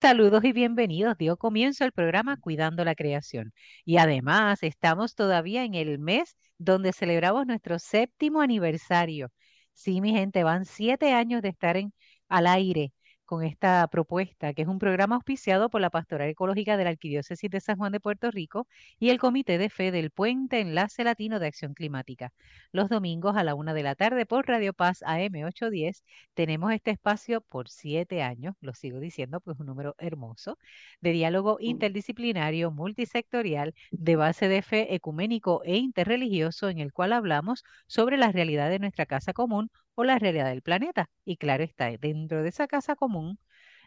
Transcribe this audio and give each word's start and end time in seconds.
Saludos 0.00 0.44
y 0.44 0.52
bienvenidos. 0.52 1.16
Dio 1.18 1.36
comienzo 1.36 1.84
el 1.84 1.92
programa 1.92 2.38
Cuidando 2.38 2.84
la 2.84 2.94
Creación. 2.94 3.52
Y 3.84 3.98
además 3.98 4.62
estamos 4.62 5.14
todavía 5.14 5.64
en 5.64 5.74
el 5.74 5.98
mes 5.98 6.36
donde 6.58 6.92
celebramos 6.92 7.46
nuestro 7.46 7.78
séptimo 7.78 8.40
aniversario. 8.40 9.30
Sí, 9.74 10.00
mi 10.00 10.12
gente, 10.12 10.42
van 10.42 10.64
siete 10.64 11.12
años 11.12 11.42
de 11.42 11.50
estar 11.50 11.76
en, 11.76 11.92
al 12.28 12.46
aire 12.46 12.92
con 13.30 13.44
esta 13.44 13.86
propuesta, 13.86 14.54
que 14.54 14.62
es 14.62 14.66
un 14.68 14.80
programa 14.80 15.14
auspiciado 15.14 15.70
por 15.70 15.80
la 15.80 15.90
Pastoral 15.90 16.28
Ecológica 16.30 16.76
de 16.76 16.82
la 16.82 16.90
Arquidiócesis 16.90 17.48
de 17.48 17.60
San 17.60 17.76
Juan 17.76 17.92
de 17.92 18.00
Puerto 18.00 18.28
Rico 18.32 18.66
y 18.98 19.10
el 19.10 19.20
Comité 19.20 19.56
de 19.56 19.70
Fe 19.70 19.92
del 19.92 20.10
Puente 20.10 20.58
Enlace 20.58 21.04
Latino 21.04 21.38
de 21.38 21.46
Acción 21.46 21.74
Climática. 21.74 22.32
Los 22.72 22.88
domingos 22.88 23.36
a 23.36 23.44
la 23.44 23.54
una 23.54 23.72
de 23.72 23.84
la 23.84 23.94
tarde 23.94 24.26
por 24.26 24.48
Radio 24.48 24.72
Paz 24.72 25.04
AM 25.04 25.44
810 25.44 26.02
tenemos 26.34 26.72
este 26.72 26.90
espacio 26.90 27.40
por 27.40 27.68
siete 27.68 28.20
años, 28.20 28.56
lo 28.60 28.74
sigo 28.74 28.98
diciendo, 28.98 29.38
pues 29.40 29.60
un 29.60 29.66
número 29.66 29.94
hermoso, 29.98 30.58
de 31.00 31.12
diálogo 31.12 31.58
interdisciplinario, 31.60 32.72
multisectorial, 32.72 33.76
de 33.92 34.16
base 34.16 34.48
de 34.48 34.62
fe 34.62 34.92
ecuménico 34.96 35.62
e 35.64 35.76
interreligioso, 35.76 36.68
en 36.68 36.80
el 36.80 36.92
cual 36.92 37.12
hablamos 37.12 37.62
sobre 37.86 38.16
la 38.16 38.32
realidad 38.32 38.70
de 38.70 38.80
nuestra 38.80 39.06
casa 39.06 39.32
común 39.32 39.70
o 39.94 40.04
la 40.04 40.18
realidad 40.18 40.46
del 40.50 40.62
planeta. 40.62 41.10
Y 41.24 41.36
claro 41.36 41.64
está, 41.64 41.90
dentro 41.98 42.42
de 42.42 42.48
esa 42.48 42.66
casa 42.66 42.96
común 42.96 43.38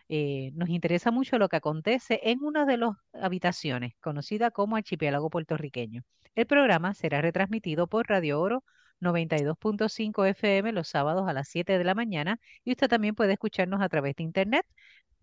eh, 0.09 0.51
nos 0.55 0.69
interesa 0.69 1.11
mucho 1.11 1.37
lo 1.37 1.49
que 1.49 1.57
acontece 1.57 2.19
en 2.23 2.43
una 2.43 2.65
de 2.65 2.77
las 2.77 2.91
habitaciones, 3.13 3.93
conocida 4.01 4.51
como 4.51 4.75
Archipiélago 4.75 5.29
Puertorriqueño. 5.29 6.03
El 6.35 6.45
programa 6.45 6.93
será 6.93 7.21
retransmitido 7.21 7.87
por 7.87 8.07
Radio 8.09 8.41
Oro 8.41 8.63
92.5 9.01 10.25
FM 10.27 10.71
los 10.71 10.87
sábados 10.87 11.27
a 11.27 11.33
las 11.33 11.47
7 11.49 11.77
de 11.77 11.83
la 11.83 11.95
mañana 11.95 12.39
y 12.63 12.71
usted 12.71 12.87
también 12.87 13.15
puede 13.15 13.33
escucharnos 13.33 13.81
a 13.81 13.89
través 13.89 14.15
de 14.15 14.23
internet, 14.23 14.65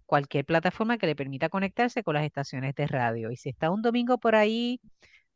cualquier 0.07 0.45
plataforma 0.45 0.99
que 0.99 1.07
le 1.07 1.17
permita 1.17 1.49
conectarse 1.49 2.03
con 2.03 2.15
las 2.15 2.25
estaciones 2.25 2.75
de 2.75 2.87
radio. 2.87 3.31
Y 3.31 3.37
si 3.37 3.49
está 3.51 3.71
un 3.71 3.83
domingo 3.83 4.19
por 4.19 4.35
ahí 4.35 4.81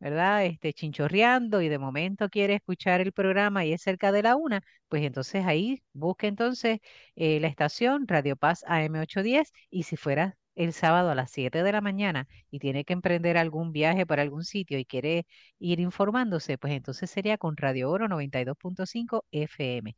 ¿verdad? 0.05 0.47
Este, 0.47 0.75
chinchorreando 0.75 1.63
y 1.63 1.71
de 1.71 1.79
momento 1.81 2.31
quiere 2.31 2.55
escuchar 2.57 3.03
el 3.03 3.13
programa 3.13 3.65
y 3.67 3.73
es 3.75 3.83
cerca 3.83 4.13
de 4.13 4.23
la 4.23 4.37
una, 4.37 4.63
pues 4.89 5.03
entonces 5.05 5.47
ahí 5.47 5.83
busque 5.95 6.29
entonces 6.29 6.81
eh, 7.17 7.41
la 7.41 7.49
estación 7.49 8.07
Radio 8.09 8.37
Paz 8.37 8.65
AM810 8.69 9.53
y 9.71 9.85
si 9.85 9.97
fuera 9.97 10.37
el 10.57 10.73
sábado 10.75 11.11
a 11.11 11.15
las 11.17 11.31
7 11.33 11.63
de 11.65 11.73
la 11.73 11.81
mañana 11.81 12.29
y 12.51 12.59
tiene 12.61 12.85
que 12.85 12.93
emprender 12.93 13.37
algún 13.39 13.73
viaje 13.73 14.07
para 14.07 14.23
algún 14.23 14.45
sitio 14.45 14.79
y 14.79 14.85
quiere 14.85 15.27
ir 15.59 15.81
informándose, 15.81 16.59
pues 16.59 16.73
entonces 16.75 17.11
sería 17.11 17.39
con 17.39 17.57
Radio 17.57 17.91
Oro 17.91 18.09
92.5 18.09 19.25
FM. 19.33 19.97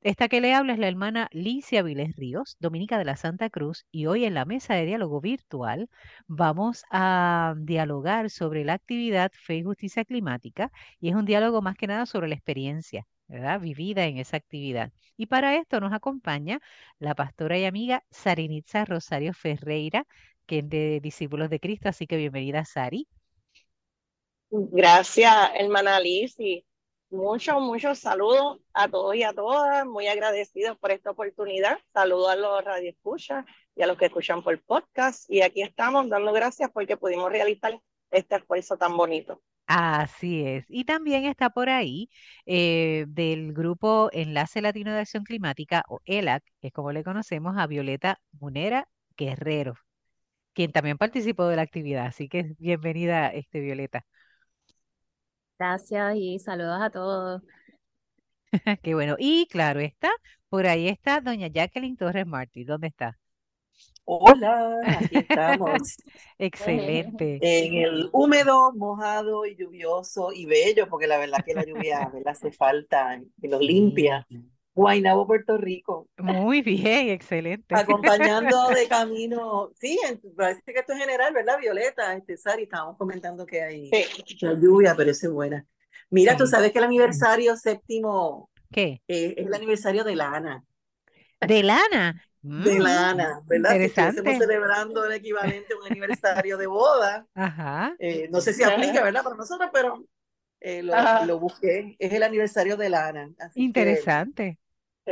Esta 0.00 0.28
que 0.28 0.40
le 0.40 0.54
habla 0.54 0.74
es 0.74 0.78
la 0.78 0.86
hermana 0.86 1.28
Licia 1.32 1.82
Viles 1.82 2.14
Ríos, 2.14 2.56
dominica 2.60 2.98
de 2.98 3.04
la 3.04 3.16
Santa 3.16 3.50
Cruz, 3.50 3.84
y 3.90 4.06
hoy 4.06 4.24
en 4.24 4.34
la 4.34 4.44
mesa 4.44 4.74
de 4.74 4.86
diálogo 4.86 5.20
virtual 5.20 5.90
vamos 6.28 6.84
a 6.92 7.54
dialogar 7.58 8.30
sobre 8.30 8.64
la 8.64 8.74
actividad 8.74 9.32
Fe 9.34 9.56
y 9.56 9.64
Justicia 9.64 10.04
Climática, 10.04 10.70
y 11.00 11.08
es 11.08 11.16
un 11.16 11.24
diálogo 11.24 11.62
más 11.62 11.76
que 11.76 11.88
nada 11.88 12.06
sobre 12.06 12.28
la 12.28 12.36
experiencia, 12.36 13.08
¿verdad? 13.26 13.58
Vivida 13.60 14.04
en 14.06 14.18
esa 14.18 14.36
actividad. 14.36 14.92
Y 15.16 15.26
para 15.26 15.56
esto 15.56 15.80
nos 15.80 15.92
acompaña 15.92 16.60
la 17.00 17.16
pastora 17.16 17.58
y 17.58 17.64
amiga 17.64 18.04
Sarinitza 18.08 18.84
Rosario 18.84 19.34
Ferreira, 19.34 20.06
que 20.46 20.60
es 20.60 20.68
de 20.68 21.00
Discípulos 21.00 21.50
de 21.50 21.58
Cristo, 21.58 21.88
así 21.88 22.06
que 22.06 22.16
bienvenida, 22.16 22.64
Sari. 22.64 23.08
Gracias, 24.50 25.50
hermana 25.58 25.98
Liz, 25.98 26.36
Muchos, 27.10 27.62
muchos 27.62 28.00
saludos 28.00 28.60
a 28.74 28.86
todos 28.86 29.16
y 29.16 29.22
a 29.22 29.32
todas, 29.32 29.86
muy 29.86 30.06
agradecidos 30.06 30.76
por 30.76 30.90
esta 30.90 31.10
oportunidad. 31.10 31.78
Saludos 31.94 32.28
a 32.28 32.36
los 32.36 32.62
radioescuchas 32.62 33.46
y 33.74 33.82
a 33.82 33.86
los 33.86 33.96
que 33.96 34.06
escuchan 34.06 34.42
por 34.42 34.60
podcast. 34.62 35.24
Y 35.30 35.40
aquí 35.40 35.62
estamos 35.62 36.06
dando 36.10 36.32
gracias 36.32 36.70
porque 36.70 36.98
pudimos 36.98 37.30
realizar 37.32 37.80
este 38.10 38.36
esfuerzo 38.36 38.76
tan 38.76 38.94
bonito. 38.94 39.40
Así 39.66 40.44
es. 40.44 40.66
Y 40.68 40.84
también 40.84 41.24
está 41.24 41.48
por 41.48 41.70
ahí 41.70 42.10
eh, 42.44 43.06
del 43.08 43.54
grupo 43.54 44.10
Enlace 44.12 44.60
Latino 44.60 44.92
de 44.92 45.00
Acción 45.00 45.24
Climática, 45.24 45.84
o 45.88 46.00
ELAC, 46.04 46.42
que 46.60 46.68
es 46.68 46.72
como 46.74 46.92
le 46.92 47.04
conocemos, 47.04 47.56
a 47.56 47.66
Violeta 47.66 48.18
Munera 48.32 48.86
Guerrero, 49.16 49.74
quien 50.52 50.72
también 50.72 50.98
participó 50.98 51.46
de 51.46 51.56
la 51.56 51.62
actividad. 51.62 52.06
Así 52.06 52.28
que 52.28 52.54
bienvenida, 52.58 53.28
este, 53.28 53.60
Violeta. 53.60 54.04
Gracias 55.58 56.16
y 56.16 56.38
saludos 56.38 56.80
a 56.80 56.90
todos. 56.90 57.42
Qué 58.82 58.94
bueno. 58.94 59.16
Y 59.18 59.46
claro 59.46 59.80
está, 59.80 60.10
por 60.48 60.66
ahí 60.66 60.88
está 60.88 61.20
doña 61.20 61.48
Jacqueline 61.48 61.96
Torres 61.96 62.26
Martí. 62.26 62.64
¿Dónde 62.64 62.88
está? 62.88 63.18
Hola, 64.04 64.80
aquí 64.86 65.16
estamos. 65.28 65.96
Excelente. 66.38 67.38
En 67.42 67.74
el 67.74 68.08
húmedo, 68.12 68.72
mojado 68.72 69.44
y 69.44 69.56
lluvioso 69.56 70.32
y 70.32 70.46
bello, 70.46 70.88
porque 70.88 71.06
la 71.06 71.18
verdad 71.18 71.44
que 71.44 71.54
la 71.54 71.64
lluvia 71.64 72.10
me 72.12 72.22
hace 72.30 72.50
falta 72.52 73.20
y 73.42 73.48
nos 73.48 73.60
limpia. 73.60 74.26
Guaynabo, 74.78 75.26
Puerto 75.26 75.58
Rico. 75.58 76.08
Muy 76.18 76.62
bien, 76.62 77.08
excelente. 77.08 77.74
Acompañando 77.74 78.68
de 78.68 78.86
camino, 78.86 79.72
sí, 79.74 79.98
parece 80.36 80.62
que 80.66 80.78
esto 80.78 80.92
es 80.92 81.00
general, 81.00 81.34
¿verdad, 81.34 81.58
Violeta? 81.58 82.14
Este, 82.14 82.36
Sari, 82.36 82.62
estábamos 82.62 82.96
comentando 82.96 83.44
que 83.44 83.60
hay 83.60 83.90
lluvia, 84.38 84.94
pero 84.96 85.10
es 85.10 85.28
buena. 85.28 85.66
Mira, 86.10 86.36
tú 86.36 86.46
sabes 86.46 86.70
que 86.70 86.78
el 86.78 86.84
aniversario 86.84 87.56
séptimo 87.56 88.50
¿Qué? 88.70 89.02
Eh, 89.08 89.34
es 89.36 89.46
el 89.48 89.54
aniversario 89.54 90.04
de 90.04 90.14
Lana. 90.14 90.64
¿De 91.40 91.62
Lana? 91.64 92.22
De 92.42 92.78
Lana, 92.78 93.40
¿verdad? 93.46 93.72
Interesante. 93.72 94.20
estamos 94.20 94.38
celebrando 94.38 95.04
el 95.06 95.12
equivalente 95.12 95.74
a 95.74 95.76
un 95.76 95.86
aniversario 95.90 96.56
de 96.56 96.66
boda. 96.68 97.26
Ajá. 97.34 97.96
Eh, 97.98 98.28
no 98.30 98.40
sé 98.40 98.52
si 98.52 98.62
aplica, 98.62 99.02
¿verdad? 99.02 99.24
Para 99.24 99.34
nosotros, 99.34 99.70
pero 99.72 100.04
eh, 100.60 100.84
lo, 100.84 101.40
busqué. 101.40 101.96
Es 101.98 102.12
el 102.12 102.22
aniversario 102.22 102.76
de 102.76 102.90
Lana. 102.90 103.28
Interesante. 103.56 104.60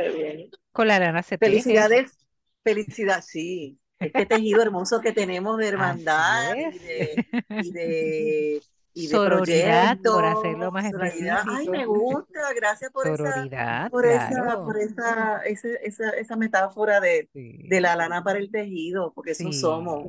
Bien. 0.01 0.49
Con 0.71 0.87
la 0.87 0.99
lana 0.99 1.23
se 1.23 1.37
Felicidades. 1.37 2.17
Felicidad, 2.63 3.23
sí. 3.25 3.79
Este 3.99 4.25
tejido 4.25 4.61
hermoso 4.61 5.01
que 5.01 5.11
tenemos 5.11 5.57
de 5.57 5.67
hermandad 5.69 6.55
y 6.55 6.79
de, 6.79 7.25
y 7.63 7.71
de 7.71 8.61
y 8.97 9.07
sororidad, 9.07 9.99
por 10.03 10.25
hacerlo 10.25 10.71
más 10.71 10.85
específico. 10.85 11.35
Ay, 11.49 11.69
me 11.69 11.85
gusta, 11.85 12.51
gracias 12.55 12.91
por 12.91 13.07
esa, 13.07 13.89
por 13.91 14.05
esa, 14.07 14.63
por 14.63 14.77
esa, 14.79 15.41
esa, 15.45 15.67
esa, 15.83 16.09
esa 16.11 16.35
metáfora 16.35 16.99
de, 16.99 17.29
de, 17.33 17.81
la 17.81 17.95
lana 17.95 18.23
para 18.23 18.39
el 18.39 18.49
tejido, 18.49 19.13
porque 19.13 19.31
eso 19.31 19.51
somos. 19.51 20.07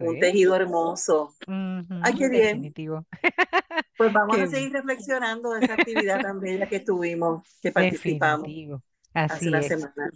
un 0.00 0.20
tejido 0.20 0.54
hermoso. 0.54 1.34
Ay, 1.46 2.14
qué 2.18 2.28
bien. 2.28 2.74
Pues 3.96 4.12
vamos 4.12 4.38
a 4.38 4.46
seguir 4.46 4.72
reflexionando 4.72 5.52
de 5.52 5.64
esa 5.64 5.74
actividad 5.74 6.20
tan 6.20 6.38
bella 6.38 6.68
que 6.68 6.80
tuvimos, 6.80 7.42
que 7.62 7.72
participamos 7.72 8.48
hace 9.14 9.62
semana. 9.62 10.10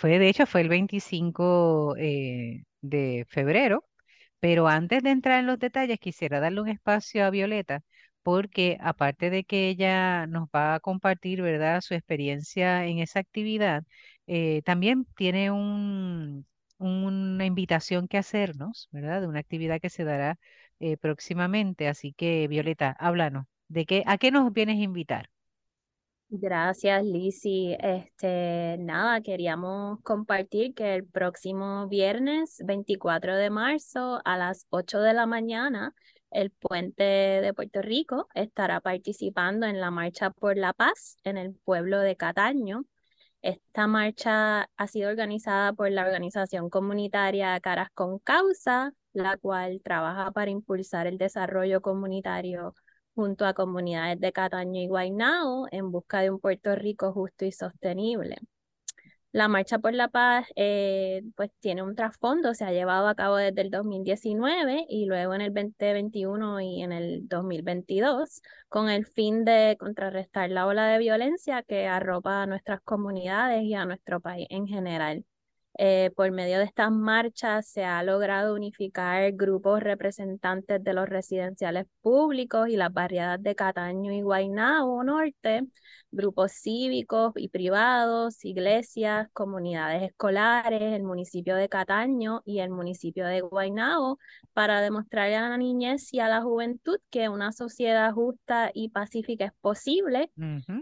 Fue, 0.00 0.18
de 0.18 0.28
hecho, 0.28 0.46
fue 0.46 0.62
el 0.62 0.68
25 0.68 1.96
eh, 1.98 2.64
de 2.80 3.26
febrero 3.28 3.84
pero 4.40 4.68
antes 4.68 5.02
de 5.02 5.10
entrar 5.10 5.40
en 5.40 5.48
los 5.48 5.58
detalles, 5.58 5.98
quisiera 6.00 6.40
darle 6.40 6.62
un 6.62 6.68
espacio 6.68 7.26
a 7.26 7.30
Violeta, 7.30 7.82
porque 8.22 8.78
aparte 8.80 9.30
de 9.30 9.44
que 9.44 9.68
ella 9.70 10.28
nos 10.28 10.48
va 10.54 10.76
a 10.76 10.80
compartir, 10.80 11.42
¿verdad?, 11.42 11.80
su 11.82 11.94
experiencia 11.94 12.86
en 12.86 13.00
esa 13.00 13.20
actividad, 13.20 13.84
eh, 14.28 14.62
también 14.64 15.06
tiene 15.16 15.50
un, 15.50 16.46
una 16.78 17.46
invitación 17.46 18.08
que 18.08 18.18
hacernos, 18.18 18.88
¿verdad?, 18.92 19.22
de 19.22 19.28
una 19.28 19.40
actividad 19.40 19.80
que 19.80 19.90
se 19.90 20.04
dará 20.04 20.38
eh, 20.80 20.96
próximamente. 20.98 21.88
Así 21.88 22.12
que, 22.14 22.48
Violeta, 22.48 22.92
háblanos, 23.00 23.46
¿de 23.68 23.86
qué, 23.86 24.04
a 24.06 24.18
qué 24.18 24.30
nos 24.30 24.52
vienes 24.52 24.78
a 24.78 24.82
invitar? 24.82 25.30
Gracias, 26.36 27.04
Lizzy. 27.04 27.76
Este, 27.78 28.76
nada, 28.80 29.20
queríamos 29.20 30.00
compartir 30.02 30.74
que 30.74 30.96
el 30.96 31.06
próximo 31.06 31.86
viernes 31.86 32.60
24 32.64 33.36
de 33.36 33.50
marzo 33.50 34.20
a 34.24 34.36
las 34.36 34.66
8 34.70 35.00
de 35.00 35.14
la 35.14 35.26
mañana, 35.26 35.94
el 36.32 36.50
Puente 36.50 37.04
de 37.04 37.54
Puerto 37.54 37.82
Rico 37.82 38.26
estará 38.34 38.80
participando 38.80 39.66
en 39.66 39.80
la 39.80 39.92
Marcha 39.92 40.30
por 40.30 40.56
la 40.56 40.72
Paz 40.72 41.18
en 41.22 41.36
el 41.36 41.54
pueblo 41.54 42.00
de 42.00 42.16
Cataño. 42.16 42.84
Esta 43.40 43.86
marcha 43.86 44.68
ha 44.76 44.86
sido 44.88 45.10
organizada 45.10 45.72
por 45.72 45.88
la 45.92 46.04
organización 46.04 46.68
comunitaria 46.68 47.60
Caras 47.60 47.90
con 47.94 48.18
Causa, 48.18 48.92
la 49.12 49.36
cual 49.36 49.80
trabaja 49.84 50.32
para 50.32 50.50
impulsar 50.50 51.06
el 51.06 51.16
desarrollo 51.16 51.80
comunitario 51.80 52.74
junto 53.14 53.46
a 53.46 53.54
comunidades 53.54 54.20
de 54.20 54.32
Cataño 54.32 54.80
y 54.80 54.88
Guaynao 54.88 55.66
en 55.70 55.90
busca 55.90 56.20
de 56.20 56.30
un 56.30 56.40
Puerto 56.40 56.74
Rico 56.74 57.12
justo 57.12 57.44
y 57.44 57.52
sostenible. 57.52 58.36
La 59.34 59.48
Marcha 59.48 59.80
por 59.80 59.92
la 59.94 60.06
Paz 60.08 60.46
eh, 60.54 61.22
pues 61.34 61.50
tiene 61.58 61.82
un 61.82 61.96
trasfondo, 61.96 62.54
se 62.54 62.64
ha 62.64 62.70
llevado 62.72 63.08
a 63.08 63.16
cabo 63.16 63.36
desde 63.36 63.62
el 63.62 63.70
2019 63.70 64.86
y 64.88 65.06
luego 65.06 65.34
en 65.34 65.40
el 65.40 65.52
2021 65.52 66.60
y 66.60 66.82
en 66.82 66.92
el 66.92 67.26
2022 67.28 68.42
con 68.68 68.88
el 68.88 69.06
fin 69.06 69.44
de 69.44 69.76
contrarrestar 69.80 70.50
la 70.50 70.66
ola 70.66 70.86
de 70.86 70.98
violencia 70.98 71.64
que 71.64 71.88
arropa 71.88 72.42
a 72.42 72.46
nuestras 72.46 72.80
comunidades 72.82 73.64
y 73.64 73.74
a 73.74 73.84
nuestro 73.86 74.20
país 74.20 74.46
en 74.50 74.68
general. 74.68 75.24
Eh, 75.76 76.12
por 76.14 76.30
medio 76.30 76.58
de 76.58 76.64
estas 76.64 76.92
marchas 76.92 77.66
se 77.66 77.84
ha 77.84 78.02
logrado 78.04 78.54
unificar 78.54 79.32
grupos 79.32 79.80
representantes 79.82 80.82
de 80.84 80.94
los 80.94 81.08
residenciales 81.08 81.86
públicos 82.00 82.68
y 82.68 82.76
las 82.76 82.92
barriadas 82.92 83.42
de 83.42 83.56
Cataño 83.56 84.12
y 84.12 84.20
Guaynabo 84.20 85.02
Norte, 85.02 85.62
grupos 86.12 86.52
cívicos 86.52 87.32
y 87.36 87.48
privados, 87.48 88.44
iglesias, 88.44 89.28
comunidades 89.32 90.02
escolares, 90.02 90.80
el 90.94 91.02
municipio 91.02 91.56
de 91.56 91.68
Cataño 91.68 92.42
y 92.44 92.60
el 92.60 92.70
municipio 92.70 93.26
de 93.26 93.40
Guaynabo, 93.40 94.18
para 94.52 94.80
demostrarle 94.80 95.36
a 95.36 95.48
la 95.48 95.56
niñez 95.58 96.12
y 96.14 96.20
a 96.20 96.28
la 96.28 96.42
juventud 96.42 96.98
que 97.10 97.28
una 97.28 97.50
sociedad 97.52 98.12
justa 98.12 98.70
y 98.74 98.90
pacífica 98.90 99.46
es 99.46 99.52
posible. 99.60 100.30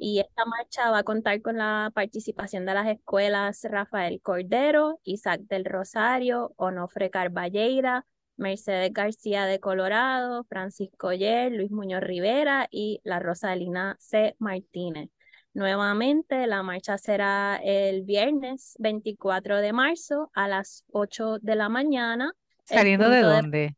Y 0.00 0.20
esta 0.20 0.44
marcha 0.44 0.90
va 0.90 0.98
a 0.98 1.02
contar 1.04 1.40
con 1.42 1.56
la 1.56 1.90
participación 1.94 2.66
de 2.66 2.74
las 2.74 2.88
escuelas 2.88 3.64
Rafael 3.64 4.20
Cordero, 4.20 4.81
Isaac 5.04 5.42
del 5.42 5.64
Rosario, 5.64 6.52
Onofre 6.56 7.10
Carballeira, 7.10 8.06
Mercedes 8.36 8.92
García 8.92 9.46
de 9.46 9.60
Colorado, 9.60 10.44
Francisco 10.44 11.12
Yer, 11.12 11.52
Luis 11.52 11.70
Muñoz 11.70 12.02
Rivera 12.02 12.68
y 12.70 13.00
la 13.04 13.18
Rosalina 13.18 13.96
C. 13.98 14.36
Martínez. 14.38 15.10
Nuevamente, 15.54 16.46
la 16.46 16.62
marcha 16.62 16.96
será 16.96 17.60
el 17.62 18.02
viernes 18.02 18.74
24 18.78 19.58
de 19.58 19.72
marzo 19.72 20.30
a 20.34 20.48
las 20.48 20.84
8 20.92 21.38
de 21.40 21.56
la 21.56 21.68
mañana. 21.68 22.32
¿Saliendo 22.64 23.08
de 23.10 23.20
dónde? 23.20 23.76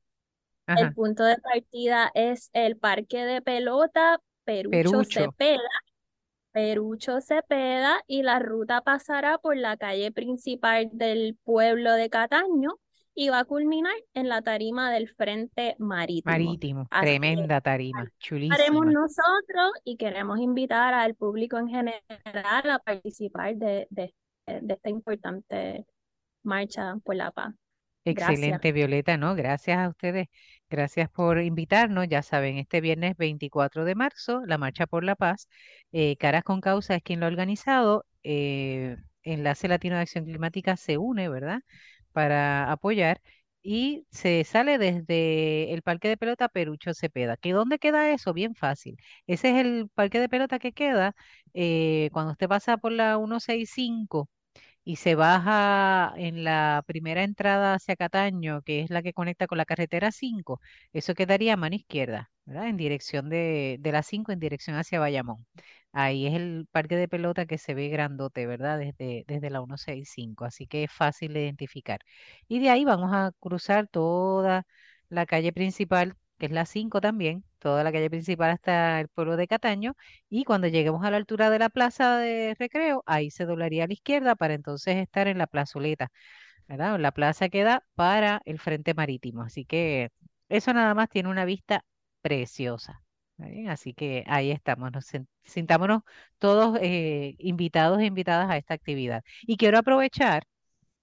el 0.67 0.95
punto 0.95 1.25
de 1.25 1.37
partida 1.39 2.11
es 2.15 2.49
el 2.53 2.79
Parque 2.79 3.25
de 3.25 3.43
Pelota 3.43 4.21
Perucho, 4.45 5.03
Cepeda. 5.05 5.61
Perucho 6.55 7.21
Cepeda 7.21 8.01
y 8.07 8.23
la 8.23 8.39
ruta 8.39 8.81
pasará 8.81 9.39
por 9.39 9.57
la 9.57 9.77
calle 9.77 10.13
principal 10.13 10.89
del 10.93 11.37
pueblo 11.43 11.93
de 11.95 12.09
Cataño 12.09 12.79
y 13.13 13.29
va 13.29 13.41
a 13.41 13.45
culminar 13.45 13.93
en 14.15 14.29
la 14.29 14.41
tarima 14.41 14.93
del 14.93 15.09
Frente 15.09 15.75
Marítimo. 15.81 16.33
Marítimo, 16.33 16.89
tremenda 17.01 17.61
tarima, 17.61 18.09
chulísima. 18.21 18.55
Haremos 18.55 18.87
nosotros 18.87 19.73
y 19.83 19.97
queremos 19.97 20.39
invitar 20.39 20.95
al 20.95 21.17
público 21.17 21.59
en 21.59 21.69
general 21.69 22.71
a 22.71 22.79
participar 22.79 23.57
de, 23.57 23.89
de, 23.91 24.15
de 24.47 24.75
esta 24.75 24.91
importante 24.91 25.85
marcha 26.45 26.95
por 27.05 27.17
la 27.17 27.33
paz. 27.33 27.53
Excelente, 28.05 28.71
Violeta, 28.71 29.17
¿no? 29.17 29.35
Gracias 29.35 29.79
a 29.79 29.89
ustedes. 29.89 30.29
Gracias 30.71 31.09
por 31.11 31.41
invitarnos. 31.41 32.09
Ya 32.09 32.23
saben, 32.23 32.59
este 32.59 32.81
viernes 32.81 33.17
24 33.17 33.85
de 33.85 33.95
marzo, 33.95 34.43
la 34.47 34.59
Marcha 34.59 34.87
por 34.87 35.05
la 35.05 35.15
Paz. 35.17 35.49
Eh, 35.93 36.17
Caras 36.17 36.43
con 36.45 36.61
Causa 36.61 36.97
es 36.97 37.03
quien 37.03 37.21
lo 37.21 37.27
ha 37.27 37.29
organizado. 37.29 38.05
Eh, 38.25 38.97
Enlace 39.23 39.69
Latino 39.69 39.97
de 39.97 40.03
Acción 40.03 40.25
Climática 40.25 40.77
se 40.77 40.99
une, 40.99 41.29
¿verdad? 41.29 41.61
para 42.13 42.73
apoyar 42.73 43.21
y 43.63 44.07
se 44.13 44.45
sale 44.47 44.79
desde 44.79 45.75
el 45.75 45.83
parque 45.83 46.09
de 46.09 46.17
pelota 46.19 46.49
Perucho 46.49 46.95
Cepeda. 46.95 47.37
¿Que 47.39 47.53
dónde 47.53 47.79
queda 47.81 48.11
eso? 48.13 48.33
Bien 48.35 48.57
fácil. 48.57 48.97
Ese 49.29 49.51
es 49.51 49.67
el 49.67 49.91
parque 49.95 50.21
de 50.21 50.31
pelota 50.31 50.61
que 50.61 50.73
queda 50.73 51.15
eh, 51.55 52.11
cuando 52.15 52.33
usted 52.33 52.49
pasa 52.49 52.79
por 52.79 52.93
la 52.93 53.19
165 53.19 54.31
y 54.85 54.97
se 54.97 55.15
baja 55.15 56.13
en 56.17 56.45
la 56.45 56.83
primera 56.87 57.23
entrada 57.25 57.75
hacia 57.75 57.97
Cataño, 57.97 58.63
que 58.63 58.81
es 58.83 58.91
la 58.91 59.03
que 59.03 59.13
conecta 59.15 59.47
con 59.47 59.59
la 59.59 59.65
carretera 59.65 60.13
5, 60.13 60.61
eso 60.93 61.15
quedaría 61.15 61.55
a 61.55 61.57
mano 61.57 61.77
izquierda, 61.77 62.31
¿verdad? 62.45 62.69
En 62.69 62.77
dirección 62.77 63.29
de, 63.31 63.77
de 63.81 63.93
la 63.93 64.03
5, 64.03 64.33
en 64.33 64.41
dirección 64.41 64.77
hacia 64.77 65.01
Bayamón. 65.01 65.47
Ahí 65.93 66.27
es 66.27 66.35
el 66.35 66.67
parque 66.73 66.97
de 66.97 67.09
pelota 67.09 67.47
que 67.47 67.59
se 67.59 67.75
ve 67.75 67.89
grandote, 67.89 68.47
¿verdad? 68.47 68.79
Desde, 68.79 69.25
desde 69.27 69.51
la 69.51 69.61
165, 69.61 70.45
así 70.45 70.67
que 70.67 70.85
es 70.85 70.93
fácil 70.93 71.33
de 71.33 71.43
identificar. 71.45 72.01
Y 72.49 72.59
de 72.61 72.71
ahí 72.71 72.85
vamos 72.85 73.11
a 73.13 73.33
cruzar 73.41 73.87
toda 73.89 74.67
la 75.09 75.27
calle 75.27 75.53
principal, 75.53 76.17
que 76.39 76.47
es 76.47 76.53
la 76.53 76.67
5 76.67 77.01
también, 77.01 77.45
toda 77.59 77.85
la 77.85 77.93
calle 77.93 78.11
principal 78.11 78.51
hasta 78.51 79.01
el 79.01 79.09
pueblo 79.09 79.37
de 79.37 79.47
Cataño, 79.49 79.95
y 80.29 80.45
cuando 80.45 80.69
lleguemos 80.69 81.05
a 81.05 81.11
la 81.11 81.17
altura 81.19 81.51
de 81.51 81.59
la 81.59 81.71
plaza 81.71 82.19
de 82.19 82.55
recreo, 82.59 83.03
ahí 83.07 83.31
se 83.31 83.47
doblaría 83.47 83.85
a 83.85 83.87
la 83.87 83.95
izquierda 83.95 84.35
para 84.37 84.55
entonces 84.55 84.97
estar 84.97 85.29
en 85.29 85.39
la 85.39 85.47
plazoleta. 85.47 86.11
La 86.69 87.13
plaza 87.13 87.49
queda 87.49 87.85
para 87.95 88.41
el 88.45 88.59
frente 88.59 88.95
marítimo, 88.95 89.43
así 89.43 89.65
que 89.65 90.11
eso 90.49 90.73
nada 90.73 90.95
más 90.95 91.09
tiene 91.09 91.29
una 91.29 91.45
vista 91.45 91.85
preciosa. 92.23 93.03
Así 93.69 93.95
que 93.95 94.25
ahí 94.27 94.51
estamos, 94.51 94.93
nos 94.93 95.07
sintámonos 95.43 96.03
todos 96.39 96.79
eh, 96.81 97.35
invitados 97.39 98.01
e 98.01 98.07
invitadas 98.07 98.51
a 98.51 98.57
esta 98.57 98.75
actividad. 98.75 99.23
Y 99.43 99.57
quiero 99.57 99.79
aprovechar 99.79 100.47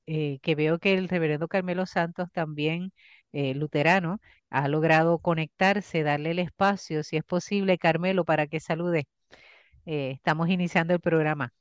eh, 0.08 0.40
que 0.42 0.56
veo 0.56 0.80
que 0.80 0.94
el 0.96 1.10
reverendo 1.10 1.48
Carmelo 1.48 1.86
Santos 1.86 2.30
también, 2.34 2.94
eh, 3.34 3.54
luterano, 3.56 4.20
ha 4.50 4.68
logrado 4.68 5.20
conectarse, 5.20 6.04
darle 6.04 6.32
el 6.32 6.40
espacio, 6.40 7.04
si 7.04 7.18
es 7.18 7.24
posible, 7.24 7.78
Carmelo, 7.78 8.26
para 8.26 8.48
que 8.48 8.60
salude. 8.60 9.08
estamos 9.86 10.50
iniciando 10.50 10.94
el 10.94 11.00
programa. 11.00 11.54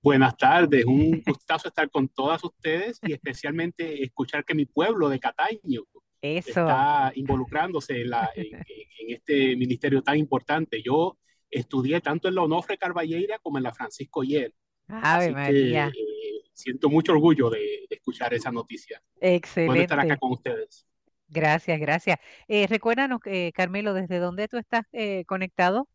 Buenas 0.00 0.36
tardes, 0.36 0.84
un 0.84 1.22
gustazo 1.26 1.68
estar 1.68 1.90
con 1.90 2.08
todas 2.08 2.42
ustedes 2.44 2.98
y 3.02 3.12
especialmente 3.12 4.02
escuchar 4.02 4.44
que 4.44 4.54
mi 4.54 4.64
pueblo 4.64 5.08
de 5.08 5.18
Cataño 5.18 5.82
está 6.22 7.12
involucrándose 7.14 8.02
en, 8.36 8.64
este 9.08 9.56
ministerio 9.56 10.02
tan 10.02 10.18
importante. 10.18 10.82
Yo 10.82 11.18
estudié 11.50 12.00
tanto 12.00 12.28
en 12.28 12.34
la 12.34 12.42
Onofre 12.42 12.78
Carballeira 12.78 13.38
como 13.38 13.58
en 13.58 13.64
la 13.64 13.72
Francisco 13.72 14.22
Yer. 14.22 14.52
Ave 14.88 15.32
María. 15.32 15.88
Eh, 15.88 16.18
siento 16.52 16.88
mucho 16.88 17.12
orgullo 17.12 17.50
de, 17.50 17.86
escuchar 17.88 18.34
esa 18.34 18.50
noticia. 18.50 19.00
Excelente. 19.20 19.82
estar 19.82 20.00
acá 20.00 20.16
con 20.16 20.32
ustedes. 20.32 20.86
Gracias, 21.28 21.78
gracias. 21.78 22.18
Eh, 22.48 22.66
recuérdanos, 22.66 23.20
eh, 23.26 23.52
Carmelo, 23.52 23.92
¿desde 23.92 24.18
dónde 24.18 24.48
tú 24.48 24.56
estás 24.56 24.86
eh, 24.92 25.24
conectado? 25.26 25.88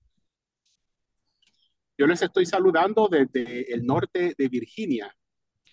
Yo 1.97 2.07
les 2.07 2.21
estoy 2.21 2.45
saludando 2.45 3.07
desde 3.07 3.73
el 3.73 3.85
norte 3.85 4.33
de 4.37 4.47
Virginia, 4.47 5.15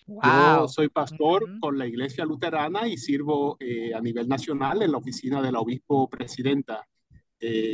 yo 0.07 0.67
soy 0.67 0.89
pastor 0.89 1.61
con 1.61 1.79
la 1.79 1.87
Iglesia 1.87 2.25
Luterana 2.25 2.89
y 2.89 2.97
sirvo 2.97 3.57
eh, 3.61 3.95
a 3.95 4.01
nivel 4.01 4.29
nacional 4.29 4.83
en 4.83 4.91
la 4.91 4.99
oficina 4.99 5.41
del 5.41 5.55
obispo 5.57 6.11
presidenta 6.11 6.87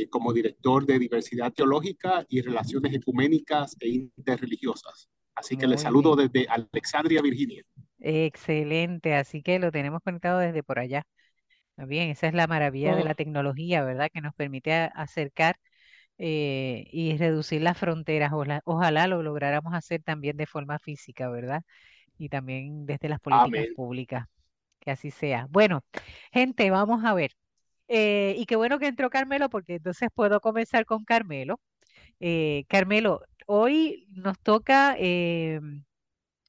como 0.09 0.31
director 0.31 0.85
de 0.85 0.97
diversidad 0.97 1.51
teológica 1.51 2.25
y 2.29 2.39
relaciones 2.39 2.93
ecuménicas 2.93 3.75
e 3.81 3.89
interreligiosas. 3.89 5.09
Así 5.37 5.55
que 5.55 5.67
les 5.67 5.81
saludo 5.81 6.15
desde 6.15 6.47
Alexandria, 6.49 7.21
Virginia. 7.21 7.63
Excelente, 7.99 9.15
así 9.15 9.41
que 9.41 9.59
lo 9.59 9.71
tenemos 9.71 10.01
conectado 10.03 10.39
desde 10.39 10.63
por 10.63 10.79
allá. 10.79 11.03
Bien, 11.77 12.09
esa 12.09 12.27
es 12.27 12.33
la 12.33 12.47
maravilla 12.47 12.95
de 12.95 13.03
la 13.03 13.13
tecnología, 13.13 13.83
¿verdad? 13.83 14.09
Que 14.11 14.21
nos 14.21 14.33
permite 14.33 14.73
acercar 14.73 15.57
eh, 16.17 16.85
y 16.91 17.15
reducir 17.17 17.61
las 17.61 17.77
fronteras. 17.77 18.31
ojalá 18.65 19.07
lo 19.07 19.21
lográramos 19.21 19.73
hacer 19.73 20.01
también 20.01 20.37
de 20.37 20.47
forma 20.47 20.79
física, 20.79 21.29
¿verdad? 21.29 21.63
y 22.17 22.29
también 22.29 22.85
desde 22.85 23.09
las 23.09 23.19
políticas 23.19 23.67
públicas. 23.75 24.25
Que 24.79 24.91
así 24.91 25.11
sea. 25.11 25.47
Bueno, 25.49 25.83
gente, 26.31 26.69
vamos 26.71 27.03
a 27.03 27.13
ver. 27.13 27.31
Eh, 27.87 28.35
y 28.37 28.45
qué 28.45 28.55
bueno 28.55 28.79
que 28.79 28.87
entró 28.87 29.09
Carmelo, 29.09 29.49
porque 29.49 29.75
entonces 29.75 30.09
puedo 30.13 30.39
comenzar 30.41 30.85
con 30.85 31.03
Carmelo. 31.03 31.59
Eh, 32.19 32.65
Carmelo, 32.67 33.21
hoy 33.47 34.07
nos 34.11 34.39
toca 34.39 34.95
eh, 34.99 35.59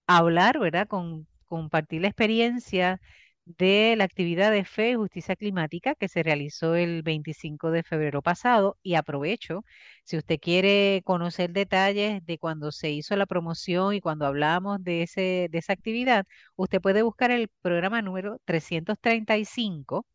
hablar, 0.07 0.59
¿verdad? 0.59 0.89
Con, 0.89 1.27
compartir 1.47 2.03
la 2.03 2.09
experiencia 2.09 3.01
de 3.45 3.95
la 3.97 4.05
actividad 4.05 4.51
de 4.53 4.65
fe 4.65 4.91
y 4.93 4.95
justicia 4.97 5.37
climática 5.37 5.95
que 5.95 6.09
se 6.09 6.23
realizó 6.23 6.75
el 6.77 7.03
25 7.03 7.71
de 7.71 7.83
febrero 7.83 8.23
pasado 8.23 8.77
y 8.83 8.95
aprovecho, 8.95 9.65
si 10.05 10.19
usted 10.19 10.39
quiere 10.41 11.03
conocer 11.05 11.53
detalles 11.53 12.25
de 12.27 12.39
cuando 12.39 12.73
se 12.73 12.91
hizo 12.91 13.17
la 13.17 13.27
promoción 13.27 13.95
y 13.95 14.01
cuando 14.01 14.27
hablamos 14.27 14.83
de, 14.85 15.03
ese, 15.03 15.49
de 15.51 15.59
esa 15.59 15.73
actividad, 15.73 16.27
usted 16.57 16.81
puede 16.81 17.03
buscar 17.03 17.31
el 17.31 17.49
programa 17.63 18.03
número 18.03 18.39
335 18.45 20.07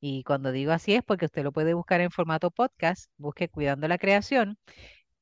y 0.00 0.24
cuando 0.24 0.52
digo 0.52 0.72
así 0.72 0.94
es 0.94 1.02
porque 1.04 1.26
usted 1.26 1.44
lo 1.44 1.52
puede 1.52 1.74
buscar 1.74 2.00
en 2.00 2.10
formato 2.10 2.50
podcast, 2.50 3.10
busque 3.18 3.48
Cuidando 3.48 3.88
la 3.88 3.98
Creación 3.98 4.58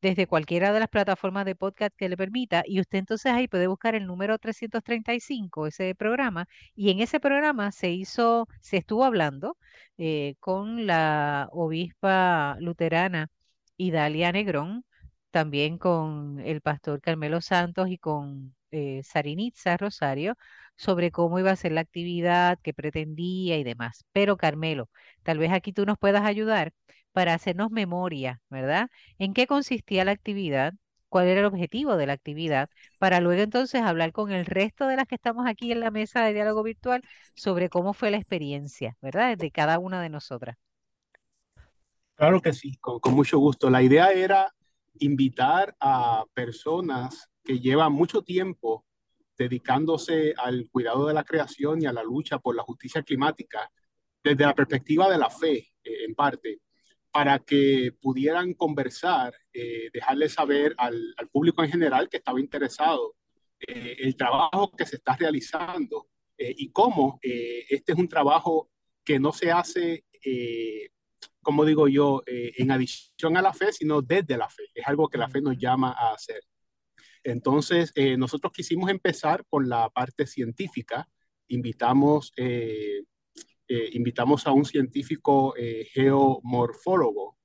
desde 0.03 0.27
cualquiera 0.27 0.73
de 0.73 0.81
las 0.81 0.89
plataformas 0.89 1.45
de 1.45 1.55
podcast 1.55 1.95
que 1.97 2.09
le 2.09 2.17
permita 2.17 2.63
y 2.67 2.81
usted 2.81 2.99
entonces 2.99 3.33
ahí 3.33 3.49
puede 3.49 3.67
buscar 3.67 3.95
el 3.95 4.07
número 4.07 4.39
335, 4.39 5.67
ese 5.67 5.95
programa, 5.95 6.47
y 6.75 6.91
en 6.91 7.01
ese 7.01 7.21
programa 7.21 7.73
se 7.73 7.91
hizo, 7.91 8.49
se 8.61 8.79
estuvo 8.79 9.05
hablando 9.05 9.57
eh, 9.99 10.37
con 10.41 10.87
la 10.87 11.49
obispa 11.53 12.57
luterana 12.61 13.29
Idalia 13.77 14.33
Negrón, 14.33 14.85
también 15.31 15.79
con 15.79 16.41
el 16.41 16.61
pastor 16.61 17.01
Carmelo 17.01 17.41
Santos 17.41 17.89
y 17.91 17.99
con 17.99 18.55
eh, 18.71 19.03
Sarinitza 19.05 19.77
Rosario 19.77 20.37
sobre 20.77 21.11
cómo 21.11 21.39
iba 21.39 21.51
a 21.51 21.57
ser 21.57 21.73
la 21.73 21.83
actividad, 21.83 22.59
qué 22.63 22.73
pretendía 22.75 23.59
y 23.59 23.65
demás. 23.65 24.05
Pero 24.13 24.37
Carmelo, 24.37 24.89
tal 25.23 25.39
vez 25.39 25.53
aquí 25.53 25.73
tú 25.73 25.85
nos 25.87 25.99
puedas 25.99 26.25
ayudar 26.25 26.73
para 27.13 27.35
hacernos 27.35 27.71
memoria, 27.71 28.41
¿verdad? 28.51 28.89
¿En 29.19 29.35
qué 29.35 29.47
consistía 29.47 30.05
la 30.05 30.13
actividad? 30.13 30.75
cuál 31.11 31.27
era 31.27 31.41
el 31.41 31.47
objetivo 31.47 31.97
de 31.97 32.07
la 32.07 32.15
actividad, 32.15 32.71
para 32.99 33.21
luego 33.21 33.43
entonces 33.43 33.83
hablar 33.83 34.13
con 34.13 34.31
el 34.31 34.47
resto 34.47 34.87
de 34.87 34.97
las 34.97 35.07
que 35.07 35.17
estamos 35.17 35.47
aquí 35.47 35.73
en 35.73 35.81
la 35.81 35.91
mesa 35.91 36.25
de 36.25 36.33
diálogo 36.33 36.63
virtual 36.63 37.03
sobre 37.35 37.69
cómo 37.69 37.93
fue 37.93 38.11
la 38.11 38.17
experiencia, 38.17 38.97
¿verdad? 39.03 39.37
De 39.37 39.51
cada 39.51 39.79
una 39.79 40.01
de 40.01 40.09
nosotras. 40.09 40.57
Claro 42.15 42.41
que 42.41 42.53
sí, 42.53 42.77
con, 42.77 43.01
mucho 43.13 43.39
gusto. 43.39 43.69
La 43.69 43.83
idea 43.83 44.13
era 44.13 44.55
invitar 44.99 45.77
a 45.81 46.25
personas 46.33 47.29
que 47.43 47.59
llevan 47.59 47.93
mucho 47.93 48.23
tiempo 48.23 48.85
dedicándose 49.37 50.35
al 50.37 50.69
cuidado 50.71 51.07
de 51.07 51.15
la 51.15 51.25
creación 51.25 51.83
y 51.83 51.87
a 51.87 51.93
la 51.93 52.05
lucha 52.05 52.39
por 52.39 52.55
la 52.55 52.63
justicia 52.63 53.03
climática 53.03 53.71
desde 54.23 54.45
la 54.45 54.55
perspectiva 54.55 55.11
de 55.11 55.19
la 55.19 55.31
fe, 55.31 55.73
eh, 55.83 56.05
en 56.07 56.15
parte 56.15 56.61
para 57.13 57.41
que 57.41 57.93
pudieran 58.01 58.55
conversar, 58.55 59.35
eh, 59.53 59.91
dejarle 59.93 60.29
saber 60.29 60.75
al, 60.79 61.15
público 61.33 61.63
en 61.65 61.71
general 61.71 62.09
que 62.09 62.19
estaba 62.19 62.41
interesado 62.41 63.17
eh, 63.59 63.97
el 63.99 64.17
trabajo 64.17 64.71
que 64.77 64.87
se 64.87 64.97
está 64.97 65.17
realizando 65.17 66.09
eh, 66.39 66.55
y 66.57 66.71
cómo 66.71 67.19
este 67.23 67.93
es 67.93 67.99
un 67.99 68.09
trabajo 68.09 68.71
que 69.05 69.19
no 69.19 69.33
se 69.33 69.51
hace, 69.51 70.05
como 71.43 71.65
digo 71.65 71.89
yo, 71.89 72.23
en 72.27 72.71
adición 72.71 73.37
a 73.37 73.43
la 73.43 73.53
fe, 73.53 73.73
sino 73.73 74.03
desde 74.03 74.37
la 74.37 74.49
fe. 74.49 74.65
Es 74.75 74.87
algo 74.87 75.09
que 75.09 75.19
la 75.19 75.29
fe 75.29 75.41
nos 75.41 75.59
llama 75.59 75.93
a 75.93 76.13
hacer. 76.13 76.41
Entonces, 77.25 77.93
nosotros 78.17 78.53
quisimos 78.53 78.91
empezar 78.91 79.45
con 79.49 79.69
la 79.69 79.91
parte 79.91 80.27
científica. 80.27 81.09
Invitamos 81.49 82.33
eh, 83.73 83.89
invitamos 83.93 84.49
a 84.49 84.51
un 84.51 84.65
científico 84.65 85.55
eh, 85.57 85.87
geomorfólogo 85.93 87.39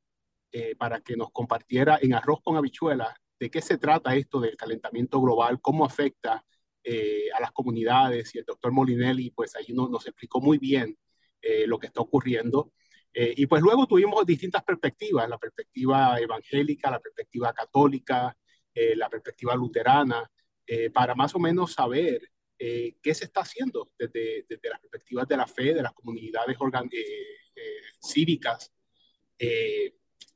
eh, 0.51 0.75
para 0.75 1.00
que 1.01 1.15
nos 1.15 1.29
compartiera 1.32 2.00
en 2.01 2.15
arroz 2.15 2.39
con 2.44 2.58
habichuelas 2.58 3.15
de 3.39 3.51
qué 3.51 3.62
se 3.62 3.77
trata 3.77 4.15
esto 4.15 4.39
del 4.39 4.58
calentamiento 4.58 5.22
global, 5.22 5.62
cómo 5.62 5.86
afecta 5.86 6.44
a 7.36 7.41
las 7.41 7.51
comunidades 7.51 8.34
y 8.34 8.39
el 8.39 8.46
doctor 8.46 8.72
Molinelli 8.72 9.32
pues 9.32 9.55
ahí 9.55 9.74
nos, 9.74 9.89
nos 9.89 10.05
explicó 10.08 10.39
muy 10.39 10.60
bien 10.60 10.98
lo 11.65 11.79
que 11.79 11.88
está 11.88 12.01
ocurriendo. 12.01 12.74
y 13.13 13.46
pues 13.48 13.62
luego 13.63 13.88
tuvimos 13.88 14.24
distintas 14.25 14.63
perspectivas, 14.63 15.27
la 15.27 15.39
perspectiva 15.39 16.20
evangélica, 16.20 16.91
la 16.91 17.00
perspectiva 17.00 17.53
católica, 17.53 18.38
la 18.96 19.10
perspectiva 19.10 19.55
luterana, 19.55 20.29
para 20.94 21.15
más 21.15 21.34
o 21.34 21.39
menos 21.39 21.74
saber 21.74 22.22
eh, 22.57 22.95
qué 23.01 23.13
se 23.13 23.25
está 23.25 23.41
haciendo 23.41 23.91
desde, 24.00 24.45
desde, 24.47 24.69
las 24.69 24.79
perspectivas 24.79 25.27
de 25.27 25.35
la 25.35 25.45
fe, 25.45 25.74
de 25.74 25.81
las 25.81 25.91
comunidades 25.91 26.57
eh, 26.91 27.01
eh, 27.55 27.81
cívicas. 28.01 28.71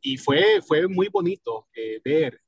y 0.01 0.17
fue, 0.17 0.61
fue 0.61 0.87
muy 0.87 1.07
bonito 1.07 1.69
ver 2.03 2.41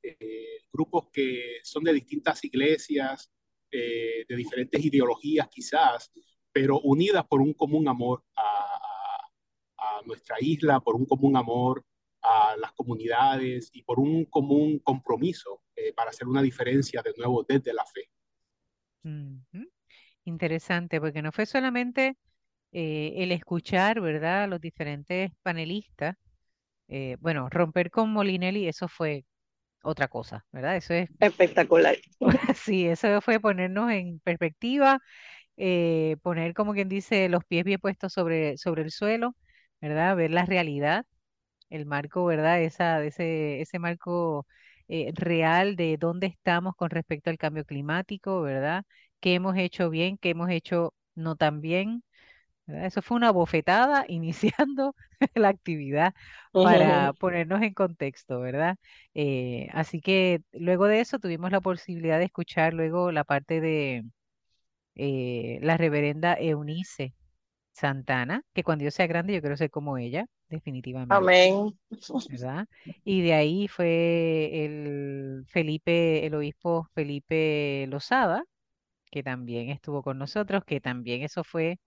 grupos 0.72 1.08
que 1.10 1.60
son 1.62 1.84
de 1.84 1.92
distintas 1.94 2.44
iglesias, 2.44 3.30
de 3.70 4.36
diferentes 4.36 4.84
ideologías 4.84 5.48
quizás, 5.48 6.10
pero 6.52 6.80
unidas 6.80 7.26
por 7.26 7.40
un 7.40 7.54
común 7.54 7.88
amor 7.88 8.24
a, 8.36 8.42
a, 9.78 9.98
a 9.98 10.02
nuestra 10.04 10.36
isla, 10.40 10.80
por 10.80 10.96
un 10.96 11.06
común 11.06 11.36
amor 11.36 11.84
a 12.22 12.56
las 12.58 12.72
comunidades 12.72 13.70
y 13.72 13.82
por 13.82 13.98
un 13.98 14.26
común 14.26 14.78
compromiso 14.80 15.62
para 15.96 16.10
hacer 16.10 16.28
una 16.28 16.42
diferencia 16.42 17.02
de 17.02 17.14
nuevo 17.16 17.42
desde 17.42 17.72
la 17.72 17.84
fe. 17.86 18.10
Interesante, 20.24 21.00
porque 21.00 21.22
no 21.22 21.32
fue 21.32 21.46
solamente 21.46 22.16
eh, 22.72 23.14
el 23.16 23.32
escuchar, 23.32 24.00
¿verdad?, 24.00 24.44
a 24.44 24.46
los 24.46 24.60
diferentes 24.60 25.32
panelistas. 25.42 26.16
Eh, 26.88 27.16
bueno, 27.20 27.48
romper 27.50 27.90
con 27.90 28.12
Molinelli, 28.12 28.68
eso 28.68 28.88
fue 28.88 29.24
otra 29.82 30.08
cosa, 30.08 30.44
¿verdad? 30.52 30.76
Eso 30.76 30.94
es 30.94 31.10
Espectacular. 31.20 31.96
sí, 32.56 32.86
eso 32.86 33.20
fue 33.20 33.40
ponernos 33.40 33.90
en 33.90 34.20
perspectiva, 34.20 35.00
eh, 35.56 36.16
poner 36.22 36.54
como 36.54 36.74
quien 36.74 36.88
dice 36.88 37.28
los 37.28 37.44
pies 37.44 37.64
bien 37.64 37.80
puestos 37.80 38.12
sobre, 38.12 38.58
sobre 38.58 38.82
el 38.82 38.90
suelo, 38.90 39.36
¿verdad? 39.80 40.16
Ver 40.16 40.30
la 40.30 40.44
realidad, 40.46 41.06
el 41.70 41.86
marco, 41.86 42.24
¿verdad? 42.26 42.62
Esa, 42.62 43.04
ese, 43.04 43.60
ese 43.60 43.78
marco 43.78 44.46
eh, 44.92 45.12
real 45.14 45.76
de 45.76 45.96
dónde 45.98 46.26
estamos 46.26 46.76
con 46.76 46.90
respecto 46.90 47.30
al 47.30 47.38
cambio 47.38 47.64
climático, 47.64 48.42
¿verdad? 48.42 48.84
¿Qué 49.20 49.34
hemos 49.34 49.56
hecho 49.56 49.90
bien, 49.90 50.18
qué 50.18 50.30
hemos 50.30 50.50
hecho 50.50 50.94
no 51.14 51.36
tan 51.36 51.62
bien? 51.62 52.04
Eso 52.66 53.02
fue 53.02 53.16
una 53.16 53.30
bofetada 53.32 54.04
iniciando 54.08 54.94
la 55.34 55.48
actividad 55.48 56.14
para 56.60 57.12
ponernos 57.14 57.62
en 57.62 57.74
contexto, 57.74 58.40
¿verdad? 58.40 58.76
Eh, 59.14 59.68
así 59.72 60.00
que 60.02 60.42
luego 60.52 60.86
de 60.86 61.00
eso 61.00 61.18
tuvimos 61.18 61.50
la 61.52 61.60
posibilidad 61.62 62.18
de 62.18 62.26
escuchar 62.26 62.74
luego 62.74 63.12
la 63.12 63.24
parte 63.24 63.60
de 63.60 64.04
eh, 64.96 65.58
la 65.62 65.76
reverenda 65.78 66.34
Eunice 66.34 67.14
Santana, 67.72 68.42
que 68.52 68.62
cuando 68.62 68.84
yo 68.84 68.90
sea 68.90 69.06
grande 69.06 69.34
yo 69.34 69.40
quiero 69.40 69.56
ser 69.56 69.70
como 69.70 69.98
ella, 69.98 70.26
definitivamente. 70.48 71.14
Amén. 71.14 71.78
¿Verdad? 72.28 72.66
Y 73.04 73.22
de 73.22 73.34
ahí 73.34 73.68
fue 73.68 74.64
el 74.64 75.44
Felipe, 75.48 76.26
el 76.26 76.34
obispo 76.34 76.88
Felipe 76.94 77.86
Lozada, 77.88 78.44
que 79.10 79.22
también 79.22 79.70
estuvo 79.70 80.02
con 80.02 80.18
nosotros, 80.18 80.64
que 80.64 80.80
también 80.80 81.22
eso 81.22 81.44
fue, 81.44 81.78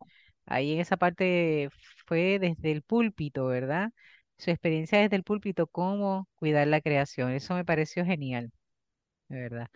ahí 0.45 0.73
en 0.73 0.79
esa 0.81 0.97
parte 0.97 1.69
fue 2.07 2.39
desde 2.39 2.71
el 2.71 2.83
púlpito, 2.83 3.47
¿verdad? 3.47 3.91
Su 4.37 4.51
experiencia 4.51 4.99
desde 4.99 5.15
el 5.17 5.23
púlpito, 5.23 5.67
cómo 5.67 6.27
cuidar 6.35 6.67
la 6.67 6.81
creación, 6.81 7.31
eso 7.31 7.55
me 7.55 7.65
pareció 7.65 8.05
genial, 8.05 8.51
de 9.29 9.39
verdad. 9.41 9.67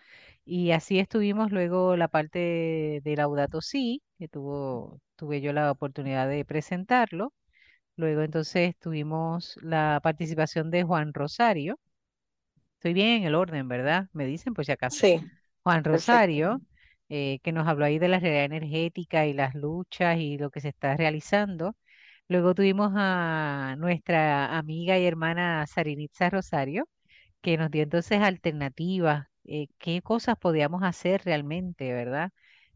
Y 0.45 0.71
así 0.71 0.99
estuvimos 0.99 1.51
luego 1.51 1.95
la 1.97 2.07
parte 2.09 3.01
de 3.03 3.15
Laudato 3.17 3.61
Si, 3.61 4.01
que 4.19 4.27
tuvo, 4.27 4.99
tuve 5.19 5.41
yo 5.41 5.53
la 5.53 5.71
oportunidad 5.71 6.29
de 6.29 6.45
presentarlo. 6.45 7.33
Luego 7.97 8.21
entonces 8.23 8.75
tuvimos 8.79 9.57
la 9.63 9.99
participación 10.03 10.71
de 10.71 10.83
Juan 10.83 11.13
Rosario. 11.13 11.79
Estoy 12.75 12.93
bien 12.93 13.09
en 13.21 13.23
el 13.25 13.35
orden, 13.35 13.67
¿verdad? 13.67 14.07
Me 14.13 14.25
dicen 14.25 14.53
por 14.53 14.65
si 14.65 14.71
acaso. 14.71 15.01
Sí. 15.01 15.21
Juan 15.63 15.83
Rosario, 15.83 16.61
eh, 17.09 17.39
que 17.43 17.51
nos 17.51 17.67
habló 17.67 17.85
ahí 17.85 17.99
de 17.99 18.07
la 18.09 18.19
realidad 18.19 18.45
energética 18.45 19.25
y 19.27 19.33
las 19.33 19.55
luchas 19.55 20.17
y 20.19 20.37
lo 20.37 20.49
que 20.51 20.61
se 20.61 20.69
está 20.69 20.95
realizando. 20.97 21.75
Luego 22.29 22.55
tuvimos 22.55 22.93
a 22.95 23.75
nuestra 23.79 24.57
amiga 24.57 24.99
y 24.99 25.05
hermana 25.07 25.65
Sarinitza 25.67 26.29
Rosario, 26.29 26.87
que 27.41 27.57
nos 27.57 27.71
dio 27.71 27.83
entonces 27.83 28.21
alternativas, 28.21 29.27
eh, 29.45 29.67
qué 29.79 30.01
cosas 30.01 30.37
podíamos 30.39 30.83
hacer 30.83 31.23
realmente, 31.25 31.93
¿verdad? 31.93 32.31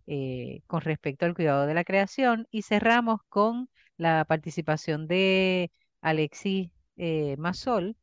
Eh, 0.07 0.62
con 0.67 0.81
respecto 0.81 1.25
al 1.25 1.33
cuidado 1.36 1.65
de 1.67 1.74
la 1.74 1.83
creación. 1.86 2.48
Y 2.51 2.63
cerramos 2.63 3.22
con 3.29 3.69
la 3.98 4.25
participación 4.25 5.07
de 5.07 5.72
Alexis 6.01 6.72
eh, 6.98 7.36
Masol, 7.38 7.95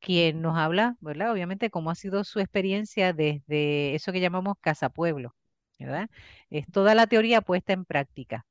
quien 0.00 0.42
nos 0.42 0.56
habla, 0.58 0.96
¿verdad? 1.00 1.32
Obviamente, 1.32 1.70
cómo 1.70 1.90
ha 1.90 1.94
sido 1.94 2.24
su 2.24 2.40
experiencia 2.40 3.12
desde 3.12 3.94
eso 3.94 4.12
que 4.12 4.20
llamamos 4.20 4.56
Casa 4.60 4.90
Pueblo, 4.90 5.34
¿verdad? 5.78 6.10
Es 6.50 6.66
toda 6.70 6.94
la 6.94 7.06
teoría 7.06 7.40
puesta 7.42 7.72
en 7.72 7.84
práctica, 7.86 8.46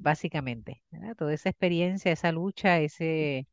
básicamente, 0.00 0.82
Toda 1.18 1.34
esa 1.34 1.48
experiencia, 1.50 2.12
esa 2.12 2.32
lucha, 2.32 2.78
ese, 2.80 3.46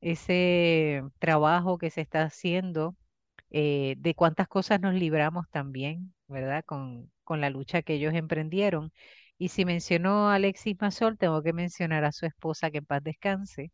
ese 0.00 1.02
trabajo 1.18 1.78
que 1.78 1.90
se 1.90 2.00
está 2.02 2.24
haciendo, 2.24 2.96
eh, 3.50 3.96
de 3.98 4.14
cuántas 4.14 4.48
cosas 4.48 4.80
nos 4.80 4.94
libramos 4.94 5.48
también, 5.50 6.14
¿verdad? 6.28 6.64
Con 7.24 7.40
la 7.40 7.50
lucha 7.50 7.82
que 7.82 7.94
ellos 7.94 8.14
emprendieron. 8.14 8.92
Y 9.38 9.48
si 9.48 9.64
mencionó 9.64 10.28
a 10.30 10.34
Alexis 10.36 10.76
Mazol, 10.80 11.18
tengo 11.18 11.42
que 11.42 11.52
mencionar 11.52 12.04
a 12.04 12.12
su 12.12 12.26
esposa, 12.26 12.70
que 12.70 12.78
en 12.78 12.86
paz 12.86 13.02
descanse, 13.02 13.72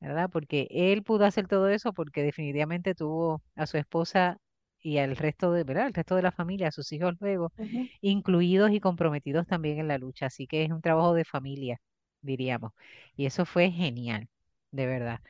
¿verdad? 0.00 0.30
Porque 0.30 0.68
él 0.70 1.02
pudo 1.02 1.24
hacer 1.24 1.48
todo 1.48 1.68
eso 1.68 1.92
porque 1.92 2.22
definitivamente 2.22 2.94
tuvo 2.94 3.42
a 3.56 3.66
su 3.66 3.78
esposa 3.78 4.38
y 4.80 4.98
al 4.98 5.16
resto 5.16 5.52
de, 5.52 5.64
¿verdad? 5.64 5.88
El 5.88 5.94
resto 5.94 6.16
de 6.16 6.22
la 6.22 6.32
familia, 6.32 6.68
a 6.68 6.72
sus 6.72 6.92
hijos 6.92 7.14
luego, 7.20 7.52
incluidos 8.00 8.70
y 8.72 8.80
comprometidos 8.80 9.46
también 9.46 9.78
en 9.78 9.88
la 9.88 9.98
lucha. 9.98 10.26
Así 10.26 10.46
que 10.46 10.64
es 10.64 10.70
un 10.70 10.80
trabajo 10.82 11.14
de 11.14 11.24
familia, 11.24 11.78
diríamos. 12.20 12.72
Y 13.16 13.26
eso 13.26 13.46
fue 13.46 13.70
genial, 13.70 14.28
de 14.70 14.86
verdad. 14.86 15.20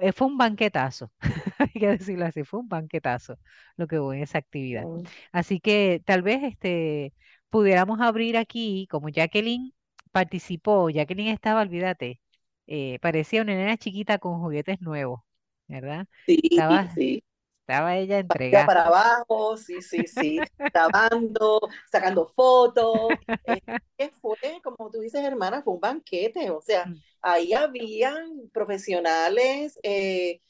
Eh, 0.00 0.12
fue 0.12 0.26
un 0.26 0.38
banquetazo, 0.38 1.10
hay 1.58 1.80
que 1.80 1.88
decirlo 1.88 2.26
así, 2.26 2.44
fue 2.44 2.60
un 2.60 2.68
banquetazo 2.68 3.38
lo 3.76 3.86
que 3.86 3.98
hubo 3.98 4.12
en 4.12 4.22
esa 4.22 4.38
actividad. 4.38 4.84
Oh. 4.86 5.02
Así 5.32 5.60
que 5.60 6.02
tal 6.04 6.22
vez 6.22 6.42
este, 6.42 7.14
pudiéramos 7.50 8.00
abrir 8.00 8.36
aquí, 8.36 8.86
como 8.90 9.08
Jacqueline 9.08 9.72
participó, 10.12 10.90
Jacqueline 10.90 11.28
estaba, 11.28 11.62
olvídate, 11.62 12.20
eh, 12.66 12.98
parecía 13.00 13.42
una 13.42 13.54
nena 13.54 13.76
chiquita 13.76 14.18
con 14.18 14.40
juguetes 14.40 14.80
nuevos, 14.80 15.20
¿verdad? 15.68 16.06
Sí, 16.26 16.40
sí. 16.94 17.22
Estaba 17.68 17.96
ella 17.96 18.20
entregada. 18.20 18.64
Para 18.64 18.86
abajo, 18.86 19.56
sí, 19.56 19.82
sí, 19.82 20.06
sí, 20.06 20.38
grabando, 20.56 21.60
sacando 21.90 22.26
fotos. 22.26 23.08
Eh, 23.48 23.60
¿Qué 23.98 24.10
fue? 24.10 24.38
Como 24.62 24.90
tú 24.90 25.00
dices, 25.00 25.22
hermana, 25.24 25.62
fue 25.62 25.74
un 25.74 25.80
banquete. 25.80 26.50
O 26.50 26.60
sea, 26.60 26.86
mm. 26.86 27.00
Ahí 27.26 27.54
habían 27.54 28.48
profesionales, 28.52 29.78
eh, 29.82 30.40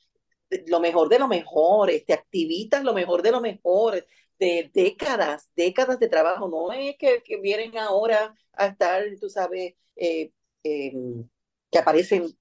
lo 0.66 0.78
mejor 0.78 1.08
de 1.08 1.18
lo 1.18 1.26
mejor, 1.26 1.90
este, 1.90 2.12
activistas 2.12 2.84
lo 2.84 2.92
mejor 2.92 3.22
de 3.22 3.32
lo 3.32 3.40
mejor, 3.40 4.06
de 4.38 4.70
décadas, 4.74 5.50
décadas 5.56 5.98
de 5.98 6.08
trabajo. 6.08 6.48
No 6.48 6.72
es 6.72 6.96
que, 6.98 7.22
que 7.22 7.38
vienen 7.38 7.78
ahora 7.78 8.34
a 8.52 8.66
estar, 8.66 9.02
tú 9.18 9.30
sabes, 9.30 9.74
eh, 9.96 10.32
em, 10.62 11.26
que 11.70 11.78
aparecen 11.78 12.36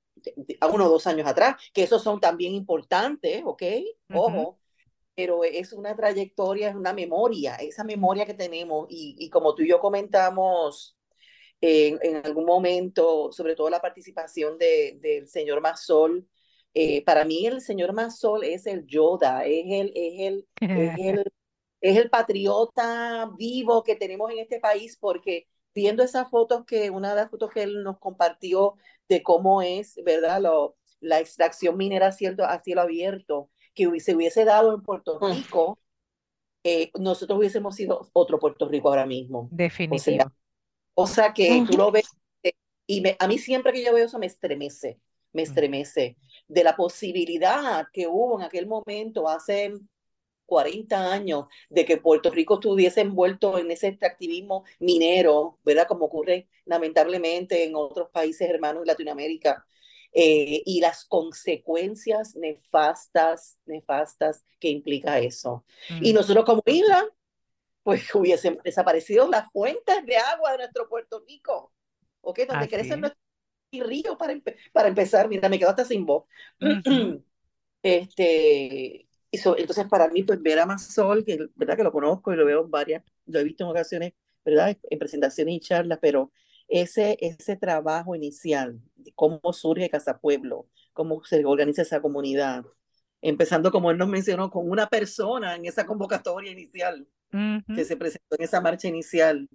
a 0.60 0.68
uno 0.68 0.86
o 0.88 0.90
dos 0.90 1.08
años 1.08 1.28
atrás, 1.28 1.56
que 1.74 1.84
esos 1.84 2.04
son 2.04 2.20
también 2.20 2.54
importantes, 2.54 3.42
¿ok? 3.46 3.64
Ojo, 4.14 4.60
pero 5.16 5.46
es 5.46 5.72
una 5.72 5.96
trayectoria, 5.96 6.70
es 6.70 6.76
una 6.76 6.94
memoria, 6.94 7.56
esa 7.56 7.84
memoria 7.86 8.26
que 8.26 8.34
tenemos 8.34 8.88
y, 8.90 9.16
y 9.18 9.30
como 9.30 9.56
tú 9.56 9.64
y 9.64 9.70
yo 9.70 9.80
comentamos 9.80 10.95
en, 11.68 11.98
en, 12.04 12.18
algún 12.18 12.46
momento, 12.46 13.32
sobre 13.32 13.56
todo 13.56 13.72
la 13.72 13.82
participación 13.82 14.58
de, 14.60 15.00
del 15.02 15.28
señor 15.28 15.62
Mazol, 15.62 16.28
eh, 16.76 17.04
para 17.04 17.26
mí 17.26 17.48
el 17.48 17.60
señor 17.60 17.94
Mazol 17.94 18.44
es 18.44 18.68
el 18.68 18.86
Yoda, 18.86 19.46
es 19.46 19.66
el, 19.68 19.92
es 19.96 20.20
el, 20.20 20.48
es 20.60 21.00
el, 21.00 21.34
es 21.82 21.98
el 21.98 22.10
patriota 22.12 23.32
vivo 23.36 23.84
que 23.84 23.96
tenemos 23.96 24.30
en 24.32 24.40
este 24.40 24.60
país 24.60 24.96
porque 25.00 25.48
viendo 25.74 26.04
esas 26.04 26.30
fotos 26.30 26.66
que, 26.66 26.92
una 26.92 27.10
de 27.10 27.16
las 27.16 27.32
fotos 27.32 27.50
que 27.52 27.64
él 27.64 27.84
nos 27.84 27.98
compartió 27.98 28.76
de 29.10 29.24
cómo 29.24 29.64
es, 29.64 30.00
¿verdad? 30.06 30.42
Lo, 30.42 30.78
la 31.00 31.20
extracción 31.20 31.78
minera 31.78 32.08
a 32.08 32.12
cielo, 32.12 32.46
a 32.46 32.62
cielo 32.62 32.82
abierto, 32.82 33.50
que 33.74 34.00
se 34.00 34.16
hubiese 34.16 34.46
dado 34.46 34.76
en 34.76 34.84
Puerto 34.84 35.18
Rico, 35.20 35.80
eh, 36.64 36.92
nosotros 37.00 37.40
hubiésemos 37.40 37.76
sido 37.76 38.08
otro 38.14 38.38
Puerto 38.38 38.68
Rico 38.70 38.90
ahora 38.90 39.08
mismo. 39.08 39.50
Definitivo. 39.52 39.96
O 39.96 40.00
sea, 40.00 40.32
que 41.34 41.66
tú 41.70 41.78
lo 41.78 41.92
ves, 41.92 42.10
y 42.88 43.02
me, 43.02 43.16
a 43.20 43.28
mí 43.28 43.38
siempre 43.38 43.74
que 43.74 43.84
yo 43.84 43.94
veo 43.94 44.06
eso 44.06 44.20
me 44.20 44.28
estremece, 44.28 45.00
me 45.34 45.42
estremece, 45.42 46.18
de 46.48 46.64
la 46.64 46.76
posibilidad 46.76 47.88
que 47.92 48.08
hubo 48.08 48.40
en 48.40 48.46
aquel 48.46 48.68
momento 48.68 49.28
hace 49.28 49.74
40 50.46 51.12
años 51.12 51.46
de 51.70 51.86
que 51.86 51.98
Puerto 51.98 52.30
Rico 52.30 52.56
estuviese 52.56 53.02
envuelto 53.02 53.58
en 53.58 53.72
ese 53.72 53.88
extractivismo 53.88 54.64
minero, 54.80 55.60
¿verdad? 55.64 55.88
Como 55.88 56.06
ocurre 56.06 56.48
lamentablemente 56.66 57.64
en 57.64 57.76
otros 57.76 58.10
países 58.12 58.50
hermanos 58.50 58.84
de 58.84 58.88
Latinoamérica. 58.88 59.66
Eh, 60.18 60.64
y 60.66 60.80
las 60.80 61.04
consecuencias 61.04 62.38
nefastas, 62.38 63.58
nefastas 63.66 64.46
que 64.62 64.70
implica 64.70 65.20
eso. 65.20 65.66
Y 66.00 66.14
mm. 66.14 66.16
nosotros 66.16 66.46
como 66.46 66.64
isla, 66.66 67.06
pues 67.86 68.04
hubiesen 68.16 68.58
desaparecido 68.64 69.30
las 69.30 69.50
fuentes 69.52 70.06
de 70.08 70.18
agua 70.18 70.54
de 70.54 70.58
nuestro 70.58 70.90
Puerto 70.90 71.24
Rico, 71.26 71.72
¿ok? 72.22 72.40
Donde 72.50 72.68
crecen 72.68 73.02
nuestros 73.02 73.22
ríos 73.72 74.18
para, 74.18 74.34
para 74.74 74.88
empezar, 74.88 75.30
mira, 75.30 75.48
me 75.50 75.60
quedo 75.60 75.70
hasta 75.70 75.86
sin 75.86 76.04
voz. 76.04 76.26
este, 77.84 79.08
entonces, 79.32 79.86
para 79.88 80.08
mí, 80.08 80.24
pues 80.24 80.42
ver 80.42 80.60
a 80.60 80.66
Mazol, 80.66 81.24
que 81.24 81.48
verdad 81.54 81.78
que 81.78 81.84
lo 81.84 81.92
conozco 81.92 82.34
y 82.34 82.36
lo 82.36 82.46
veo 82.46 82.64
en 82.64 82.72
varias, 82.72 83.04
lo 83.28 83.40
he 83.40 83.44
visto 83.44 83.64
en 83.64 83.70
ocasiones, 83.70 84.14
¿verdad? 84.44 84.76
En 84.90 84.98
presentaciones 84.98 85.54
y 85.54 85.60
charlas, 85.60 86.00
pero 86.02 86.32
ese, 86.68 87.20
ese 87.22 87.56
trabajo 87.56 88.16
inicial, 88.16 88.80
cómo 89.14 89.54
surge 89.54 89.92
Casa 89.92 90.18
Pueblo, 90.18 90.68
cómo 90.94 91.24
se 91.24 91.46
organiza 91.46 91.84
esa 91.84 92.02
comunidad, 92.02 92.66
empezando 93.22 93.72
como 93.72 93.92
él 93.92 93.98
nos 94.00 94.08
mencionó, 94.08 94.50
con 94.50 94.68
una 94.68 94.88
persona 94.88 95.56
en 95.56 95.66
esa 95.66 95.86
convocatoria 95.86 96.52
inicial, 96.52 97.08
que 97.76 97.86
se 97.86 97.98
presentó 97.98 98.36
en 98.38 98.44
esa 98.44 98.62
marcha 98.62 98.88
inicial 98.88 99.50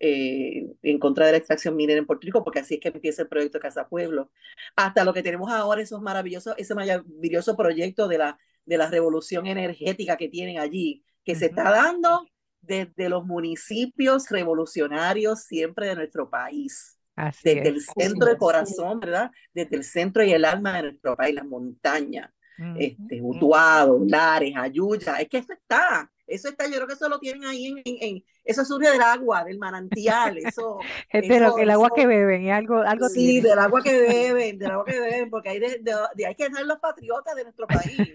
eh, 0.00 0.66
en 0.82 0.98
contra 0.98 1.26
de 1.26 1.32
la 1.32 1.38
extracción 1.38 1.76
minera 1.76 1.98
en 1.98 2.06
Puerto 2.06 2.24
Rico, 2.24 2.42
porque 2.42 2.60
así 2.60 2.74
es 2.74 2.80
que 2.80 2.88
empieza 2.88 3.22
el 3.22 3.28
proyecto 3.28 3.60
Casa 3.60 3.88
Pueblo, 3.88 4.30
hasta 4.74 5.04
lo 5.04 5.14
que 5.14 5.22
tenemos 5.22 5.50
ahora, 5.50 5.80
esos 5.80 6.02
maravillosos, 6.02 6.54
ese 6.58 6.74
maravilloso 6.74 7.56
proyecto 7.56 8.08
de 8.08 8.18
la 8.18 8.38
de 8.64 8.78
la 8.78 8.88
revolución 8.88 9.46
energética 9.46 10.16
que 10.16 10.28
tienen 10.28 10.58
allí, 10.58 11.04
que 11.24 11.34
se 11.34 11.46
está 11.46 11.70
dando 11.70 12.26
desde 12.60 13.08
los 13.08 13.24
municipios 13.24 14.28
revolucionarios 14.28 15.42
siempre 15.42 15.88
de 15.88 15.96
nuestro 15.96 16.30
país. 16.30 16.98
desde 17.42 17.68
el 17.68 17.80
centro 17.80 18.28
del 18.28 18.38
corazón, 18.38 19.00
¿verdad? 19.00 19.30
Desde 19.52 19.76
el 19.76 19.84
centro 19.84 20.22
y 20.24 20.32
el 20.32 20.44
alma 20.44 20.76
de 20.76 20.82
nuestro 20.82 21.16
país, 21.16 21.34
las 21.34 21.44
montañas, 21.44 22.30
este, 22.76 23.20
Utuado, 23.20 24.00
Lares, 24.06 24.54
Ayuya, 24.56 25.16
es 25.16 25.28
que 25.28 25.38
eso 25.38 25.52
está, 25.52 26.10
eso 26.26 26.48
está, 26.48 26.66
yo 26.66 26.74
creo 26.76 26.86
que 26.86 26.94
eso 26.94 27.08
lo 27.08 27.18
tienen 27.18 27.44
ahí 27.44 27.66
en, 27.66 27.82
en, 27.84 28.24
eso 28.44 28.64
surge 28.64 28.90
del 28.90 29.02
agua, 29.02 29.44
del 29.44 29.58
manantial, 29.58 30.38
eso. 30.38 30.78
Pero 31.12 31.54
que 31.54 31.62
el 31.62 31.70
agua 31.70 31.90
que 31.94 32.06
beben, 32.06 32.50
algo, 32.50 32.78
algo 32.78 33.08
Sí, 33.08 33.40
del 33.40 33.58
agua 33.58 33.82
que 33.82 34.00
beben, 34.08 34.58
del 34.58 34.70
agua 34.70 34.84
que 34.84 35.00
beben, 35.00 35.30
porque 35.30 35.50
hay, 35.50 35.58
de, 35.60 35.80
de, 36.14 36.26
hay 36.26 36.34
que 36.34 36.50
ser 36.50 36.66
los 36.66 36.78
patriotas 36.78 37.34
de 37.34 37.44
nuestro 37.44 37.66
país. 37.66 38.12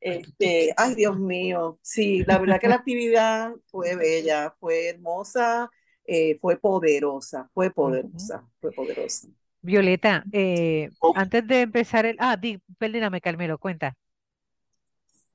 Este, 0.00 0.72
ay, 0.76 0.94
Dios 0.94 1.18
mío, 1.18 1.78
sí, 1.82 2.24
la 2.26 2.38
verdad 2.38 2.60
que 2.60 2.68
la 2.68 2.76
actividad 2.76 3.52
fue 3.66 3.96
bella, 3.96 4.54
fue 4.60 4.88
hermosa, 4.88 5.70
eh, 6.04 6.38
fue 6.40 6.56
poderosa, 6.58 7.50
fue 7.52 7.70
poderosa, 7.70 8.44
fue 8.60 8.70
poderosa. 8.72 9.28
Violeta, 9.62 10.22
eh, 10.30 10.90
oh. 11.00 11.12
antes 11.16 11.44
de 11.46 11.62
empezar 11.62 12.06
el... 12.06 12.16
Ah, 12.20 12.36
di, 12.36 12.60
perdóname, 12.78 13.20
Carmelo, 13.20 13.58
cuenta. 13.58 13.96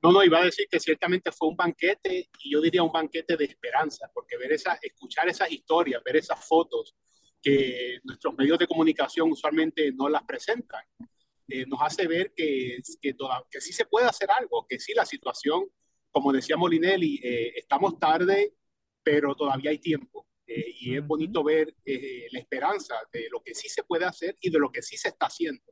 No, 0.02 0.10
no, 0.10 0.24
iba 0.24 0.40
a 0.40 0.44
decir 0.44 0.66
que 0.68 0.80
ciertamente 0.80 1.30
fue 1.30 1.48
un 1.48 1.56
banquete 1.56 2.28
y 2.40 2.52
yo 2.52 2.60
diría 2.60 2.82
un 2.82 2.90
banquete 2.90 3.36
de 3.36 3.44
esperanza, 3.44 4.10
porque 4.12 4.36
ver 4.36 4.52
esa, 4.52 4.76
escuchar 4.82 5.28
esas 5.28 5.50
historias, 5.52 6.02
ver 6.02 6.16
esas 6.16 6.44
fotos 6.44 6.96
que 7.40 8.00
nuestros 8.02 8.34
medios 8.36 8.58
de 8.58 8.66
comunicación 8.66 9.30
usualmente 9.30 9.92
no 9.92 10.08
las 10.08 10.24
presentan, 10.24 10.84
eh, 11.46 11.66
nos 11.66 11.80
hace 11.82 12.08
ver 12.08 12.32
que, 12.34 12.78
que, 13.00 13.14
que 13.48 13.60
sí 13.60 13.72
se 13.72 13.86
puede 13.86 14.06
hacer 14.06 14.28
algo, 14.30 14.66
que 14.68 14.80
sí 14.80 14.92
la 14.92 15.06
situación, 15.06 15.68
como 16.10 16.32
decía 16.32 16.56
Molinelli, 16.56 17.20
eh, 17.22 17.52
estamos 17.56 17.96
tarde, 18.00 18.54
pero 19.04 19.36
todavía 19.36 19.70
hay 19.70 19.78
tiempo. 19.78 20.26
Eh, 20.44 20.74
y 20.80 20.96
es 20.96 21.06
bonito 21.06 21.44
ver 21.44 21.74
la 21.84 22.38
esperanza 22.40 22.96
de 23.12 23.28
lo 23.30 23.40
que 23.40 23.54
sí 23.54 23.68
se 23.68 23.84
puede 23.84 24.04
hacer 24.04 24.36
y 24.40 24.50
de 24.50 24.58
lo 24.58 24.72
que 24.72 24.82
sí 24.82 24.96
se 24.96 25.08
está 25.08 25.26
haciendo. 25.26 25.62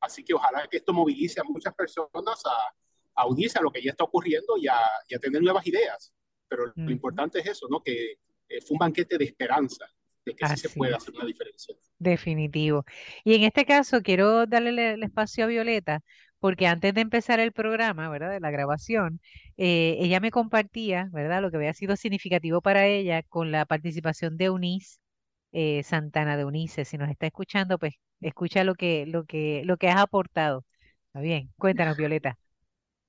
Así 0.00 0.24
que 0.24 0.34
ojalá 0.34 0.66
que 0.68 0.78
esto 0.78 0.92
movilice 0.92 1.40
a 1.40 1.44
muchas 1.44 1.74
personas 1.74 2.42
a, 2.44 2.74
a 3.16 3.26
unirse 3.26 3.58
a 3.58 3.62
lo 3.62 3.70
que 3.70 3.82
ya 3.82 3.90
está 3.90 4.04
ocurriendo 4.04 4.56
y 4.56 4.68
a, 4.68 4.78
tener 5.20 5.42
nuevas 5.42 5.66
ideas. 5.66 6.12
Pero 6.48 6.72
lo 6.74 6.90
importante 6.90 7.40
es 7.40 7.46
eso, 7.46 7.66
¿no? 7.68 7.82
Que 7.82 8.18
eh, 8.48 8.60
fue 8.60 8.74
un 8.74 8.78
banquete 8.78 9.18
de 9.18 9.24
esperanza, 9.24 9.86
de 10.24 10.34
que 10.34 10.46
sí 10.48 10.56
se 10.56 10.68
puede 10.70 10.94
hacer 10.94 11.14
una 11.14 11.24
diferencia. 11.24 11.74
Definitivo. 11.98 12.84
Y 13.24 13.34
en 13.34 13.42
este 13.42 13.64
caso 13.64 14.00
quiero 14.02 14.46
darle 14.46 14.92
el, 14.94 15.02
espacio 15.02 15.44
a 15.44 15.48
Violeta, 15.48 16.02
porque 16.38 16.66
antes 16.66 16.94
de 16.94 17.00
empezar 17.00 17.40
el 17.40 17.52
programa, 17.52 18.08
¿verdad? 18.08 18.30
De 18.30 18.40
la 18.40 18.50
grabación, 18.50 19.20
eh, 19.56 19.96
ella 19.98 20.20
me 20.20 20.30
compartía, 20.30 21.08
¿verdad? 21.12 21.42
Lo 21.42 21.50
que 21.50 21.56
había 21.56 21.74
sido 21.74 21.96
significativo 21.96 22.60
para 22.60 22.86
ella 22.86 23.22
con 23.24 23.50
la 23.50 23.64
participación 23.64 24.36
de 24.36 24.44
Eunice 24.46 24.98
eh, 25.52 25.82
Santana 25.82 26.36
de 26.36 26.44
Unice. 26.44 26.84
Si 26.84 26.98
nos 26.98 27.10
está 27.10 27.26
escuchando, 27.26 27.78
pues 27.78 27.94
escucha 28.20 28.62
lo 28.64 28.74
que, 28.74 29.06
lo 29.06 29.24
que, 29.24 29.62
lo 29.64 29.78
que 29.78 29.88
has 29.88 30.00
aportado. 30.00 30.64
Está 31.08 31.20
bien, 31.20 31.50
cuéntanos, 31.56 31.96
Violeta. 31.98 32.38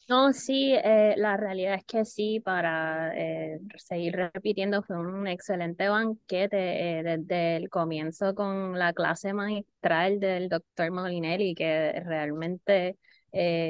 No, 0.10 0.32
sí, 0.32 0.74
eh, 0.74 1.16
la 1.18 1.36
realidad 1.36 1.76
es 1.76 1.84
que 1.86 2.06
sí, 2.06 2.40
para 2.40 3.12
eh, 3.18 3.60
seguir 3.76 4.16
repitiendo, 4.16 4.82
fue 4.82 4.98
un 4.98 5.28
excelente 5.28 5.90
banquete 5.90 7.00
eh, 7.00 7.04
desde 7.04 7.58
el 7.58 7.70
comienzo 7.70 8.34
con 8.34 8.80
la 8.80 8.94
clase 8.94 9.34
magistral 9.34 10.22
del 10.22 10.48
doctor 10.48 10.92
Molinelli, 10.92 11.54
que 11.56 12.02
realmente 12.06 12.98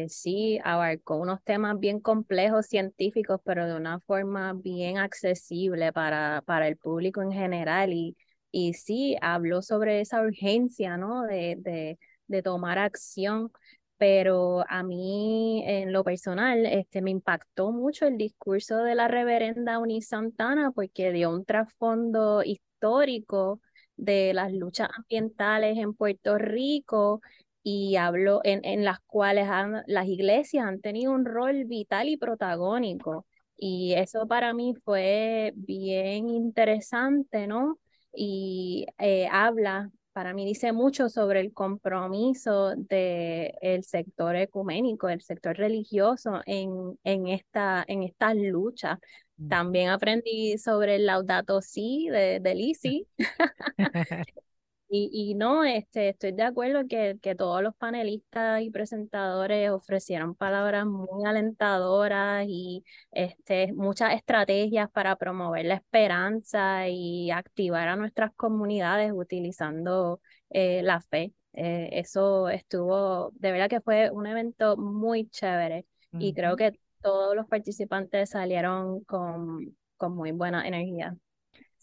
sí 0.07 0.59
abarcó 0.63 1.17
unos 1.17 1.43
temas 1.43 1.77
bien 1.79 1.99
complejos 1.99 2.67
científicos, 2.67 3.41
pero 3.43 3.65
de 3.67 3.75
una 3.75 3.99
forma 4.01 4.53
bien 4.53 4.97
accesible 4.99 5.91
para, 5.91 6.41
para 6.45 6.67
el 6.67 6.77
público 6.77 7.21
en 7.23 7.31
general. 7.31 7.91
Y, 7.93 8.15
y 8.51 8.73
sí, 8.75 9.17
habló 9.21 9.61
sobre 9.63 10.01
esa 10.01 10.21
urgencia, 10.21 10.97
¿no? 10.97 11.23
De, 11.23 11.55
de, 11.59 11.99
de 12.27 12.41
tomar 12.43 12.77
acción 12.77 13.51
pero 13.97 14.63
a 14.69 14.83
mí 14.83 15.63
en 15.65 15.91
lo 15.93 16.03
personal 16.03 16.65
este, 16.65 17.01
me 17.01 17.11
impactó 17.11 17.71
mucho 17.71 18.05
el 18.07 18.17
discurso 18.17 18.77
de 18.77 18.95
la 18.95 19.07
reverenda 19.07 19.79
Unis 19.79 20.09
Santana 20.09 20.71
porque 20.71 21.11
dio 21.11 21.31
un 21.31 21.45
trasfondo 21.45 22.43
histórico 22.43 23.61
de 23.95 24.33
las 24.33 24.53
luchas 24.53 24.89
ambientales 24.95 25.77
en 25.77 25.93
Puerto 25.93 26.37
Rico 26.37 27.21
y 27.63 27.95
habló 27.97 28.41
en, 28.43 28.63
en 28.63 28.85
las 28.85 28.99
cuales 29.01 29.47
las 29.87 30.07
iglesias 30.07 30.65
han 30.65 30.79
tenido 30.81 31.11
un 31.11 31.25
rol 31.25 31.65
vital 31.65 32.07
y 32.07 32.17
protagónico. 32.17 33.25
Y 33.57 33.93
eso 33.93 34.27
para 34.27 34.53
mí 34.53 34.73
fue 34.85 35.51
bien 35.55 36.29
interesante, 36.29 37.47
¿no? 37.47 37.79
Y 38.13 38.85
eh, 38.99 39.27
habla 39.31 39.91
para 40.17 40.33
mí 40.33 40.45
dice 40.47 40.71
mucho 40.71 41.09
sobre 41.09 41.41
el 41.41 41.53
compromiso 41.53 42.73
del 42.75 43.83
sector 43.83 44.35
ecuménico, 44.35 45.05
del 45.05 45.21
sector 45.21 45.55
religioso 45.55 46.41
en, 46.47 46.97
en, 47.03 47.27
esta, 47.27 47.85
en 47.87 48.01
estas 48.01 48.35
luchas. 48.35 48.97
Mm. 49.37 49.47
También 49.47 49.89
aprendí 49.89 50.57
sobre 50.57 50.95
el 50.95 51.05
Laudato 51.05 51.61
Si 51.61 52.07
de, 52.09 52.39
de 52.39 52.55
Lisi. 52.55 53.07
Y, 54.89 55.09
y 55.11 55.35
no, 55.35 55.65
este, 55.65 56.09
estoy 56.09 56.31
de 56.31 56.43
acuerdo 56.43 56.87
que, 56.87 57.17
que 57.21 57.35
todos 57.35 57.61
los 57.61 57.75
panelistas 57.75 58.61
y 58.61 58.69
presentadores 58.71 59.69
ofrecieron 59.69 60.33
palabras 60.33 60.85
muy 60.85 61.25
alentadoras 61.25 62.45
y 62.47 62.85
este, 63.11 63.73
muchas 63.73 64.13
estrategias 64.13 64.89
para 64.91 65.17
promover 65.17 65.65
la 65.65 65.75
esperanza 65.75 66.87
y 66.87 67.31
activar 67.31 67.89
a 67.89 67.97
nuestras 67.97 68.31
comunidades 68.35 69.11
utilizando 69.13 70.21
eh, 70.51 70.81
la 70.83 71.01
fe. 71.01 71.33
Eh, 71.51 71.89
eso 71.91 72.47
estuvo, 72.47 73.31
de 73.33 73.51
verdad 73.51 73.69
que 73.69 73.81
fue 73.81 74.09
un 74.11 74.25
evento 74.25 74.77
muy 74.77 75.27
chévere 75.29 75.85
y 76.17 76.33
creo 76.33 76.55
que 76.55 76.79
todos 77.01 77.35
los 77.35 77.45
participantes 77.47 78.29
salieron 78.29 79.03
con, 79.03 79.75
con 79.97 80.15
muy 80.15 80.31
buena 80.31 80.65
energía. 80.65 81.17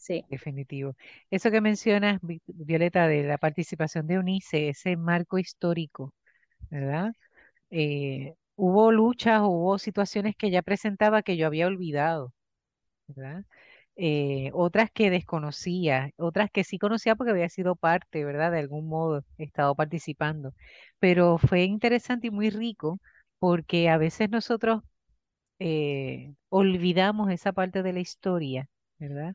Sí. 0.07 0.25
Definitivo. 0.29 0.95
Eso 1.31 1.51
que 1.51 1.61
mencionas, 1.62 2.19
Violeta, 2.47 3.07
de 3.09 3.23
la 3.25 3.38
participación 3.38 4.07
de 4.07 4.19
UNICE, 4.19 4.69
ese 4.71 4.97
marco 4.97 5.38
histórico, 5.38 6.12
¿verdad? 6.71 7.12
Eh, 7.71 8.35
hubo 8.57 8.93
luchas, 8.93 9.43
hubo 9.43 9.79
situaciones 9.79 10.37
que 10.37 10.51
ya 10.51 10.62
presentaba 10.62 11.23
que 11.23 11.37
yo 11.38 11.47
había 11.49 11.67
olvidado, 11.69 12.33
¿verdad? 13.09 13.45
Eh, 13.97 14.51
otras 14.55 14.90
que 14.93 15.11
desconocía, 15.11 16.11
otras 16.19 16.51
que 16.53 16.64
sí 16.64 16.79
conocía 16.79 17.17
porque 17.17 17.33
había 17.33 17.49
sido 17.51 17.77
parte, 17.77 18.25
¿verdad? 18.25 18.53
De 18.53 18.61
algún 18.61 18.88
modo 18.88 19.25
he 19.38 19.45
estado 19.45 19.75
participando. 19.77 20.55
Pero 21.01 21.38
fue 21.38 21.64
interesante 21.64 22.29
y 22.29 22.31
muy 22.33 22.51
rico 22.51 23.01
porque 23.40 23.88
a 23.90 23.99
veces 23.99 24.31
nosotros 24.31 24.83
eh, 25.59 26.35
olvidamos 26.49 27.31
esa 27.31 27.53
parte 27.53 27.83
de 27.83 27.93
la 27.93 28.01
historia, 28.01 28.69
¿verdad? 28.99 29.35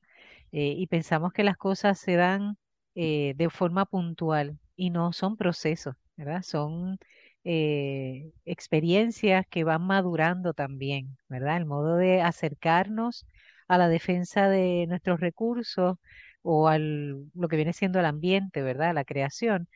Eh, 0.51 0.73
y 0.77 0.87
pensamos 0.87 1.33
que 1.33 1.43
las 1.43 1.57
cosas 1.57 1.99
se 1.99 2.15
dan 2.15 2.57
eh, 2.95 3.33
de 3.37 3.49
forma 3.49 3.85
puntual 3.85 4.59
y 4.75 4.89
no 4.89 5.13
son 5.13 5.37
procesos, 5.37 5.95
¿verdad? 6.17 6.41
Son 6.43 6.97
eh, 7.43 8.31
experiencias 8.45 9.45
que 9.49 9.63
van 9.63 9.83
madurando 9.83 10.53
también, 10.53 11.17
¿verdad? 11.29 11.57
El 11.57 11.65
modo 11.65 11.97
de 11.97 12.21
acercarnos 12.21 13.25
a 13.67 13.77
la 13.77 13.87
defensa 13.89 14.49
de 14.49 14.85
nuestros 14.87 15.19
recursos 15.19 15.97
o 16.41 16.67
al 16.67 17.25
lo 17.33 17.47
que 17.47 17.55
viene 17.57 17.73
siendo 17.73 17.99
el 17.99 18.05
ambiente, 18.05 18.61
¿verdad? 18.63 18.93
La 18.95 19.05
creación, 19.05 19.67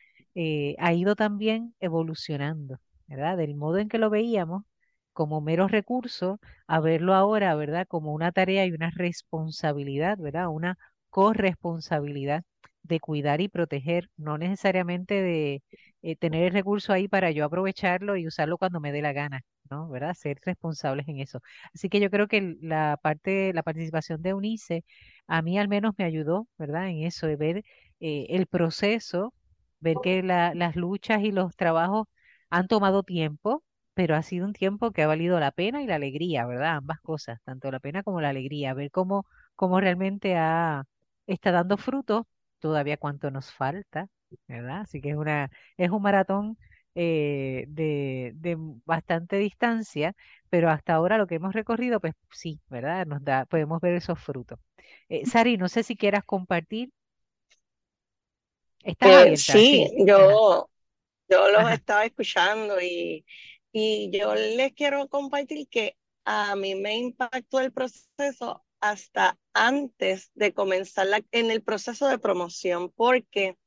ha 0.78 0.92
ido 0.92 1.14
también 1.16 1.74
evolucionando, 1.80 2.78
¿verdad? 3.06 3.36
Del 3.36 3.54
modo 3.54 3.78
en 3.78 3.88
que 3.88 3.98
lo 3.98 4.10
veíamos 4.10 4.64
como 5.14 5.40
mero 5.40 5.68
recurso 5.68 6.40
a 6.68 6.80
verlo 6.80 7.14
ahora, 7.14 7.54
¿verdad? 7.56 7.86
Como 7.88 8.12
una 8.14 8.32
tarea 8.32 8.66
y 8.66 8.72
una 8.72 8.90
responsabilidad, 8.90 10.18
¿verdad? 10.18 10.48
Una 10.48 10.76
corresponsabilidad 11.10 12.44
de 12.82 13.00
cuidar 13.00 13.40
y 13.40 13.48
proteger, 13.48 14.10
no 14.16 14.38
necesariamente 14.38 15.22
de 15.22 15.62
eh, 16.02 16.16
tener 16.16 16.44
el 16.44 16.52
recurso 16.52 16.92
ahí 16.92 17.08
para 17.08 17.30
yo 17.30 17.44
aprovecharlo 17.44 18.16
y 18.16 18.26
usarlo 18.26 18.58
cuando 18.58 18.80
me 18.80 18.92
dé 18.92 19.00
la 19.02 19.12
gana, 19.12 19.40
¿no? 19.70 19.88
¿Verdad? 19.88 20.14
Ser 20.14 20.38
responsables 20.44 21.08
en 21.08 21.18
eso. 21.20 21.40
Así 21.74 21.88
que 21.88 22.00
yo 22.00 22.10
creo 22.10 22.28
que 22.28 22.56
la 22.60 22.98
parte, 23.02 23.52
la 23.54 23.62
participación 23.62 24.22
de 24.22 24.34
UNICE, 24.34 24.84
a 25.26 25.42
mí 25.42 25.58
al 25.58 25.68
menos 25.68 25.94
me 25.98 26.04
ayudó, 26.04 26.48
¿verdad? 26.58 26.88
En 26.88 27.02
eso, 27.04 27.26
de 27.26 27.36
ver 27.36 27.64
eh, 28.00 28.26
el 28.30 28.46
proceso, 28.46 29.32
ver 29.80 30.00
que 30.02 30.22
las 30.22 30.76
luchas 30.76 31.22
y 31.22 31.32
los 31.32 31.56
trabajos 31.56 32.06
han 32.50 32.68
tomado 32.68 33.02
tiempo, 33.02 33.64
pero 33.94 34.16
ha 34.16 34.22
sido 34.22 34.46
un 34.46 34.52
tiempo 34.52 34.90
que 34.92 35.02
ha 35.02 35.06
valido 35.06 35.40
la 35.40 35.52
pena 35.52 35.82
y 35.82 35.86
la 35.86 35.96
alegría, 35.96 36.46
¿verdad? 36.46 36.76
Ambas 36.76 37.00
cosas, 37.00 37.40
tanto 37.44 37.70
la 37.70 37.80
pena 37.80 38.02
como 38.02 38.20
la 38.20 38.30
alegría, 38.30 38.74
ver 38.74 38.90
cómo, 38.90 39.26
cómo 39.56 39.80
realmente 39.80 40.36
ha, 40.36 40.84
está 41.26 41.52
dando 41.52 41.76
frutos, 41.76 42.24
todavía 42.58 42.96
cuánto 42.96 43.30
nos 43.30 43.52
falta, 43.52 44.08
¿verdad? 44.48 44.82
Así 44.82 45.00
que 45.00 45.10
es 45.10 45.16
una, 45.16 45.50
es 45.76 45.90
un 45.90 46.02
maratón 46.02 46.58
eh, 46.94 47.64
de, 47.68 48.32
de 48.36 48.56
bastante 48.84 49.36
distancia, 49.36 50.14
pero 50.50 50.70
hasta 50.70 50.94
ahora 50.94 51.18
lo 51.18 51.26
que 51.26 51.36
hemos 51.36 51.52
recorrido, 51.54 52.00
pues 52.00 52.14
sí, 52.30 52.60
¿verdad? 52.68 53.06
Nos 53.06 53.22
da, 53.24 53.46
podemos 53.46 53.80
ver 53.80 53.94
esos 53.94 54.18
frutos. 54.20 54.58
Eh, 55.08 55.26
Sari, 55.26 55.56
no 55.56 55.68
sé 55.68 55.82
si 55.82 55.96
quieras 55.96 56.24
compartir. 56.24 56.90
¿Estás 58.82 59.10
eh, 59.10 59.14
abierta? 59.14 59.52
Sí, 59.52 59.90
yo, 60.06 60.70
yo 61.28 61.50
los 61.50 61.70
estaba 61.70 62.04
escuchando 62.04 62.80
y 62.80 63.24
y 63.74 64.08
yo 64.16 64.36
les 64.36 64.72
quiero 64.72 65.08
compartir 65.08 65.68
que 65.68 65.96
a 66.24 66.54
mí 66.54 66.76
me 66.76 66.96
impactó 66.96 67.58
el 67.60 67.72
proceso 67.72 68.64
hasta 68.80 69.36
antes 69.52 70.30
de 70.34 70.54
comenzar 70.54 71.08
en 71.32 71.50
el 71.50 71.60
proceso 71.62 72.06
de 72.06 72.18
promoción, 72.18 72.90
porque 72.92 73.58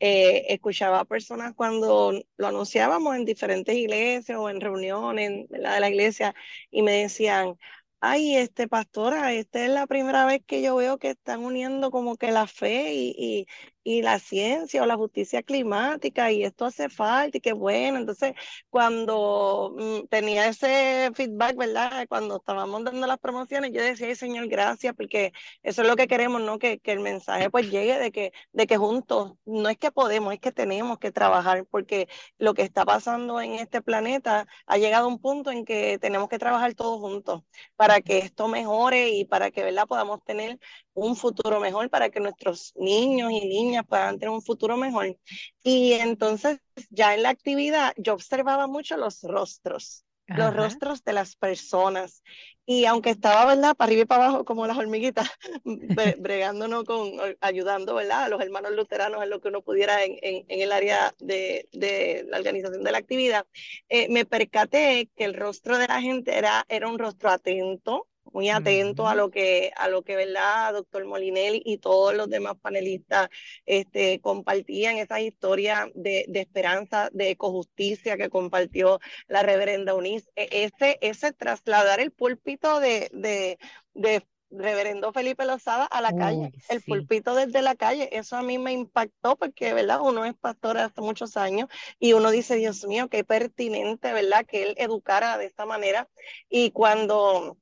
eh, 0.00 0.46
escuchaba 0.48 1.00
a 1.00 1.04
personas 1.04 1.54
cuando 1.54 2.12
lo 2.36 2.46
anunciábamos 2.46 3.14
en 3.14 3.24
diferentes 3.24 3.76
iglesias 3.76 4.36
o 4.36 4.50
en 4.50 4.60
reuniones 4.60 5.48
de 5.48 5.58
la 5.58 5.88
iglesia 5.88 6.34
y 6.72 6.82
me 6.82 6.92
decían, 7.02 7.56
ay, 8.00 8.36
este 8.36 8.66
pastora, 8.66 9.32
esta 9.32 9.64
es 9.64 9.70
la 9.70 9.86
primera 9.86 10.26
vez 10.26 10.42
que 10.44 10.60
yo 10.60 10.74
veo 10.74 10.98
que 10.98 11.10
están 11.10 11.44
uniendo 11.44 11.92
como 11.92 12.16
que 12.16 12.32
la 12.32 12.48
fe 12.48 12.92
y, 12.94 13.46
y 13.84 14.02
la 14.02 14.18
ciencia 14.18 14.82
o 14.82 14.86
la 14.86 14.96
justicia 14.96 15.42
climática 15.42 16.30
y 16.32 16.44
esto 16.44 16.64
hace 16.66 16.88
falta 16.88 17.38
y 17.38 17.40
qué 17.40 17.52
bueno. 17.52 17.98
Entonces, 17.98 18.34
cuando 18.70 19.74
mm, 19.76 20.06
tenía 20.08 20.48
ese 20.48 21.10
feedback, 21.14 21.56
¿verdad? 21.56 22.06
Cuando 22.08 22.36
estábamos 22.36 22.84
dando 22.84 23.06
las 23.06 23.18
promociones, 23.18 23.72
yo 23.72 23.82
decía, 23.82 24.06
Ay, 24.08 24.14
Señor, 24.16 24.48
gracias, 24.48 24.94
porque 24.94 25.32
eso 25.62 25.82
es 25.82 25.88
lo 25.88 25.96
que 25.96 26.06
queremos, 26.08 26.40
¿no? 26.42 26.58
Que, 26.58 26.78
que 26.78 26.92
el 26.92 27.00
mensaje 27.00 27.50
pues 27.50 27.70
llegue 27.70 27.98
de 27.98 28.12
que, 28.12 28.32
de 28.52 28.66
que 28.66 28.76
juntos, 28.76 29.34
no 29.44 29.68
es 29.68 29.76
que 29.78 29.90
podemos, 29.92 30.32
es 30.34 30.40
que 30.40 30.52
tenemos 30.52 30.98
que 30.98 31.12
trabajar, 31.12 31.66
porque 31.70 32.08
lo 32.38 32.54
que 32.54 32.62
está 32.62 32.84
pasando 32.84 33.40
en 33.40 33.52
este 33.54 33.82
planeta 33.82 34.46
ha 34.66 34.76
llegado 34.78 35.06
a 35.06 35.08
un 35.08 35.18
punto 35.18 35.50
en 35.50 35.64
que 35.64 35.98
tenemos 35.98 36.28
que 36.28 36.38
trabajar 36.38 36.74
todos 36.74 37.00
juntos 37.00 37.42
para 37.76 38.00
que 38.00 38.18
esto 38.18 38.48
mejore 38.48 39.10
y 39.10 39.24
para 39.24 39.50
que, 39.50 39.62
¿verdad? 39.62 39.86
Podamos 39.86 40.22
tener 40.24 40.58
un 40.94 41.16
futuro 41.16 41.60
mejor, 41.60 41.88
para 41.90 42.10
que 42.10 42.20
nuestros 42.20 42.72
niños 42.76 43.30
y 43.32 43.46
niñas 43.46 43.84
puedan 43.88 44.18
tener 44.18 44.30
un 44.30 44.42
futuro 44.42 44.76
mejor. 44.76 45.16
Y 45.62 45.92
entonces 45.92 46.58
ya 46.90 47.14
en 47.14 47.22
la 47.22 47.30
actividad 47.30 47.92
yo 47.96 48.14
observaba 48.14 48.66
mucho 48.66 48.96
los 48.96 49.22
rostros, 49.22 50.04
los 50.26 50.54
rostros 50.54 51.02
de 51.04 51.12
las 51.12 51.36
personas. 51.36 52.22
Y 52.64 52.84
aunque 52.84 53.10
estaba, 53.10 53.44
¿verdad? 53.44 53.74
Para 53.74 53.88
arriba 53.88 54.02
y 54.02 54.06
para 54.06 54.26
abajo 54.26 54.44
como 54.44 54.66
las 54.66 54.78
hormiguitas, 54.78 55.28
bregándonos 56.18 56.84
con, 56.84 57.12
ayudando, 57.40 57.94
¿verdad? 57.94 58.24
A 58.24 58.28
los 58.28 58.40
hermanos 58.40 58.72
luteranos 58.72 59.22
en 59.22 59.30
lo 59.30 59.40
que 59.40 59.48
uno 59.48 59.62
pudiera 59.62 60.04
en, 60.04 60.16
en, 60.22 60.44
el 60.48 60.70
área 60.70 61.12
de, 61.18 61.68
de, 61.72 62.24
la 62.28 62.38
organización 62.38 62.84
de 62.84 62.92
la 62.92 62.98
actividad, 62.98 63.46
eh, 63.88 64.08
me 64.10 64.24
percaté 64.24 65.10
que 65.16 65.24
el 65.24 65.34
rostro 65.34 65.76
de 65.76 65.88
la 65.88 66.00
gente 66.00 66.38
era, 66.38 66.64
era 66.68 66.88
un 66.88 66.98
rostro 66.98 67.30
atento, 67.30 68.06
muy 68.24 68.50
atento 68.50 69.08
a 69.08 69.14
lo 69.14 69.30
que, 69.30 69.72
a 69.76 69.88
lo 69.88 70.02
que, 70.02 70.16
¿verdad? 70.16 70.72
Doctor 70.72 71.04
Molinelli 71.04 71.62
y 71.64 71.78
todos 71.78 72.14
los 72.14 72.28
demás 72.28 72.56
panelistas 72.60 73.28
este, 73.66 74.20
compartían 74.20 74.98
esas 74.98 75.20
historias 75.20 75.88
de, 75.94 76.24
de 76.28 76.40
esperanza, 76.40 77.10
de 77.12 77.30
ecojusticia 77.30 78.16
que 78.16 78.30
compartió 78.30 79.00
la 79.28 79.42
reverenda 79.42 79.94
Unis. 79.94 80.30
E, 80.36 80.48
ese, 80.64 80.98
ese 81.00 81.32
trasladar 81.32 82.00
el 82.00 82.12
púlpito 82.12 82.80
de, 82.80 83.10
de, 83.12 83.58
de 83.94 84.22
reverendo 84.52 85.12
Felipe 85.12 85.44
Lozada 85.46 85.86
a 85.86 86.00
la 86.00 86.12
calle, 86.12 86.52
el 86.68 86.82
púlpito 86.82 87.34
desde 87.34 87.62
la 87.62 87.74
calle, 87.74 88.10
eso 88.12 88.36
a 88.36 88.42
mí 88.42 88.58
me 88.58 88.72
impactó 88.72 89.36
porque, 89.36 89.72
¿verdad? 89.72 90.00
Uno 90.02 90.24
es 90.24 90.34
pastor 90.34 90.78
hace 90.78 91.00
muchos 91.00 91.36
años 91.36 91.68
y 91.98 92.12
uno 92.12 92.30
dice, 92.30 92.56
Dios 92.56 92.84
mío, 92.84 93.08
qué 93.08 93.24
pertinente, 93.24 94.12
¿verdad? 94.12 94.44
Que 94.46 94.62
él 94.64 94.74
educara 94.76 95.38
de 95.38 95.46
esta 95.46 95.64
manera. 95.66 96.08
Y 96.50 96.70
cuando 96.70 97.56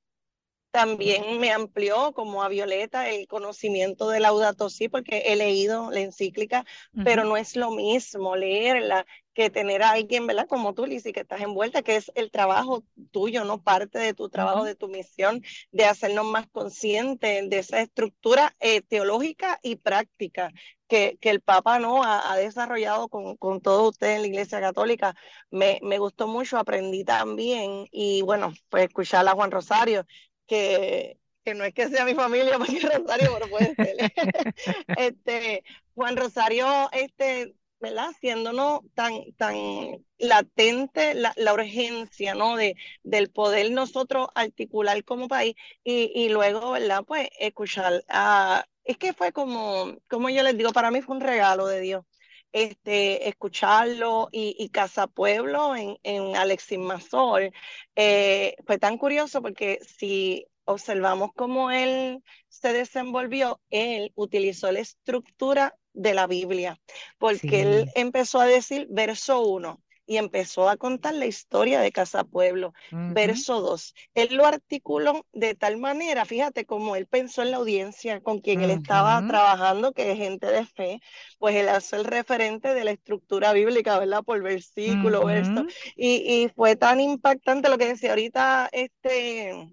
también 0.70 1.40
me 1.40 1.52
amplió, 1.52 2.12
como 2.12 2.42
a 2.42 2.48
Violeta, 2.48 3.08
el 3.08 3.26
conocimiento 3.26 4.08
de 4.08 4.20
Laudato 4.20 4.70
Si, 4.70 4.88
porque 4.88 5.24
he 5.26 5.36
leído 5.36 5.90
la 5.90 6.00
encíclica, 6.00 6.64
pero 7.04 7.24
no 7.24 7.36
es 7.36 7.56
lo 7.56 7.70
mismo 7.70 8.36
leerla 8.36 9.06
que 9.34 9.50
tener 9.50 9.82
a 9.82 9.92
alguien, 9.92 10.26
¿verdad? 10.26 10.46
Como 10.48 10.74
tú, 10.74 10.86
Lizzy, 10.86 11.12
que 11.12 11.20
estás 11.20 11.40
envuelta, 11.40 11.82
que 11.82 11.96
es 11.96 12.10
el 12.14 12.30
trabajo 12.30 12.84
tuyo, 13.10 13.44
no 13.44 13.62
parte 13.62 13.98
de 13.98 14.14
tu 14.14 14.28
trabajo, 14.28 14.64
de 14.64 14.74
tu 14.74 14.88
misión, 14.88 15.42
de 15.72 15.84
hacernos 15.84 16.26
más 16.26 16.46
conscientes 16.48 17.48
de 17.48 17.58
esa 17.58 17.80
estructura 17.80 18.54
eh, 18.60 18.82
teológica 18.82 19.58
y 19.62 19.76
práctica 19.76 20.52
que, 20.88 21.18
que, 21.20 21.30
el 21.30 21.40
Papa 21.40 21.78
no 21.78 22.02
ha, 22.02 22.36
desarrollado 22.36 23.08
con, 23.08 23.36
con 23.36 23.60
todos 23.60 23.90
ustedes 23.90 24.16
en 24.16 24.22
la 24.22 24.28
Iglesia 24.28 24.60
Católica. 24.60 25.14
Me, 25.50 25.78
me 25.82 25.98
gustó 25.98 26.26
mucho, 26.26 26.58
aprendí 26.58 27.04
también 27.04 27.86
y 27.92 28.22
bueno, 28.22 28.52
pues 28.68 28.88
escuchar 28.88 29.26
a 29.28 29.32
Juan 29.32 29.52
Rosario, 29.52 30.04
que, 30.50 31.16
que 31.44 31.54
no 31.54 31.64
es 31.64 31.72
que 31.72 31.88
sea 31.88 32.04
mi 32.04 32.14
familia, 32.14 32.58
porque 32.58 32.80
Rosario, 32.80 33.30
pero 33.32 33.48
puede 33.48 33.74
ser. 33.76 33.96
este, 34.98 35.62
Juan 35.94 36.16
Rosario, 36.16 36.90
este, 36.92 37.54
¿verdad? 37.78 38.08
Haciéndonos 38.10 38.80
tan, 38.94 39.32
tan 39.36 39.54
latente 40.18 41.14
la, 41.14 41.32
la, 41.36 41.54
urgencia, 41.54 42.34
¿no? 42.34 42.56
De, 42.56 42.74
del 43.04 43.30
poder 43.30 43.70
nosotros 43.70 44.28
articular 44.34 45.04
como 45.04 45.28
país 45.28 45.54
y, 45.84 46.10
y 46.14 46.28
luego, 46.30 46.72
¿verdad? 46.72 47.04
Pues 47.06 47.28
escuchar 47.38 48.02
a... 48.08 48.66
Es 48.82 48.98
que 48.98 49.12
fue 49.12 49.30
como, 49.32 49.98
como 50.08 50.30
yo 50.30 50.42
les 50.42 50.56
digo, 50.58 50.72
para 50.72 50.90
mí 50.90 51.00
fue 51.00 51.14
un 51.14 51.22
regalo 51.22 51.66
de 51.66 51.80
Dios 51.80 52.04
este, 52.52 53.28
escucharlo 53.28 54.28
y, 54.32 54.68
Casa 54.70 55.06
Pueblo 55.06 55.74
en, 55.76 55.98
en 56.02 56.36
Alexis 56.36 56.78
Mazor 56.78 57.52
eh, 57.96 58.56
fue 58.66 58.78
tan 58.78 58.98
curioso 58.98 59.42
porque 59.42 59.78
si 59.82 60.46
observamos 60.64 61.30
cómo 61.34 61.70
él 61.70 62.22
se 62.48 62.72
desenvolvió, 62.72 63.60
él 63.70 64.12
utilizó 64.14 64.70
la 64.72 64.80
estructura 64.80 65.74
de 65.92 66.14
la 66.14 66.26
Biblia, 66.26 66.80
porque 67.18 67.62
él 67.62 67.90
empezó 67.94 68.40
a 68.40 68.46
decir 68.46 68.86
verso 68.90 69.42
1, 69.42 69.80
y 70.10 70.16
empezó 70.16 70.68
a 70.68 70.76
contar 70.76 71.14
la 71.14 71.26
historia 71.26 71.80
de 71.80 71.92
Casa 71.92 72.24
Pueblo. 72.24 72.74
Verso 73.06 73.60
2. 73.60 73.94
Él 74.14 74.34
lo 74.34 74.44
articuló 74.44 75.24
de 75.32 75.54
tal 75.54 75.76
manera, 75.76 76.24
fíjate, 76.24 76.66
como 76.66 76.96
él 76.96 77.06
pensó 77.06 77.42
en 77.42 77.52
la 77.52 77.58
audiencia 77.58 78.20
con 78.20 78.40
quien 78.40 78.60
él 78.62 78.70
estaba 78.72 79.24
trabajando, 79.24 79.92
que 79.92 80.10
es 80.10 80.18
gente 80.18 80.48
de 80.48 80.66
fe, 80.66 81.00
pues 81.38 81.54
él 81.54 81.68
hace 81.68 81.94
el 81.94 82.04
referente 82.06 82.74
de 82.74 82.82
la 82.82 82.90
estructura 82.90 83.52
bíblica, 83.52 84.00
¿verdad? 84.00 84.24
Por 84.24 84.42
versículo, 84.42 85.24
verso. 85.24 85.64
Y, 85.94 86.42
y 86.42 86.48
fue 86.56 86.74
tan 86.74 86.98
impactante 86.98 87.68
lo 87.68 87.78
que 87.78 87.86
decía 87.86 88.10
ahorita 88.10 88.68
este... 88.72 89.72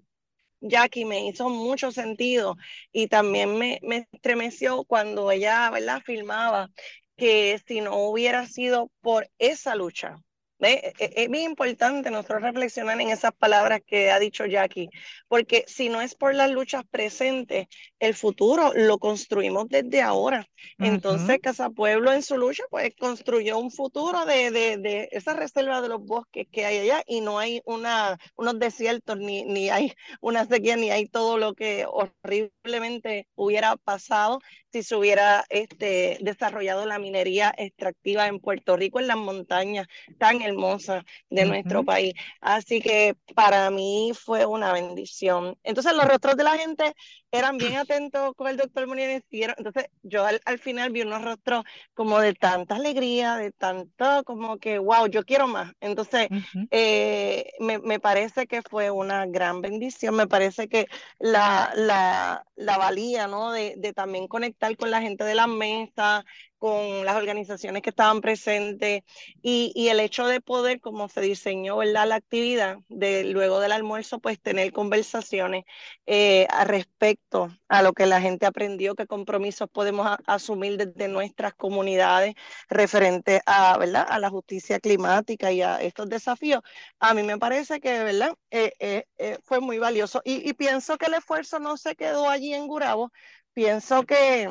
Jackie 0.60 1.04
me 1.04 1.26
hizo 1.26 1.48
mucho 1.50 1.92
sentido 1.92 2.56
y 2.92 3.06
también 3.08 3.58
me, 3.58 3.78
me 3.82 4.08
estremeció 4.12 4.84
cuando 4.84 5.30
ella, 5.30 5.70
¿verdad?, 5.70 6.02
filmaba 6.04 6.70
que 7.16 7.60
si 7.66 7.80
no 7.80 7.96
hubiera 7.96 8.46
sido 8.46 8.90
por 9.00 9.28
esa 9.38 9.74
lucha, 9.74 10.16
e, 10.60 10.92
e, 10.98 11.12
es 11.22 11.28
muy 11.28 11.42
importante 11.42 12.10
nosotros 12.10 12.42
reflexionar 12.42 13.00
en 13.00 13.10
esas 13.10 13.32
palabras 13.32 13.80
que 13.86 14.10
ha 14.10 14.18
dicho 14.18 14.44
Jackie, 14.46 14.88
porque 15.28 15.64
si 15.66 15.88
no 15.88 16.00
es 16.00 16.14
por 16.14 16.34
las 16.34 16.50
luchas 16.50 16.84
presentes, 16.90 17.68
el 17.98 18.14
futuro 18.14 18.72
lo 18.74 18.98
construimos 18.98 19.68
desde 19.68 20.02
ahora. 20.02 20.46
Entonces, 20.78 21.38
Casa 21.40 21.70
Pueblo 21.70 22.12
en 22.12 22.22
su 22.22 22.36
lucha, 22.36 22.64
pues 22.70 22.92
construyó 22.98 23.58
un 23.58 23.70
futuro 23.70 24.24
de, 24.24 24.50
de, 24.50 24.78
de, 24.78 25.08
esa 25.12 25.34
reserva 25.34 25.80
de 25.80 25.88
los 25.88 26.04
bosques 26.04 26.46
que 26.50 26.64
hay 26.64 26.78
allá 26.78 27.02
y 27.06 27.20
no 27.20 27.38
hay 27.38 27.62
una, 27.64 28.18
unos 28.36 28.58
desiertos, 28.58 29.18
ni, 29.18 29.44
ni 29.44 29.70
hay 29.70 29.92
una 30.20 30.44
sequía, 30.46 30.76
ni 30.76 30.90
hay 30.90 31.06
todo 31.06 31.38
lo 31.38 31.54
que 31.54 31.86
horriblemente 31.86 33.28
hubiera 33.34 33.76
pasado 33.76 34.40
si 34.78 34.84
se 34.84 34.96
hubiera 34.96 35.44
este, 35.48 36.18
desarrollado 36.20 36.86
la 36.86 36.98
minería 36.98 37.52
extractiva 37.56 38.26
en 38.28 38.38
Puerto 38.38 38.76
Rico, 38.76 39.00
en 39.00 39.08
las 39.08 39.16
montañas 39.16 39.88
tan 40.18 40.40
hermosas 40.40 41.04
de 41.30 41.44
nuestro 41.46 41.84
país. 41.84 42.14
Así 42.40 42.80
que 42.80 43.16
para 43.34 43.70
mí 43.70 44.12
fue 44.14 44.46
una 44.46 44.72
bendición. 44.72 45.58
Entonces 45.64 45.94
los 45.94 46.06
rostros 46.06 46.36
de 46.36 46.44
la 46.44 46.56
gente 46.56 46.94
eran 47.30 47.58
bien 47.58 47.76
atentos 47.76 48.34
con 48.34 48.48
el 48.48 48.56
doctor 48.56 48.86
Munier. 48.86 49.22
Entonces 49.30 49.88
yo 50.02 50.24
al, 50.24 50.58
final 50.58 50.90
vi 50.90 51.02
unos 51.02 51.22
rostros 51.22 51.64
como 51.94 52.18
de 52.20 52.34
tanta 52.34 52.76
alegría, 52.76 53.36
de 53.36 53.52
tanto 53.52 54.24
como 54.24 54.58
que, 54.58 54.78
wow, 54.78 55.06
yo 55.06 55.24
quiero 55.24 55.46
más. 55.46 55.72
Entonces 55.80 56.28
eh, 56.70 57.52
me, 57.60 57.78
me, 57.78 58.00
parece 58.00 58.46
que 58.46 58.62
fue 58.62 58.90
una 58.90 59.26
gran 59.26 59.60
bendición. 59.60 60.14
Me 60.16 60.26
parece 60.26 60.68
que 60.68 60.86
la, 61.18 61.72
la, 61.74 62.44
la 62.56 62.78
valía, 62.78 63.26
¿no? 63.26 63.52
De, 63.52 63.74
de 63.76 63.92
también 63.92 64.28
conectar 64.28 64.76
con 64.76 64.90
la 64.90 65.00
gente 65.00 65.24
de 65.24 65.34
la 65.34 65.46
mesa, 65.46 66.24
con 66.58 67.04
las 67.04 67.16
organizaciones 67.16 67.82
que 67.82 67.90
estaban 67.90 68.20
presentes 68.20 69.02
y, 69.42 69.88
el 69.88 70.00
hecho 70.00 70.26
de 70.26 70.40
poder, 70.40 70.80
como 70.80 71.08
se 71.08 71.20
diseñó 71.20 71.78
¿verdad? 71.78 72.08
la 72.08 72.16
actividad, 72.16 72.78
de 72.88 73.24
luego 73.24 73.60
del 73.60 73.72
almuerzo, 73.72 74.18
pues 74.18 74.40
tener 74.40 74.72
conversaciones 74.72 75.64
eh, 76.06 76.46
respecto 76.66 77.48
a 77.68 77.82
lo 77.82 77.92
que 77.92 78.06
la 78.06 78.20
gente 78.20 78.46
aprendió, 78.46 78.94
qué 78.94 79.06
compromisos 79.06 79.68
podemos 79.70 80.08
asumir 80.26 80.76
desde 80.76 81.08
nuestras 81.08 81.54
comunidades 81.54 82.34
referente 82.68 83.40
a, 83.46 83.78
¿verdad? 83.78 84.06
a 84.08 84.18
la 84.18 84.30
justicia 84.30 84.80
climática 84.80 85.52
y 85.52 85.62
a 85.62 85.80
estos 85.80 86.08
desafíos. 86.08 86.62
A 86.98 87.14
mí 87.14 87.22
me 87.22 87.38
parece 87.38 87.80
que 87.80 88.02
¿verdad? 88.04 88.34
Eh, 88.50 88.72
eh, 89.18 89.38
fue 89.44 89.60
muy 89.60 89.78
valioso 89.78 90.20
y, 90.24 90.48
y 90.48 90.52
pienso 90.54 90.98
que 90.98 91.06
el 91.06 91.14
esfuerzo 91.14 91.58
no 91.58 91.76
se 91.76 91.96
quedó 91.96 92.28
allí 92.28 92.54
en 92.54 92.66
Gurabo, 92.66 93.12
pienso 93.54 94.04
que 94.04 94.48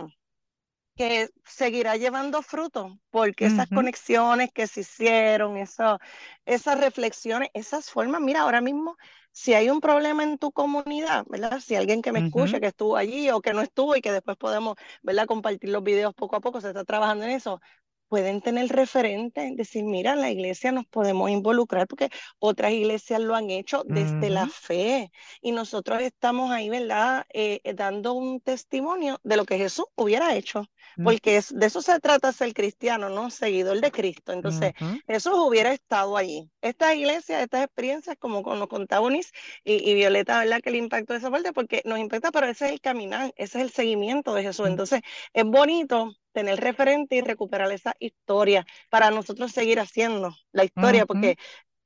que 0.98 1.30
seguirá 1.46 1.96
llevando 1.98 2.42
fruto, 2.42 3.00
porque 3.12 3.46
esas 3.46 3.70
conexiones 3.70 4.52
que 4.54 4.68
se 4.68 4.82
hicieron, 4.82 5.58
eso, 5.58 6.00
esas 6.46 6.80
reflexiones, 6.80 7.50
esas 7.54 7.90
formas, 7.92 8.22
mira, 8.22 8.42
ahora 8.42 8.62
mismo, 8.62 8.98
si 9.32 9.54
hay 9.54 9.70
un 9.70 9.82
problema 9.82 10.24
en 10.24 10.38
tu 10.40 10.52
comunidad, 10.52 11.26
¿verdad? 11.30 11.60
Si 11.62 11.76
alguien 11.76 12.02
que 12.02 12.12
me 12.12 12.20
escucha, 12.20 12.60
que 12.60 12.68
estuvo 12.68 12.98
allí 12.98 13.30
o 13.30 13.42
que 13.42 13.54
no 13.54 13.62
estuvo 13.62 13.96
y 13.96 14.02
que 14.02 14.12
después 14.12 14.38
podemos, 14.38 14.76
¿verdad? 15.04 15.28
Compartir 15.28 15.70
los 15.70 15.84
videos 15.84 16.14
poco 16.16 16.36
a 16.38 16.42
poco, 16.42 16.62
se 16.62 16.70
está 16.70 16.84
trabajando 16.86 17.26
en 17.26 17.32
eso, 17.32 17.62
pueden 18.08 18.42
tener 18.42 18.68
referente, 18.70 19.52
decir, 19.56 19.84
mira, 19.84 20.16
la 20.16 20.30
iglesia 20.30 20.72
nos 20.72 20.86
podemos 20.86 21.30
involucrar 21.30 21.88
porque 21.88 22.10
otras 22.40 22.72
iglesias 22.72 23.22
lo 23.22 23.36
han 23.36 23.50
hecho 23.50 23.84
desde 23.86 24.30
la 24.30 24.48
fe 24.48 25.12
y 25.42 25.52
nosotros 25.52 26.02
estamos 26.02 26.52
ahí, 26.52 26.70
¿verdad? 26.70 27.26
Eh, 27.34 27.62
eh, 27.64 27.74
dando 27.74 28.14
un 28.14 28.40
testimonio 28.42 29.20
de 29.24 29.38
lo 29.38 29.46
que 29.46 29.58
Jesús 29.58 29.86
hubiera 29.96 30.36
hecho, 30.36 30.66
porque 31.04 31.38
es, 31.38 31.54
de 31.54 31.68
eso 31.68 31.82
se 31.82 32.00
trata 32.00 32.32
ser 32.32 32.54
cristiano, 32.54 33.10
¿no? 33.10 33.30
Seguidor 33.30 33.80
de 33.82 33.92
Cristo. 33.92 34.32
Entonces, 34.32 34.74
Jesús 35.08 35.34
hubiera 35.36 35.72
estado 35.72 36.18
allí. 36.18 36.50
Estas 36.62 36.96
iglesias, 36.96 37.44
estas 37.44 37.66
experiencias, 37.66 38.16
como 38.20 38.42
nos 38.42 38.68
contaba 38.68 39.06
Unis 39.06 39.32
y, 39.64 39.94
Violeta, 39.94 40.40
¿verdad? 40.40 40.62
Que 40.62 40.72
le 40.72 40.78
impactó 40.78 41.14
esa 41.14 41.30
parte, 41.30 41.54
porque 41.54 41.82
nos 41.86 42.00
impacta, 42.00 42.32
pero 42.32 42.48
ese 42.48 42.68
es 42.68 42.72
el 42.72 42.82
caminar, 42.82 43.34
ese 43.36 43.60
es 43.60 43.66
el 43.66 43.72
seguimiento 43.72 44.34
de 44.34 44.44
Jesús. 44.44 44.68
Entonces, 44.68 45.02
es 45.34 45.44
bonito 45.44 46.16
tener 46.38 46.60
referente 46.60 47.16
y 47.16 47.22
recuperar 47.22 47.72
esa 47.72 47.96
historia 47.98 48.64
para 48.92 49.10
nosotros 49.10 49.52
seguir 49.52 49.80
haciendo 49.80 50.36
la 50.52 50.66
historia, 50.66 51.08
porque 51.08 51.36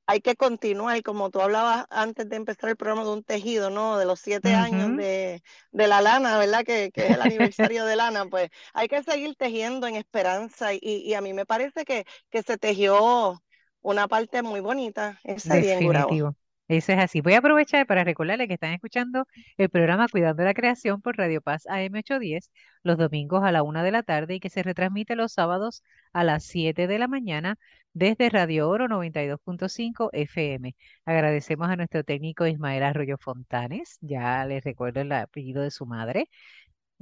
hay 0.07 0.19
que 0.19 0.35
continuar, 0.35 1.01
como 1.03 1.29
tú 1.29 1.39
hablabas 1.39 1.85
antes 1.89 2.27
de 2.27 2.35
empezar 2.35 2.69
el 2.69 2.75
programa 2.75 3.05
de 3.05 3.11
un 3.11 3.23
tejido, 3.23 3.69
¿no? 3.69 3.97
De 3.97 4.03
los 4.03 4.19
siete 4.19 4.53
años 4.53 4.97
de, 4.97 5.41
de, 5.71 5.87
la 5.87 6.01
lana, 6.01 6.37
¿verdad? 6.37 6.65
Que, 6.65 6.91
que, 6.91 7.05
es 7.05 7.11
el 7.11 7.21
aniversario 7.21 7.85
de 7.85 7.95
lana, 7.95 8.25
pues 8.25 8.49
hay 8.73 8.89
que 8.89 9.01
seguir 9.03 9.37
tejiendo 9.37 9.87
en 9.87 9.95
esperanza 9.95 10.73
y, 10.73 10.79
y 10.81 11.13
a 11.13 11.21
mí 11.21 11.31
me 11.31 11.45
parece 11.45 11.85
que, 11.85 12.03
que 12.29 12.43
se 12.43 12.57
tejió 12.57 13.41
una 13.79 14.09
parte 14.09 14.41
muy 14.41 14.59
bonita 14.59 15.17
día 15.61 15.77
en 15.77 16.33
eso 16.77 16.93
es 16.93 16.99
así. 16.99 17.21
Voy 17.21 17.33
a 17.33 17.39
aprovechar 17.39 17.85
para 17.85 18.03
recordarles 18.03 18.47
que 18.47 18.53
están 18.53 18.73
escuchando 18.73 19.27
el 19.57 19.69
programa 19.69 20.07
Cuidando 20.07 20.43
la 20.43 20.53
Creación 20.53 21.01
por 21.01 21.17
Radio 21.17 21.41
Paz 21.41 21.65
AM810 21.67 22.49
los 22.83 22.97
domingos 22.97 23.43
a 23.43 23.51
la 23.51 23.63
una 23.63 23.83
de 23.83 23.91
la 23.91 24.03
tarde 24.03 24.35
y 24.35 24.39
que 24.39 24.49
se 24.49 24.63
retransmite 24.63 25.15
los 25.15 25.33
sábados 25.33 25.83
a 26.13 26.23
las 26.23 26.45
7 26.45 26.87
de 26.87 26.99
la 26.99 27.07
mañana 27.07 27.57
desde 27.93 28.29
Radio 28.29 28.69
Oro 28.69 28.87
92.5 28.87 30.09
FM. 30.13 30.75
Agradecemos 31.05 31.69
a 31.69 31.75
nuestro 31.75 32.03
técnico 32.03 32.47
Ismael 32.47 32.83
Arroyo 32.83 33.17
Fontanes, 33.17 33.97
ya 34.01 34.45
les 34.45 34.63
recuerdo 34.63 35.01
el 35.01 35.11
apellido 35.11 35.61
de 35.63 35.71
su 35.71 35.85
madre, 35.85 36.29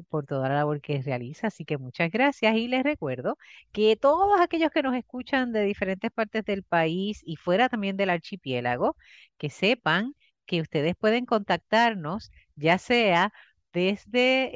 por 0.10 0.26
toda 0.26 0.50
la 0.50 0.56
labor 0.56 0.82
que 0.82 1.02
realiza. 1.02 1.48
Así 1.48 1.66
que 1.66 1.78
muchas 1.78 2.12
gracias 2.12 2.56
y 2.56 2.68
les 2.68 2.84
recuerdo 2.84 3.38
que 3.72 3.96
todos 3.96 4.40
aquellos 4.42 4.72
que 4.72 4.84
nos 4.84 4.96
escuchan 4.96 5.52
de 5.52 5.64
diferentes 5.64 6.12
partes 6.12 6.46
del 6.46 6.64
país 6.64 7.22
y 7.26 7.36
fuera 7.36 7.70
también 7.70 7.98
del 7.98 8.10
archipiélago, 8.10 8.96
que 9.38 9.50
sepan 9.50 10.16
que 10.46 10.62
ustedes 10.62 10.96
pueden 10.96 11.26
contactarnos 11.26 12.32
ya 12.56 12.78
sea 12.78 13.32
desde 13.74 14.52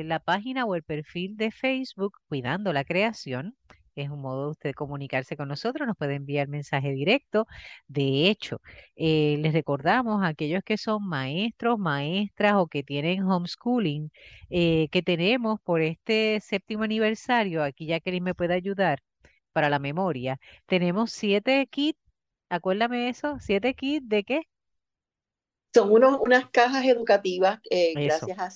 eh, 0.00 0.04
la 0.04 0.20
página 0.20 0.64
o 0.66 0.74
el 0.74 0.82
perfil 0.82 1.36
de 1.36 1.50
Facebook 1.50 2.18
Cuidando 2.28 2.72
la 2.72 2.84
Creación 2.84 3.56
es 3.94 4.10
un 4.10 4.20
modo 4.20 4.44
de 4.46 4.50
usted 4.52 4.72
comunicarse 4.74 5.36
con 5.36 5.48
nosotros, 5.48 5.86
nos 5.86 5.96
puede 5.96 6.14
enviar 6.14 6.48
mensaje 6.48 6.92
directo. 6.92 7.46
De 7.88 8.28
hecho, 8.28 8.60
eh, 8.96 9.36
les 9.40 9.52
recordamos 9.52 10.22
a 10.22 10.28
aquellos 10.28 10.62
que 10.64 10.76
son 10.76 11.06
maestros, 11.06 11.78
maestras 11.78 12.54
o 12.56 12.66
que 12.66 12.82
tienen 12.82 13.24
homeschooling, 13.24 14.10
eh, 14.50 14.88
que 14.90 15.02
tenemos 15.02 15.60
por 15.62 15.80
este 15.80 16.40
séptimo 16.40 16.84
aniversario, 16.84 17.62
aquí 17.62 17.86
Jacqueline 17.86 18.24
me 18.24 18.34
puede 18.34 18.54
ayudar 18.54 19.00
para 19.52 19.68
la 19.68 19.78
memoria, 19.78 20.38
tenemos 20.66 21.12
siete 21.12 21.66
kits, 21.70 21.98
acuérdame 22.48 23.08
eso, 23.08 23.36
siete 23.40 23.74
kits 23.74 24.08
de 24.08 24.24
qué? 24.24 24.42
Son 25.74 25.90
unos, 25.90 26.20
unas 26.20 26.50
cajas 26.50 26.84
educativas, 26.84 27.60
eh, 27.70 27.94
gracias 27.94 28.38
a 28.38 28.50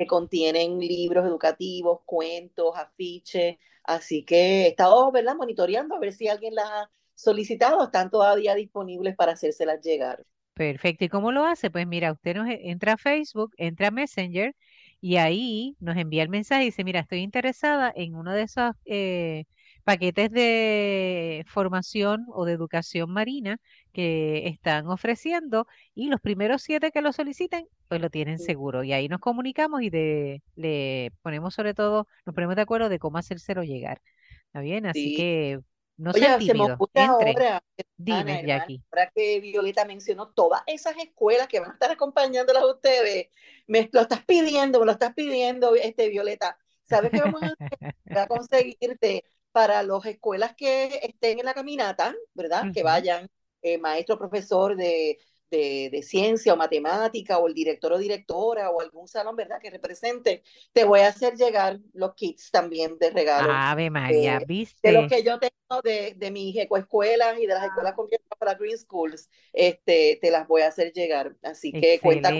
que 0.00 0.06
contienen 0.06 0.78
libros 0.78 1.26
educativos, 1.26 2.00
cuentos, 2.06 2.74
afiches, 2.74 3.58
Así 3.90 4.22
que 4.22 4.36
he 4.36 4.68
estado, 4.68 5.10
monitoreando 5.36 5.96
a 5.96 5.98
ver 5.98 6.12
si 6.12 6.28
alguien 6.28 6.54
las 6.54 6.70
ha 6.70 6.90
solicitado, 7.16 7.82
están 7.82 8.08
todavía 8.08 8.54
disponibles 8.54 9.16
para 9.16 9.32
hacérselas 9.32 9.80
llegar. 9.80 10.24
Perfecto. 10.54 11.04
¿Y 11.04 11.08
cómo 11.08 11.32
lo 11.32 11.44
hace? 11.44 11.70
Pues 11.72 11.88
mira, 11.88 12.12
usted 12.12 12.36
nos 12.36 12.48
e, 12.48 12.70
entra 12.70 12.92
a 12.92 12.96
Facebook, 12.96 13.50
entra 13.56 13.88
a 13.88 13.90
Messenger 13.90 14.54
y 15.00 15.16
ahí 15.16 15.76
nos 15.80 15.96
envía 15.96 16.22
el 16.22 16.28
mensaje 16.28 16.62
y 16.62 16.66
dice, 16.66 16.84
mira, 16.84 17.00
estoy 17.00 17.18
interesada 17.18 17.92
en 17.96 18.14
uno 18.14 18.32
de 18.32 18.42
esos 18.42 18.70
eh, 18.84 19.46
paquetes 19.90 20.30
de 20.30 21.44
formación 21.48 22.24
o 22.28 22.44
de 22.44 22.52
educación 22.52 23.10
marina 23.10 23.58
que 23.92 24.46
están 24.46 24.86
ofreciendo 24.86 25.66
y 25.96 26.06
los 26.10 26.20
primeros 26.20 26.62
siete 26.62 26.92
que 26.92 27.00
lo 27.00 27.12
soliciten, 27.12 27.66
pues 27.88 28.00
lo 28.00 28.08
tienen 28.08 28.38
seguro. 28.38 28.84
Y 28.84 28.92
ahí 28.92 29.08
nos 29.08 29.18
comunicamos 29.18 29.82
y 29.82 29.90
de, 29.90 30.42
le 30.54 31.10
ponemos 31.22 31.54
sobre 31.54 31.74
todo, 31.74 32.06
nos 32.24 32.36
ponemos 32.36 32.54
de 32.54 32.62
acuerdo 32.62 32.88
de 32.88 33.00
cómo 33.00 33.18
hacérselo 33.18 33.64
llegar. 33.64 34.00
¿Está 34.46 34.60
bien? 34.60 34.86
Así 34.86 35.16
que 35.16 35.58
no 35.96 36.12
Oye, 36.12 36.40
se 36.40 36.54
me 36.54 36.72
ocurre 36.72 37.00
ahora, 37.00 37.60
Dime, 37.96 38.44
Jackie. 38.46 38.80
Ahora 38.92 39.10
que 39.12 39.40
Violeta 39.40 39.84
mencionó 39.86 40.28
todas 40.28 40.62
esas 40.68 40.96
escuelas 40.98 41.48
que 41.48 41.58
van 41.58 41.70
a 41.70 41.72
estar 41.72 41.90
acompañándolas 41.90 42.62
a 42.62 42.70
ustedes, 42.70 43.26
me 43.66 43.90
lo 43.92 44.02
estás 44.02 44.24
pidiendo, 44.24 44.78
me 44.78 44.86
lo 44.86 44.92
estás 44.92 45.14
pidiendo, 45.14 45.74
este, 45.74 46.08
Violeta. 46.10 46.56
¿Sabes 46.84 47.10
qué 47.10 47.20
vamos 47.20 47.42
a, 47.42 48.22
a 48.22 48.26
conseguirte 48.28 49.24
para 49.52 49.82
las 49.82 50.04
escuelas 50.06 50.54
que 50.56 51.00
estén 51.02 51.38
en 51.38 51.46
la 51.46 51.54
caminata, 51.54 52.14
¿verdad? 52.34 52.64
Que 52.72 52.82
vayan 52.82 53.28
eh, 53.62 53.78
maestro, 53.78 54.18
profesor 54.18 54.76
de, 54.76 55.18
de, 55.50 56.02
ciencia 56.02 56.54
o 56.54 56.56
matemática 56.56 57.38
o 57.38 57.48
el 57.48 57.54
director 57.54 57.92
o 57.92 57.98
directora 57.98 58.70
o 58.70 58.80
algún 58.80 59.08
salón, 59.08 59.36
¿verdad? 59.36 59.58
Que 59.60 59.70
represente, 59.70 60.42
te 60.72 60.84
voy 60.84 61.00
a 61.00 61.08
hacer 61.08 61.34
llegar 61.34 61.78
los 61.92 62.14
kits 62.14 62.50
también 62.50 62.98
de 62.98 63.10
regalo. 63.10 63.50
Ave 63.52 63.90
María, 63.90 64.38
eh, 64.38 64.44
¿viste? 64.46 64.78
De 64.82 64.92
los 64.92 65.10
que 65.10 65.22
yo 65.22 65.38
tengo 65.38 65.82
de, 65.82 66.14
de 66.16 66.30
mis 66.30 66.56
ecoescuelas 66.56 67.38
y 67.38 67.46
de 67.46 67.54
las 67.54 67.64
escuelas 67.64 67.94
conviertas 67.94 68.38
para 68.38 68.54
Green 68.54 68.78
Schools, 68.78 69.28
este, 69.52 70.18
te 70.20 70.30
las 70.30 70.46
voy 70.46 70.62
a 70.62 70.68
hacer 70.68 70.92
llegar. 70.92 71.36
Así 71.42 71.72
que 71.72 71.98
cuenta 72.00 72.30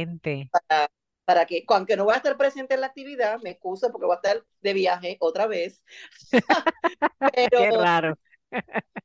para, 0.50 0.90
para 1.30 1.46
que, 1.46 1.64
aunque 1.68 1.96
no 1.96 2.06
voy 2.06 2.14
a 2.14 2.16
estar 2.16 2.36
presente 2.36 2.74
en 2.74 2.80
la 2.80 2.88
actividad, 2.88 3.40
me 3.40 3.50
excuso 3.50 3.92
porque 3.92 4.04
voy 4.04 4.14
a 4.14 4.16
estar 4.16 4.44
de 4.62 4.72
viaje 4.72 5.16
otra 5.20 5.46
vez. 5.46 5.84
Pero, 7.34 7.58
Qué 7.60 7.70
raro 7.70 8.18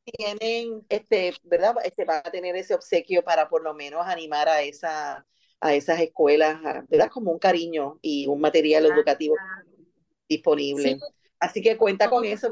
tienen, 0.04 0.84
este, 0.90 1.36
¿verdad? 1.44 1.76
Este, 1.84 2.04
va 2.04 2.18
a 2.18 2.32
tener 2.32 2.56
ese 2.56 2.74
obsequio 2.74 3.24
para 3.24 3.48
por 3.48 3.62
lo 3.62 3.76
menos 3.76 4.04
animar 4.08 4.50
a, 4.50 4.64
esa, 4.64 5.24
a 5.60 5.74
esas 5.76 6.00
escuelas, 6.00 6.60
¿verdad? 6.90 7.12
Como 7.12 7.32
un 7.32 7.38
cariño 7.38 8.00
y 8.02 8.26
un 8.26 8.42
material 8.42 8.88
educativo 8.88 9.36
disponible. 10.28 10.98
Así 11.40 11.62
que 11.62 11.78
cuenta 11.78 12.10
con 12.10 12.26
eso, 12.26 12.50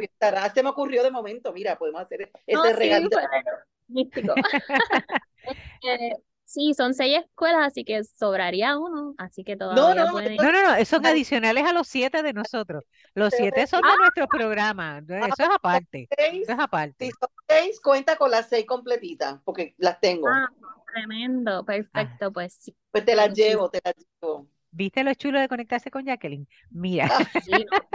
Se 0.53 0.61
me 0.61 0.69
ocurrió 0.69 1.01
de 1.01 1.09
momento, 1.09 1.51
mira, 1.51 1.79
podemos 1.79 1.99
hacer 1.99 2.31
ese 2.45 2.73
regalito. 2.73 3.17
místico. 3.87 4.35
Sí, 6.45 6.73
son 6.73 6.93
seis 6.93 7.19
escuelas, 7.19 7.67
así 7.67 7.83
que 7.83 8.03
sobraría 8.03 8.77
uno, 8.77 9.15
así 9.17 9.43
que 9.43 9.55
todavía 9.55 9.81
no, 9.81 10.11
no, 10.11 10.21
No, 10.21 10.51
no, 10.51 10.77
no, 10.77 10.85
son 10.85 11.05
adicionales 11.05 11.65
a 11.65 11.73
los 11.73 11.87
siete 11.87 12.21
de 12.21 12.33
nosotros. 12.33 12.83
Los 13.15 13.33
siete 13.33 13.65
son 13.65 13.81
de 13.81 13.89
ah. 13.89 13.95
nuestro 13.97 14.27
programa, 14.27 14.99
eso 14.99 15.43
es 15.43 15.49
aparte. 15.53 16.07
eso 16.11 16.51
es 16.51 16.59
aparte. 16.59 17.05
Si 17.05 17.11
son 17.11 17.29
seis, 17.47 17.79
cuenta 17.81 18.17
con 18.17 18.29
las 18.29 18.49
seis 18.49 18.65
completitas, 18.65 19.39
porque 19.43 19.73
las 19.77 19.99
tengo. 19.99 20.27
Ah, 20.27 20.49
tremendo, 20.93 21.59
ah. 21.59 21.65
perfecto, 21.65 22.31
pues 22.31 22.53
sí. 22.53 22.75
Pues 22.91 23.05
te 23.05 23.15
las 23.15 23.33
llevo, 23.33 23.69
te 23.69 23.81
las 23.83 23.95
llevo. 23.95 24.47
¿Viste 24.75 25.03
lo 25.03 25.13
chulo 25.13 25.39
de 25.39 25.47
conectarse 25.47 25.91
con 25.91 26.03
Jacqueline? 26.03 26.47
Mira. 26.71 27.07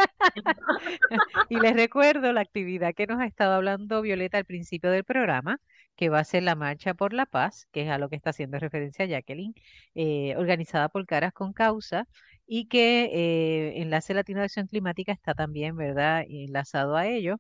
y 1.49 1.59
les 1.61 1.75
recuerdo 1.75 2.33
la 2.33 2.41
actividad 2.41 2.95
que 2.95 3.07
nos 3.07 3.21
ha 3.21 3.27
estado 3.27 3.55
hablando 3.55 4.03
Violeta 4.03 4.39
al 4.39 4.45
principio 4.45 4.91
del 4.91 5.05
programa, 5.05 5.59
que 5.97 6.09
va 6.11 6.21
a 6.21 6.25
ser 6.25 6.43
la 6.45 6.55
Marcha 6.55 6.95
por 6.95 7.13
la 7.13 7.27
Paz, 7.27 7.67
que 7.73 7.83
es 7.83 7.91
a 7.91 7.99
lo 7.99 8.09
que 8.09 8.17
está 8.17 8.31
haciendo 8.31 8.59
referencia 8.59 9.07
Jacqueline, 9.07 9.55
eh, 9.95 10.35
organizada 10.37 10.89
por 10.89 11.07
Caras 11.07 11.33
con 11.33 11.53
Causa, 11.53 12.07
y 12.47 12.67
que 12.69 13.11
eh, 13.13 13.83
Enlace 13.83 14.15
Latino 14.15 14.41
de 14.41 14.47
Acción 14.47 14.67
Climática 14.69 15.13
está 15.13 15.35
también, 15.35 15.77
¿verdad?, 15.77 16.25
enlazado 16.29 16.97
a 16.97 17.07
ello. 17.07 17.37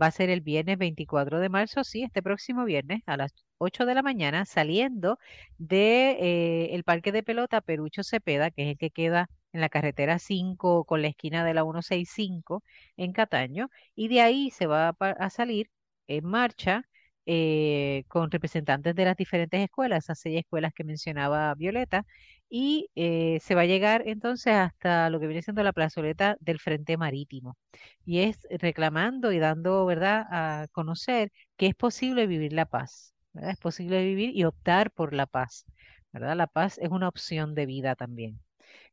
Va 0.00 0.06
a 0.06 0.10
ser 0.10 0.28
el 0.30 0.42
viernes 0.42 0.76
24 0.78 1.40
de 1.40 1.48
marzo, 1.48 1.82
sí, 1.84 2.02
este 2.02 2.22
próximo 2.22 2.64
viernes 2.64 3.00
a 3.06 3.16
las 3.16 3.32
8 3.58 3.86
de 3.86 3.94
la 3.94 4.02
mañana, 4.02 4.44
saliendo 4.44 5.18
de 5.58 6.10
eh, 6.20 6.74
el 6.74 6.84
Parque 6.84 7.12
de 7.12 7.22
Pelota 7.22 7.60
Perucho 7.60 8.02
Cepeda, 8.02 8.50
que 8.50 8.62
es 8.64 8.68
el 8.70 8.78
que 8.78 8.90
queda 8.90 9.28
en 9.52 9.60
la 9.60 9.68
carretera 9.68 10.18
5 10.18 10.84
con 10.84 11.02
la 11.02 11.08
esquina 11.08 11.44
de 11.44 11.54
la 11.54 11.62
165 11.62 12.62
en 12.96 13.12
Cataño, 13.12 13.70
y 13.94 14.08
de 14.08 14.20
ahí 14.20 14.50
se 14.50 14.66
va 14.66 14.94
a, 14.98 15.30
salir 15.30 15.70
en 16.08 16.24
marcha 16.26 16.84
eh, 17.26 18.04
con 18.08 18.30
representantes 18.30 18.94
de 18.94 19.04
las 19.04 19.16
diferentes 19.16 19.60
escuelas, 19.60 20.04
esas 20.04 20.18
seis 20.20 20.38
escuelas 20.40 20.72
que 20.74 20.84
mencionaba 20.84 21.54
Violeta, 21.54 22.06
y 22.48 22.90
eh, 22.96 23.38
se 23.40 23.54
va 23.54 23.62
a 23.62 23.66
llegar 23.66 24.02
entonces 24.06 24.54
hasta 24.54 25.08
lo 25.10 25.20
que 25.20 25.26
viene 25.28 25.42
siendo 25.42 25.62
la 25.62 25.72
plazoleta 25.72 26.36
del 26.40 26.58
Frente 26.58 26.96
Marítimo. 26.96 27.56
Y 28.04 28.20
es 28.20 28.46
reclamando 28.50 29.32
y 29.32 29.38
dando, 29.38 29.86
¿verdad?, 29.86 30.26
a 30.30 30.66
conocer 30.72 31.32
que 31.56 31.66
es 31.66 31.74
posible 31.74 32.26
vivir 32.26 32.52
la 32.52 32.66
paz, 32.66 33.14
Es 33.34 33.58
posible 33.58 34.02
vivir 34.04 34.36
y 34.36 34.44
optar 34.44 34.90
por 34.92 35.14
la 35.14 35.26
paz, 35.26 35.64
¿verdad? 36.12 36.36
La 36.36 36.46
paz 36.48 36.78
es 36.78 36.90
una 36.90 37.08
opción 37.08 37.54
de 37.54 37.66
vida 37.66 37.94
también. 37.94 38.40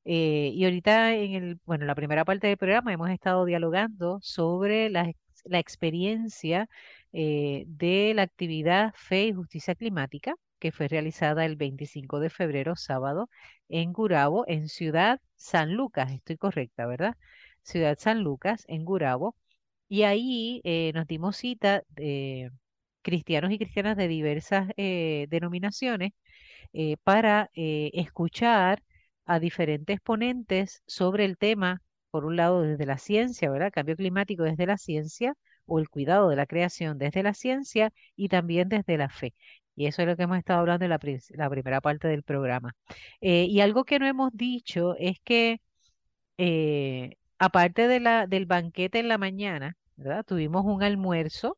Eh, 0.10 0.52
y 0.56 0.63
ahorita 0.63 1.15
en 1.15 1.34
el, 1.34 1.60
bueno, 1.65 1.86
la 1.86 1.93
primera 1.96 2.24
parte 2.24 2.48
del 2.48 2.58
programa 2.58 2.93
hemos 2.93 3.10
estado 3.10 3.43
dialogando 3.46 4.20
sobre 4.22 4.89
la, 4.89 5.12
experiencia 5.52 6.70
eh, 7.13 7.65
de 7.67 8.13
la 8.15 8.22
actividad 8.24 8.93
Fe 8.96 9.26
y 9.28 9.34
Justicia 9.34 9.76
Climática, 9.76 10.36
que 10.60 10.72
fue 10.72 10.88
realizada 10.88 11.46
el 11.46 11.58
25 11.58 12.20
de 12.22 12.30
febrero, 12.30 12.76
sábado, 12.78 13.30
en 13.70 13.91
Gurabo, 13.93 14.46
en 14.48 14.70
Ciudad 14.70 15.20
San 15.36 15.74
Lucas. 15.74 16.12
Estoy 16.13 16.38
correcta, 16.38 16.86
¿verdad? 16.86 17.15
Ciudad 17.63 17.98
San 18.00 18.24
Lucas, 18.24 18.63
en 18.70 18.86
Gurabo. 18.86 19.36
Y 19.89 20.04
ahí 20.04 20.62
eh, 20.63 20.91
nos 20.96 21.08
dimos 21.08 21.38
cita 21.38 21.84
de 21.89 22.52
cristianos 23.02 23.52
y 23.52 23.58
cristianas 23.58 23.98
de 23.98 24.08
diversas 24.08 24.70
denominaciones 24.78 26.12
para 27.04 27.50
escuchar 27.54 28.84
a 29.28 29.40
diferentes 29.40 30.00
ponentes 30.02 30.84
sobre 30.88 31.26
el 31.26 31.38
tema, 31.38 31.82
por 32.12 32.26
un 32.26 32.38
lado 32.38 32.62
desde 32.63 32.86
la 32.86 32.98
ciencia, 32.98 33.50
¿verdad? 33.52 33.72
Cambio 33.72 33.96
climático 33.96 34.44
desde 34.44 34.66
la 34.66 34.78
ciencia, 34.78 35.36
o 35.68 35.80
el 35.80 35.90
cuidado 35.90 36.30
de 36.30 36.36
la 36.38 36.48
creación 36.48 36.98
desde 36.98 37.24
la 37.24 37.34
ciencia 37.34 37.92
y 38.16 38.30
también 38.30 38.70
desde 38.70 38.98
la 38.98 39.10
fe. 39.10 39.36
Y 39.76 39.86
eso 39.88 40.02
es 40.02 40.08
lo 40.08 40.18
que 40.18 40.24
hemos 40.24 40.40
estado 40.40 40.62
hablando 40.62 40.86
en 40.86 40.90
la, 40.90 41.50
primera 41.50 41.82
parte 41.82 42.08
del 42.08 42.24
programa. 42.24 42.74
Eh, 43.22 43.46
y 43.46 43.62
algo 43.62 43.84
que 43.86 44.00
no 44.00 44.08
hemos 44.08 44.32
dicho 44.34 44.96
es 44.98 45.20
que, 45.24 45.62
eh, 46.38 47.18
aparte 47.40 47.88
de 47.88 48.00
la, 48.00 48.28
del 48.28 48.46
banquete 48.48 49.00
en 49.00 49.08
la 49.10 49.18
mañana, 49.20 49.78
¿verdad? 49.96 50.26
Tuvimos 50.26 50.66
un 50.66 50.84
almuerzo, 50.84 51.58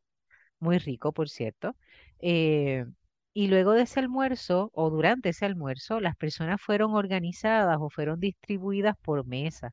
muy 0.58 0.78
rico, 0.78 1.12
por 1.12 1.30
cierto. 1.30 1.76
Eh, 2.20 2.86
y 3.34 3.48
luego 3.48 3.72
de 3.72 3.82
ese 3.82 4.00
almuerzo, 4.00 4.70
o 4.74 4.90
durante 4.90 5.30
ese 5.30 5.46
almuerzo, 5.46 6.00
las 6.00 6.16
personas 6.16 6.60
fueron 6.62 6.94
organizadas 6.94 7.78
o 7.80 7.90
fueron 7.90 8.20
distribuidas 8.20 8.96
por 9.02 9.26
mesa. 9.26 9.72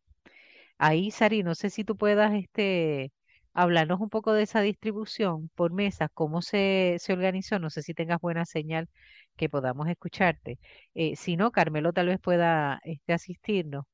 Ahí, 0.78 1.12
Sari, 1.12 1.44
no 1.44 1.56
sé 1.56 1.70
si 1.70 1.84
tú 1.84 1.98
puedas 1.98 2.34
este, 2.34 3.12
hablarnos 3.54 4.00
un 4.02 4.10
poco 4.10 4.34
de 4.34 4.44
esa 4.44 4.62
distribución 4.62 5.50
por 5.56 5.74
mesas, 5.74 6.10
cómo 6.14 6.42
se, 6.42 6.98
se 7.00 7.14
organizó. 7.14 7.60
No 7.60 7.70
sé 7.70 7.82
si 7.84 7.94
tengas 7.94 8.20
buena 8.22 8.46
señal 8.46 8.88
que 9.36 9.50
podamos 9.50 9.88
escucharte. 9.90 10.60
Eh, 10.94 11.16
si 11.16 11.38
no, 11.38 11.52
Carmelo 11.52 11.94
tal 11.94 12.08
vez 12.08 12.20
pueda 12.20 12.80
este, 12.84 13.14
asistirnos. 13.14 13.86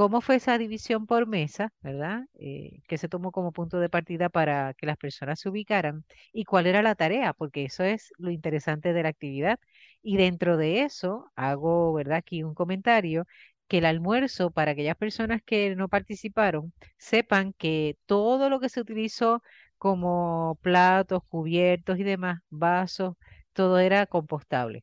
¿Cómo 0.00 0.20
fue 0.22 0.36
esa 0.36 0.56
división 0.58 1.06
por 1.06 1.26
mesa, 1.26 1.72
verdad? 1.82 2.22
Eh, 2.38 2.80
que 2.88 2.96
se 2.96 3.08
tomó 3.08 3.32
como 3.32 3.52
punto 3.52 3.78
de 3.80 3.90
partida 3.90 4.30
para 4.30 4.72
que 4.74 4.86
las 4.86 4.96
personas 4.96 5.40
se 5.40 5.50
ubicaran 5.50 6.04
y 6.32 6.44
cuál 6.44 6.66
era 6.66 6.80
la 6.82 6.94
tarea, 6.94 7.34
porque 7.34 7.64
eso 7.66 7.84
es 7.84 8.10
lo 8.16 8.30
interesante 8.30 8.92
de 8.94 9.02
la 9.02 9.10
actividad. 9.10 9.60
Y 10.02 10.16
dentro 10.16 10.56
de 10.56 10.82
eso, 10.84 11.30
hago, 11.36 11.92
¿verdad? 11.92 12.16
Aquí 12.18 12.42
un 12.42 12.54
comentario 12.54 13.26
que 13.68 13.78
el 13.78 13.84
almuerzo 13.86 14.50
para 14.50 14.70
aquellas 14.72 14.96
personas 14.96 15.42
que 15.44 15.76
no 15.76 15.88
participaron 15.88 16.72
sepan 16.98 17.52
que 17.52 17.98
todo 18.06 18.48
lo 18.48 18.58
que 18.60 18.70
se 18.70 18.80
utilizó 18.80 19.42
como 19.78 20.58
platos, 20.62 21.22
cubiertos 21.28 21.98
y 21.98 22.04
demás, 22.04 22.40
vasos, 22.48 23.16
todo 23.52 23.78
era 23.78 24.06
compostable. 24.06 24.82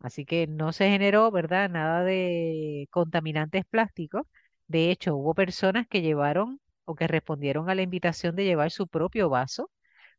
Así 0.00 0.24
que 0.26 0.46
no 0.46 0.72
se 0.72 0.88
generó, 0.90 1.30
¿verdad? 1.30 1.68
Nada 1.70 2.04
de 2.04 2.86
contaminantes 2.90 3.64
plásticos. 3.66 4.26
De 4.68 4.90
hecho, 4.90 5.16
hubo 5.16 5.34
personas 5.34 5.86
que 5.88 6.02
llevaron 6.02 6.60
o 6.84 6.94
que 6.94 7.06
respondieron 7.08 7.68
a 7.70 7.74
la 7.74 7.82
invitación 7.82 8.36
de 8.36 8.44
llevar 8.44 8.70
su 8.70 8.86
propio 8.88 9.28
vaso 9.28 9.70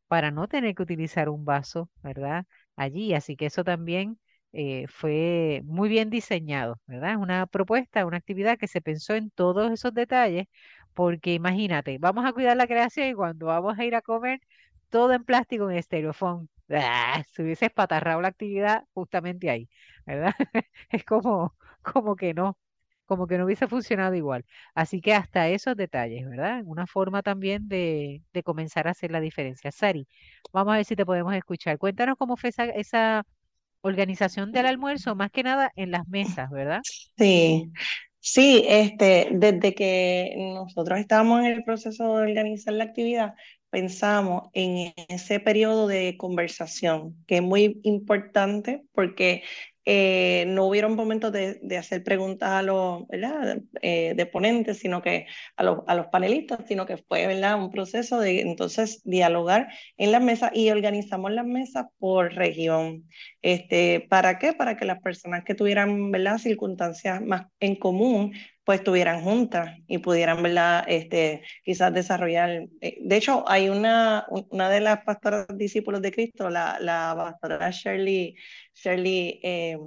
para 0.08 0.30
no 0.30 0.48
tener 0.48 0.74
que 0.74 0.82
utilizar 0.82 1.28
un 1.28 1.44
vaso, 1.44 1.90
¿verdad? 2.02 2.46
Allí. 2.76 3.14
Así 3.14 3.36
que 3.36 3.46
eso 3.46 3.64
también 3.64 4.18
eh, 4.52 4.86
fue 4.88 5.62
muy 5.64 5.88
bien 5.88 6.10
diseñado, 6.10 6.80
¿verdad? 6.86 7.12
Es 7.12 7.16
una 7.18 7.46
propuesta, 7.46 8.06
una 8.06 8.18
actividad 8.18 8.58
que 8.58 8.68
se 8.68 8.80
pensó 8.82 9.14
en 9.14 9.30
todos 9.30 9.70
esos 9.72 9.94
detalles, 9.94 10.46
porque 10.94 11.34
imagínate, 11.34 11.98
vamos 11.98 12.24
a 12.26 12.32
cuidar 12.32 12.56
la 12.56 12.66
creación 12.66 13.08
y 13.08 13.14
cuando 13.14 13.46
vamos 13.46 13.78
a 13.78 13.84
ir 13.84 13.94
a 13.94 14.02
comer, 14.02 14.40
todo 14.88 15.12
en 15.12 15.24
plástico 15.24 15.70
en 15.70 15.76
estereofón. 15.78 16.48
¡Ah! 16.70 17.22
Se 17.32 17.42
hubiese 17.42 17.66
espatarrado 17.66 18.20
la 18.20 18.28
actividad 18.28 18.84
justamente 18.94 19.50
ahí, 19.50 19.68
¿verdad? 20.06 20.34
Es 20.90 21.04
como, 21.04 21.56
como 21.82 22.16
que 22.16 22.34
no, 22.34 22.58
como 23.08 23.26
que 23.26 23.38
no 23.38 23.46
hubiese 23.46 23.66
funcionado 23.66 24.14
igual. 24.14 24.44
Así 24.74 25.00
que 25.00 25.14
hasta 25.14 25.48
esos 25.48 25.74
detalles, 25.76 26.28
¿verdad? 26.28 26.62
Una 26.66 26.86
forma 26.86 27.22
también 27.22 27.66
de, 27.66 28.22
comenzar 28.44 28.86
a 28.86 28.92
hacer 28.92 29.10
la 29.10 29.20
diferencia. 29.20 29.72
Sari, 29.72 30.06
vamos 30.52 30.74
a 30.74 30.76
ver 30.76 30.84
si 30.84 30.94
te 30.94 31.06
podemos 31.06 31.34
escuchar. 31.34 31.78
Cuéntanos 31.78 32.16
cómo 32.18 32.36
fue 32.36 32.50
esa, 32.50 32.66
esa 32.66 33.26
organización 33.80 34.52
del 34.52 34.66
almuerzo, 34.66 35.16
más 35.16 35.30
que 35.30 35.42
nada 35.42 35.72
en 35.74 35.90
las 35.90 36.06
mesas, 36.06 36.50
¿verdad? 36.50 36.80
Sí, 37.16 37.72
sí, 38.20 38.64
este, 38.68 39.28
desde 39.32 39.74
que 39.74 40.34
nosotros 40.36 40.98
estábamos 40.98 41.40
en 41.40 41.52
el 41.52 41.64
proceso 41.64 42.04
de 42.04 42.22
organizar 42.22 42.74
la 42.74 42.84
actividad, 42.84 43.34
pensamos 43.70 44.50
en 44.52 44.92
ese 45.08 45.40
periodo 45.40 45.86
de 45.86 46.16
conversación, 46.18 47.16
que 47.26 47.36
es 47.36 47.42
muy 47.42 47.80
importante 47.84 48.84
porque 48.92 49.42
eh, 49.90 50.44
no 50.48 50.66
hubieron 50.66 50.96
momentos 50.96 51.32
de, 51.32 51.54
de, 51.62 51.78
hacer 51.78 52.04
preguntas 52.04 52.50
a 52.50 52.62
los. 52.62 53.04
Eh, 53.80 54.28
ponentes, 54.30 54.80
sino 54.80 55.00
que 55.00 55.26
a 55.56 55.62
los, 55.62 55.78
a 55.86 55.94
los 55.94 56.08
panelistas, 56.08 56.60
sino 56.68 56.84
que 56.84 56.98
fue 56.98 57.26
¿verdad? 57.26 57.58
un 57.58 57.70
proceso 57.70 58.20
de 58.20 58.42
entonces 58.42 59.00
dialogar 59.04 59.68
en 59.96 60.12
las 60.12 60.20
mesas 60.20 60.50
y 60.52 60.68
organizamos 60.68 61.32
las 61.32 61.46
mesas 61.46 61.86
por 61.98 62.34
región. 62.34 63.08
Este, 63.40 64.06
¿Para 64.10 64.38
qué? 64.38 64.52
Para 64.52 64.76
que 64.76 64.84
las 64.84 65.00
personas 65.00 65.42
que 65.42 65.54
tuvieran 65.54 66.10
¿verdad? 66.10 66.36
circunstancias 66.36 67.22
más 67.22 67.46
en 67.58 67.74
común 67.76 68.34
pues 68.68 68.80
estuvieran 68.80 69.22
juntas 69.22 69.78
y 69.86 69.96
pudieran, 69.96 70.42
¿verdad? 70.42 70.84
Este, 70.88 71.42
quizás 71.64 71.94
desarrollar. 71.94 72.68
Eh, 72.82 72.98
de 73.00 73.16
hecho, 73.16 73.42
hay 73.48 73.70
una, 73.70 74.26
una 74.28 74.68
de 74.68 74.80
las 74.80 75.04
pastoras 75.04 75.46
discípulos 75.56 76.02
de 76.02 76.12
Cristo, 76.12 76.50
la, 76.50 76.76
la 76.78 77.14
pastora 77.16 77.70
Shirley, 77.70 78.36
Shirley 78.74 79.40
eh, 79.42 79.78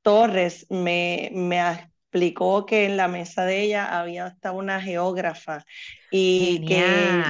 Torres, 0.00 0.66
me, 0.70 1.30
me 1.34 1.60
explicó 1.60 2.64
que 2.64 2.86
en 2.86 2.96
la 2.96 3.06
mesa 3.06 3.44
de 3.44 3.60
ella 3.64 4.00
había 4.00 4.24
hasta 4.24 4.52
una 4.52 4.80
geógrafa 4.80 5.66
y 6.10 6.64
que, 6.64 7.26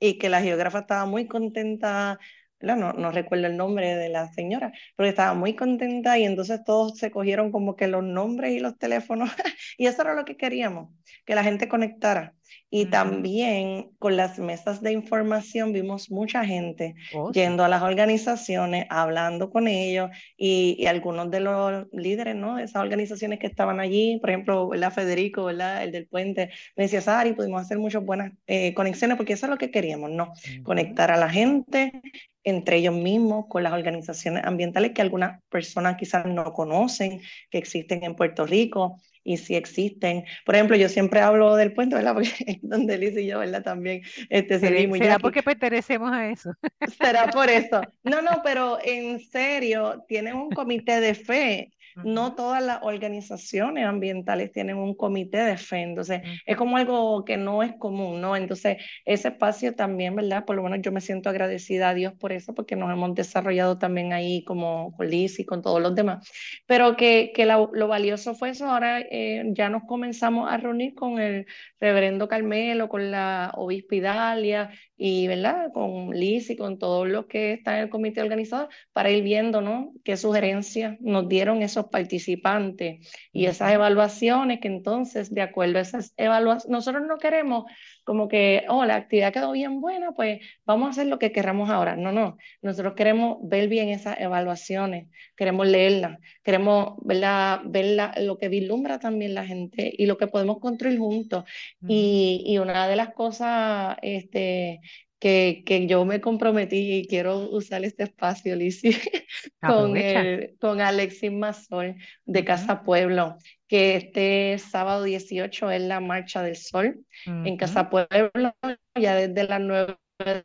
y 0.00 0.18
que 0.18 0.28
la 0.28 0.40
geógrafa 0.42 0.80
estaba 0.80 1.06
muy 1.06 1.28
contenta 1.28 2.18
no, 2.60 2.92
no 2.92 3.10
recuerdo 3.10 3.46
el 3.46 3.56
nombre 3.56 3.96
de 3.96 4.08
la 4.08 4.32
señora, 4.32 4.72
pero 4.96 5.08
estaba 5.08 5.34
muy 5.34 5.54
contenta 5.54 6.18
y 6.18 6.24
entonces 6.24 6.64
todos 6.64 6.98
se 6.98 7.10
cogieron 7.10 7.52
como 7.52 7.76
que 7.76 7.86
los 7.86 8.02
nombres 8.02 8.52
y 8.52 8.60
los 8.60 8.78
teléfonos 8.78 9.30
y 9.78 9.86
eso 9.86 10.02
era 10.02 10.14
lo 10.14 10.24
que 10.24 10.36
queríamos, 10.36 10.90
que 11.24 11.34
la 11.34 11.44
gente 11.44 11.68
conectara. 11.68 12.34
Y 12.70 12.86
también 12.86 13.90
con 13.98 14.16
las 14.16 14.38
mesas 14.38 14.80
de 14.80 14.92
información 14.92 15.72
vimos 15.72 16.10
mucha 16.10 16.44
gente 16.44 16.94
oh, 17.14 17.30
yendo 17.32 17.64
a 17.64 17.68
las 17.68 17.82
organizaciones, 17.82 18.86
hablando 18.88 19.50
con 19.50 19.68
ellos 19.68 20.10
y, 20.36 20.84
algunos 20.86 21.30
de 21.30 21.40
los 21.40 21.86
líderes 21.92 22.36
¿no? 22.36 22.56
de 22.56 22.64
esas 22.64 22.82
organizaciones 22.82 23.38
que 23.38 23.46
estaban 23.46 23.80
allí, 23.80 24.18
por 24.20 24.30
ejemplo, 24.30 24.68
¿verdad? 24.68 24.92
Federico, 24.92 25.44
¿verdad? 25.44 25.82
el 25.82 25.92
del 25.92 26.06
puente, 26.06 26.50
me 26.76 26.84
decía, 26.84 27.00
Sari, 27.00 27.32
pudimos 27.32 27.62
hacer 27.62 27.78
muchas 27.78 28.04
buenas 28.04 28.32
eh, 28.46 28.74
conexiones 28.74 29.16
porque 29.16 29.32
eso 29.32 29.46
es 29.46 29.50
lo 29.50 29.58
que 29.58 29.70
queríamos, 29.70 30.10
¿no? 30.10 30.32
Conectar 30.62 31.10
a 31.10 31.16
la 31.16 31.28
gente 31.28 32.00
entre 32.46 32.76
ellos 32.76 32.94
mismos, 32.94 33.46
con 33.48 33.64
las 33.64 33.72
organizaciones 33.72 34.44
ambientales 34.44 34.92
que 34.92 35.02
algunas 35.02 35.42
personas 35.48 35.96
quizás 35.96 36.26
no 36.26 36.52
conocen, 36.52 37.20
que 37.50 37.58
existen 37.58 38.04
en 38.04 38.14
Puerto 38.14 38.46
Rico 38.46 39.00
y 39.24 39.36
si 39.38 39.56
existen. 39.56 40.24
Por 40.44 40.54
ejemplo, 40.54 40.76
yo 40.76 40.88
siempre 40.88 41.20
hablo 41.20 41.56
del 41.56 41.72
puente, 41.72 41.96
¿verdad? 41.96 42.14
Porque 42.14 42.32
es 42.46 42.58
donde 42.62 42.96
Liz 42.96 43.16
y 43.18 43.26
yo, 43.26 43.40
¿verdad? 43.40 43.64
También 43.64 44.02
este. 44.30 44.60
¿Será 44.60 45.18
porque 45.18 45.42
pertenecemos 45.42 46.12
a 46.12 46.30
eso? 46.30 46.52
Será 46.96 47.26
por 47.26 47.50
eso. 47.50 47.80
No, 48.04 48.22
no, 48.22 48.40
pero 48.44 48.78
en 48.84 49.18
serio, 49.18 50.04
tienen 50.06 50.36
un 50.36 50.50
comité 50.50 51.00
de 51.00 51.14
fe 51.14 51.72
no 52.04 52.34
todas 52.34 52.62
las 52.62 52.80
organizaciones 52.82 53.84
ambientales 53.86 54.52
tienen 54.52 54.76
un 54.76 54.94
comité 54.94 55.38
de 55.38 55.56
fe, 55.56 55.82
entonces 55.82 56.22
es 56.44 56.56
como 56.56 56.76
algo 56.76 57.24
que 57.24 57.36
no 57.36 57.62
es 57.62 57.74
común, 57.74 58.20
¿no? 58.20 58.36
Entonces 58.36 58.78
ese 59.04 59.28
espacio 59.28 59.74
también, 59.74 60.14
¿verdad? 60.14 60.44
Por 60.44 60.56
lo 60.56 60.62
menos 60.62 60.80
yo 60.82 60.92
me 60.92 61.00
siento 61.00 61.28
agradecida 61.28 61.90
a 61.90 61.94
Dios 61.94 62.12
por 62.14 62.32
eso, 62.32 62.54
porque 62.54 62.76
nos 62.76 62.92
hemos 62.92 63.14
desarrollado 63.14 63.78
también 63.78 64.12
ahí 64.12 64.44
como 64.44 64.94
con 64.96 65.08
Liz 65.08 65.38
y 65.38 65.44
con 65.44 65.62
todos 65.62 65.80
los 65.80 65.94
demás, 65.94 66.30
pero 66.66 66.96
que, 66.96 67.32
que 67.34 67.46
lo 67.46 67.88
valioso 67.88 68.34
fue 68.34 68.50
eso, 68.50 68.66
ahora 68.66 69.00
eh, 69.00 69.44
ya 69.52 69.68
nos 69.68 69.84
comenzamos 69.84 70.50
a 70.50 70.56
reunir 70.56 70.94
con 70.94 71.18
el 71.20 71.46
reverendo 71.80 72.28
Carmelo, 72.28 72.88
con 72.88 73.10
la 73.10 73.52
obispa 73.54 73.94
Idalia 73.94 74.70
y, 74.96 75.26
¿verdad? 75.28 75.72
Con 75.72 76.10
Liz 76.10 76.48
y 76.50 76.56
con 76.56 76.78
todos 76.78 77.06
los 77.08 77.26
que 77.26 77.54
están 77.54 77.76
en 77.76 77.82
el 77.82 77.90
comité 77.90 78.22
organizador 78.22 78.68
para 78.92 79.10
ir 79.10 79.22
viendo, 79.22 79.60
¿no? 79.60 79.92
Qué 80.04 80.16
sugerencias 80.16 80.96
nos 81.00 81.28
dieron 81.28 81.62
esos 81.62 81.86
participantes 81.86 83.06
y 83.32 83.46
esas 83.46 83.72
evaluaciones 83.72 84.60
que 84.60 84.68
entonces, 84.68 85.32
de 85.32 85.42
acuerdo 85.42 85.78
a 85.78 85.82
esas 85.82 86.14
evaluaciones, 86.16 86.70
nosotros 86.70 87.04
no 87.06 87.18
queremos 87.18 87.64
como 88.06 88.28
que, 88.28 88.64
oh, 88.68 88.84
la 88.84 88.94
actividad 88.94 89.32
quedó 89.32 89.50
bien 89.50 89.80
buena, 89.80 90.12
pues 90.12 90.40
vamos 90.64 90.86
a 90.86 90.90
hacer 90.92 91.08
lo 91.08 91.18
que 91.18 91.32
queramos 91.32 91.70
ahora. 91.70 91.96
No, 91.96 92.12
no, 92.12 92.38
nosotros 92.62 92.94
queremos 92.94 93.38
ver 93.42 93.68
bien 93.68 93.88
esas 93.88 94.20
evaluaciones, 94.20 95.08
queremos 95.36 95.66
leerlas, 95.66 96.20
queremos 96.44 96.94
verla, 97.02 97.62
ver 97.66 98.14
lo 98.22 98.38
que 98.38 98.48
vislumbra 98.48 99.00
también 99.00 99.34
la 99.34 99.44
gente 99.44 99.92
y 99.98 100.06
lo 100.06 100.16
que 100.18 100.28
podemos 100.28 100.60
construir 100.60 100.98
juntos. 100.98 101.44
y, 101.88 102.44
y, 102.46 102.58
una 102.58 102.86
de 102.86 102.94
las 102.94 103.12
cosas 103.12 103.96
este, 104.02 104.80
que, 105.18 105.62
que 105.64 105.86
yo 105.86 106.04
me 106.04 106.20
comprometí 106.20 106.98
y 106.98 107.06
quiero 107.06 107.50
usar 107.50 107.84
este 107.84 108.04
espacio, 108.04 108.54
Lizzie, 108.54 108.90
con, 109.60 109.96
el, 109.96 110.56
con 110.60 110.80
Alexis 110.80 111.32
Mazol 111.32 111.96
de 112.24 112.44
Casa 112.44 112.82
Pueblo, 112.82 113.38
que 113.66 113.96
este 113.96 114.58
sábado 114.58 115.04
18 115.04 115.70
es 115.70 115.82
la 115.82 116.00
Marcha 116.00 116.42
del 116.42 116.56
Sol 116.56 117.04
en 117.24 117.56
Casa 117.56 117.88
Pueblo, 117.88 118.54
ya 118.94 119.14
desde 119.14 119.44
las 119.44 119.60
9 119.60 119.96
de 120.18 120.42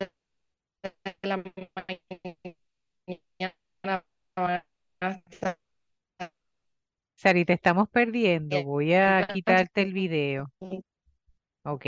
la 1.24 1.38
mañana. 1.38 1.62
Sari, 7.16 7.46
te 7.46 7.54
estamos 7.54 7.88
perdiendo. 7.90 8.64
Voy 8.64 8.94
a 8.94 9.28
quitarte 9.32 9.82
el 9.82 9.94
video. 9.94 10.52
Ok 11.64 11.88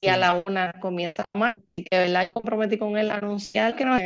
y 0.00 0.08
a 0.08 0.16
la 0.16 0.42
una 0.46 0.72
comienza 0.80 1.24
más. 1.34 1.56
Y 1.76 1.84
que 1.84 1.98
¿verdad? 1.98 2.24
yo 2.24 2.32
comprometí 2.32 2.78
con 2.78 2.96
él 2.96 3.10
a 3.10 3.16
anunciar 3.16 3.76
que 3.76 3.84
nos 3.84 4.00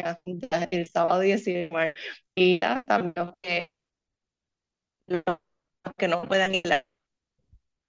el 0.71 0.89
sábado 0.89 1.21
19 1.21 1.95
y 2.35 2.61
ya 2.61 2.83
también 2.87 3.33
que 3.43 3.71
los 5.07 5.23
que 5.97 6.09
no 6.09 6.23
puedan 6.23 6.55
ir. 6.55 6.63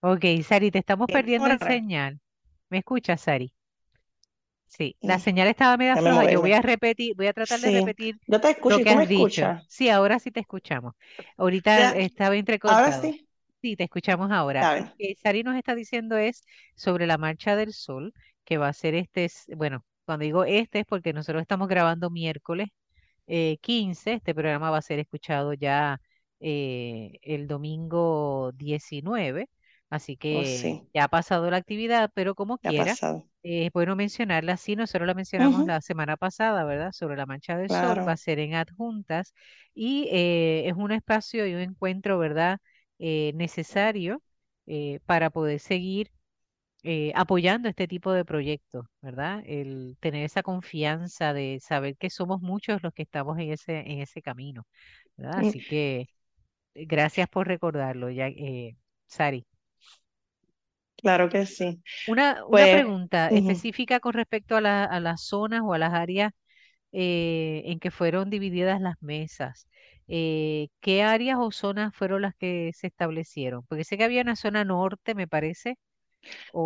Ok, 0.02 0.26
Sari, 0.44 0.72
te 0.72 0.80
estamos 0.80 1.08
perdiendo 1.08 1.48
el 1.48 1.60
señal. 1.60 2.20
¿Me 2.70 2.80
escuchas, 2.80 3.22
Sari? 3.22 3.54
Sí, 4.68 4.96
la 5.02 5.20
señal 5.20 5.48
estaba 5.48 5.78
media 5.78 5.96
floja. 5.96 6.30
Yo 6.30 6.42
voy 6.42 6.52
a 6.52 6.62
repetir, 6.62 7.16
voy 7.16 7.28
a 7.28 7.34
tratar 7.34 7.60
de 7.60 7.72
repetir 7.72 8.18
Yo 8.28 8.42
te 8.42 8.50
escucho, 8.50 8.78
lo 8.78 8.84
que 8.84 8.90
has 8.90 9.10
dicho. 9.10 9.62
Sí, 9.70 9.90
ahora 9.90 10.20
sí 10.20 10.32
te 10.32 10.42
escuchamos. 10.42 10.94
Ahorita 11.38 11.96
estaba 11.98 12.36
entrecortado. 12.36 12.86
Ahora 12.86 13.02
sí. 13.02 13.25
Sí, 13.66 13.76
te 13.76 13.86
escuchamos 13.86 14.30
ahora. 14.30 14.80
Lo 14.80 14.94
que 14.96 15.16
Sari 15.16 15.42
nos 15.42 15.56
está 15.56 15.74
diciendo 15.74 16.18
es 16.18 16.44
sobre 16.76 17.08
la 17.08 17.18
Marcha 17.18 17.56
del 17.56 17.74
Sol, 17.74 18.14
que 18.44 18.60
va 18.60 18.68
a 18.68 18.74
ser 18.74 18.94
este, 18.94 19.28
bueno, 19.58 19.84
cuando 20.06 20.24
digo 20.24 20.46
este 20.46 20.82
es 20.82 20.86
porque 20.86 21.14
nosotros 21.14 21.42
estamos 21.42 21.68
grabando 21.68 22.12
miércoles 22.12 22.68
15, 23.26 24.12
eh, 24.12 24.14
este 24.14 24.36
programa 24.36 24.70
va 24.70 24.78
a 24.78 24.84
ser 24.84 25.00
escuchado 25.00 25.56
ya 25.56 26.00
eh, 26.40 27.14
el 27.24 27.48
domingo 27.48 28.52
19, 28.54 29.50
así 29.90 30.14
oh, 30.14 30.18
que 30.20 30.84
ya 30.94 31.06
ha 31.06 31.08
pasado 31.08 31.50
la 31.50 31.58
actividad, 31.58 32.12
pero 32.14 32.36
como 32.36 32.60
quiera, 32.60 32.94
es 33.42 33.72
bueno 33.72 33.96
mencionarla, 33.96 34.54
así 34.54 34.76
nosotros 34.76 35.08
la 35.08 35.16
mencionamos 35.16 35.66
la 35.66 35.82
semana 35.82 36.18
pasada, 36.18 36.66
¿verdad? 36.66 36.92
Sobre 36.92 37.18
la 37.18 37.26
Mancha 37.26 37.58
del 37.58 37.70
Sol, 37.70 38.08
va 38.08 38.12
a 38.12 38.18
ser 38.18 38.38
en 38.38 38.54
adjuntas 38.54 39.34
y 39.74 40.08
eh, 40.12 40.68
es 40.68 40.76
un 40.76 40.92
espacio 40.92 41.48
y 41.48 41.56
un 41.56 41.62
encuentro, 41.62 42.20
¿verdad? 42.20 42.60
Eh, 42.98 43.34
necesario 43.36 44.22
eh, 44.68 45.00
para 45.06 45.30
poder 45.30 45.60
seguir 45.60 46.12
eh, 46.84 47.12
apoyando 47.16 47.68
este 47.68 47.88
tipo 47.88 48.14
de 48.14 48.24
proyectos, 48.24 48.86
¿verdad? 49.02 49.44
El 49.46 49.98
tener 50.00 50.24
esa 50.24 50.44
confianza 50.44 51.34
de 51.34 51.60
saber 51.62 51.98
que 51.98 52.10
somos 52.10 52.42
muchos 52.42 52.82
los 52.84 52.94
que 52.94 53.04
estamos 53.04 53.38
en 53.40 53.52
ese, 53.52 53.80
en 53.80 54.00
ese 54.00 54.22
camino, 54.22 54.66
¿verdad? 55.18 55.40
Así 55.40 55.62
que 55.66 56.08
gracias 56.74 57.28
por 57.28 57.48
recordarlo, 57.48 58.10
ya, 58.12 58.30
Sari. 59.08 59.46
Claro 60.96 61.30
que 61.30 61.46
sí. 61.46 61.82
Una, 62.08 62.44
pues, 62.50 62.70
pregunta 62.70 63.28
específica 63.30 64.00
con 64.00 64.14
respecto 64.14 64.56
a, 64.56 64.86
a, 64.86 65.00
las 65.02 65.22
zonas 65.22 65.62
o 65.64 65.74
a 65.74 65.78
las 65.78 65.94
áreas 65.94 66.32
en 66.92 67.80
que 67.80 67.92
fueron 67.92 68.30
divididas 68.30 68.80
las 68.80 68.96
mesas. 69.02 69.68
Eh, 70.08 70.70
¿qué 70.82 71.04
áreas 71.04 71.38
o 71.40 71.52
zonas 71.52 71.96
fueron 71.96 72.22
las 72.24 72.36
que 72.36 72.72
se 72.76 72.88
establecieron? 72.88 73.64
Porque 73.68 73.84
sé 73.84 73.98
que 73.98 74.04
había 74.06 74.22
una 74.22 74.36
zona 74.36 74.64
norte, 74.66 75.16
me 75.16 75.28
parece. 75.28 75.78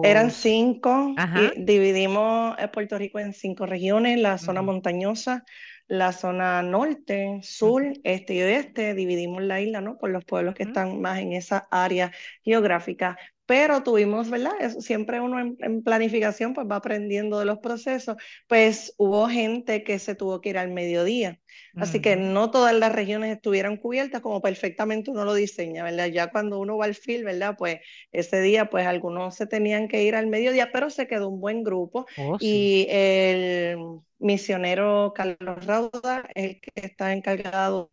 Eran 0.01 0.31
cinco, 0.31 1.21
dividimos 1.57 2.55
eh, 2.59 2.67
Puerto 2.69 2.97
Rico 2.97 3.19
en 3.19 3.33
cinco 3.33 3.65
regiones, 3.65 4.17
la 4.19 4.37
zona 4.37 4.61
montañosa, 4.61 5.43
la 5.87 6.13
zona 6.13 6.61
norte, 6.63 7.39
sur, 7.43 7.83
este 8.03 8.35
y 8.35 8.41
oeste, 8.41 8.93
dividimos 8.93 9.43
la 9.43 9.59
isla, 9.61 9.81
¿no? 9.81 9.97
Por 9.97 10.11
los 10.11 10.23
pueblos 10.25 10.55
que 10.55 10.63
están 10.63 11.01
más 11.01 11.19
en 11.19 11.33
esa 11.33 11.67
área 11.71 12.11
geográfica, 12.43 13.17
pero 13.49 13.81
tuvimos, 13.81 14.29
¿verdad? 14.29 14.51
siempre 14.77 15.19
uno 15.19 15.39
en, 15.39 15.81
planificación 15.81 16.53
pues 16.53 16.67
va 16.69 16.75
aprendiendo 16.75 17.39
de 17.39 17.45
los 17.45 17.57
procesos, 17.57 18.15
pues 18.45 18.93
hubo 18.97 19.27
gente 19.27 19.83
que 19.83 19.97
se 19.97 20.13
tuvo 20.13 20.39
que 20.39 20.49
ir 20.49 20.59
al 20.59 20.69
mediodía, 20.69 21.39
así 21.75 21.99
que 21.99 22.15
no 22.15 22.51
todas 22.51 22.75
las 22.75 22.91
regiones 22.93 23.35
estuvieron 23.35 23.77
cubiertas 23.77 24.21
como 24.21 24.39
perfectamente 24.39 25.09
uno 25.09 25.25
lo 25.25 25.33
diseña, 25.33 25.83
¿verdad? 25.83 26.09
Ya 26.09 26.29
cuando 26.29 26.59
uno 26.59 26.77
va 26.77 26.85
al 26.85 26.93
field, 26.93 27.25
¿verdad? 27.25 27.55
Pues 27.57 27.79
ese 28.11 28.39
día 28.39 28.69
pues 28.69 28.85
algunos 28.85 29.33
se 29.33 29.47
tenían 29.47 29.87
que 29.87 30.03
ir 30.03 30.13
al 30.13 30.27
mediodía, 30.27 30.69
pero 30.71 30.91
se 30.91 31.07
quedó 31.07 31.27
un 31.27 31.41
buen 31.41 31.63
grupo 31.63 32.05
oh, 32.19 32.37
y 32.39 32.85
el 32.91 33.79
misionero 34.19 35.11
Carlos 35.15 35.65
Rauda, 35.65 36.29
el 36.35 36.61
que 36.61 36.71
está 36.75 37.13
encargado 37.13 37.89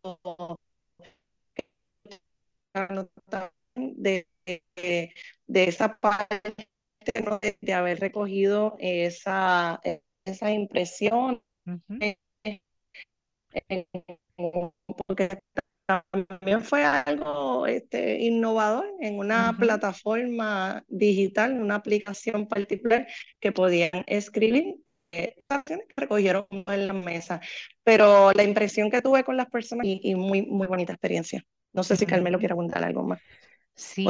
de 3.75 4.27
de 4.75 5.63
esa 5.63 5.97
parte 5.97 6.41
de, 7.61 7.73
haber 7.73 7.99
recogido 7.99 8.75
esa, 8.79 9.81
esa 10.25 10.51
impresión. 10.51 11.41
porque 15.07 15.39
también 15.87 16.63
fue 16.63 16.83
algo 16.83 17.65
este, 17.65 18.19
innovador 18.19 18.85
en 18.99 19.17
una 19.19 19.55
plataforma 19.57 20.83
digital, 20.87 21.51
en 21.51 21.61
una 21.61 21.75
aplicación 21.75 22.47
particular 22.47 23.07
que 23.39 23.53
podían 23.53 24.03
escribir 24.05 24.75
eh, 25.13 25.35
que 25.65 25.79
recogieron 25.95 26.45
en 26.51 26.87
la 26.87 26.93
mesa. 26.93 27.39
Pero 27.83 28.33
la 28.33 28.43
impresión 28.43 28.91
que 28.91 29.01
tuve 29.01 29.23
con 29.23 29.37
las 29.37 29.47
personas 29.47 29.85
y, 29.87 30.13
muy, 30.15 30.41
muy 30.45 30.67
bonita 30.67 30.91
experiencia. 30.91 31.43
No 31.71 31.83
sé 31.83 31.95
si 31.95 32.05
Carmelo 32.05 32.39
quiere 32.39 32.51
abundar 32.53 32.83
algo 32.83 33.03
más. 33.03 33.21
Sí, 33.77 34.05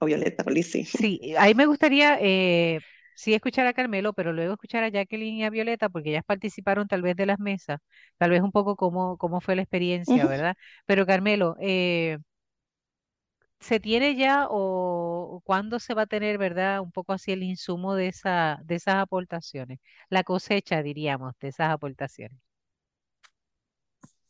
o, 0.00 0.06
Violeta, 0.06 0.44
Sí, 0.82 1.34
ahí 1.38 1.54
me 1.54 1.66
gustaría 1.66 2.18
eh, 2.20 2.80
sí 3.14 3.34
escuchar 3.34 3.66
a 3.66 3.72
Carmelo, 3.72 4.12
pero 4.12 4.32
luego 4.32 4.52
escuchar 4.54 4.84
a 4.84 4.88
Jacqueline 4.90 5.36
y 5.38 5.44
a 5.44 5.50
Violeta, 5.50 5.88
porque 5.88 6.10
ellas 6.10 6.24
participaron 6.26 6.88
tal 6.88 7.02
vez 7.02 7.16
de 7.16 7.26
las 7.26 7.38
mesas, 7.38 7.80
tal 8.18 8.30
vez 8.30 8.42
un 8.42 8.52
poco 8.52 8.76
cómo, 8.76 9.16
cómo 9.18 9.40
fue 9.40 9.56
la 9.56 9.62
experiencia, 9.62 10.26
¿verdad? 10.26 10.56
Pero 10.86 11.06
Carmelo, 11.06 11.56
eh, 11.60 12.18
¿se 13.60 13.80
tiene 13.80 14.14
ya 14.16 14.46
o, 14.50 15.40
cuándo 15.44 15.78
se 15.80 15.94
va 15.94 16.02
a 16.02 16.06
tener, 16.06 16.36
verdad, 16.38 16.80
un 16.80 16.92
poco 16.92 17.12
así 17.12 17.32
el 17.32 17.42
insumo 17.42 17.94
de, 17.94 18.08
esa, 18.08 18.58
de 18.64 18.74
esas 18.76 18.96
aportaciones? 18.96 19.78
La 20.10 20.24
cosecha, 20.24 20.82
diríamos, 20.82 21.34
de 21.40 21.48
esas 21.48 21.70
aportaciones. 21.70 22.38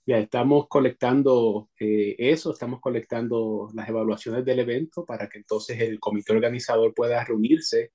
Ya 0.04 0.18
estamos 0.18 0.66
colectando 0.66 1.70
eh, 1.78 2.16
eso, 2.18 2.52
estamos 2.52 2.80
colectando 2.80 3.68
las 3.72 3.88
evaluaciones 3.88 4.44
del 4.44 4.58
evento 4.58 5.04
para 5.04 5.28
que 5.28 5.38
entonces 5.38 5.78
el 5.80 6.00
comité 6.00 6.32
organizador 6.32 6.92
pueda 6.92 7.22
reunirse 7.24 7.92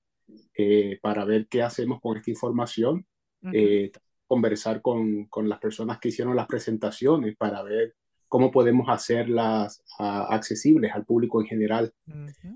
eh, 0.54 1.00
para 1.02 1.26
ver 1.26 1.48
qué 1.50 1.64
hacemos 1.64 2.00
con 2.00 2.16
esta 2.16 2.32
información, 2.32 3.06
eh, 3.52 3.92
conversar 4.26 4.82
con, 4.82 5.26
con, 5.26 5.50
las 5.50 5.60
personas 5.60 6.00
que 6.00 6.10
hicieron 6.10 6.36
las 6.36 6.48
presentaciones 6.48 7.36
para 7.36 7.62
ver 7.62 7.96
cómo 8.30 8.52
podemos 8.52 8.88
hacerlas 8.90 9.84
ah, 10.00 10.28
accesibles 10.30 10.94
al 10.94 11.06
público 11.06 11.42
en 11.42 11.48
general. 11.48 11.94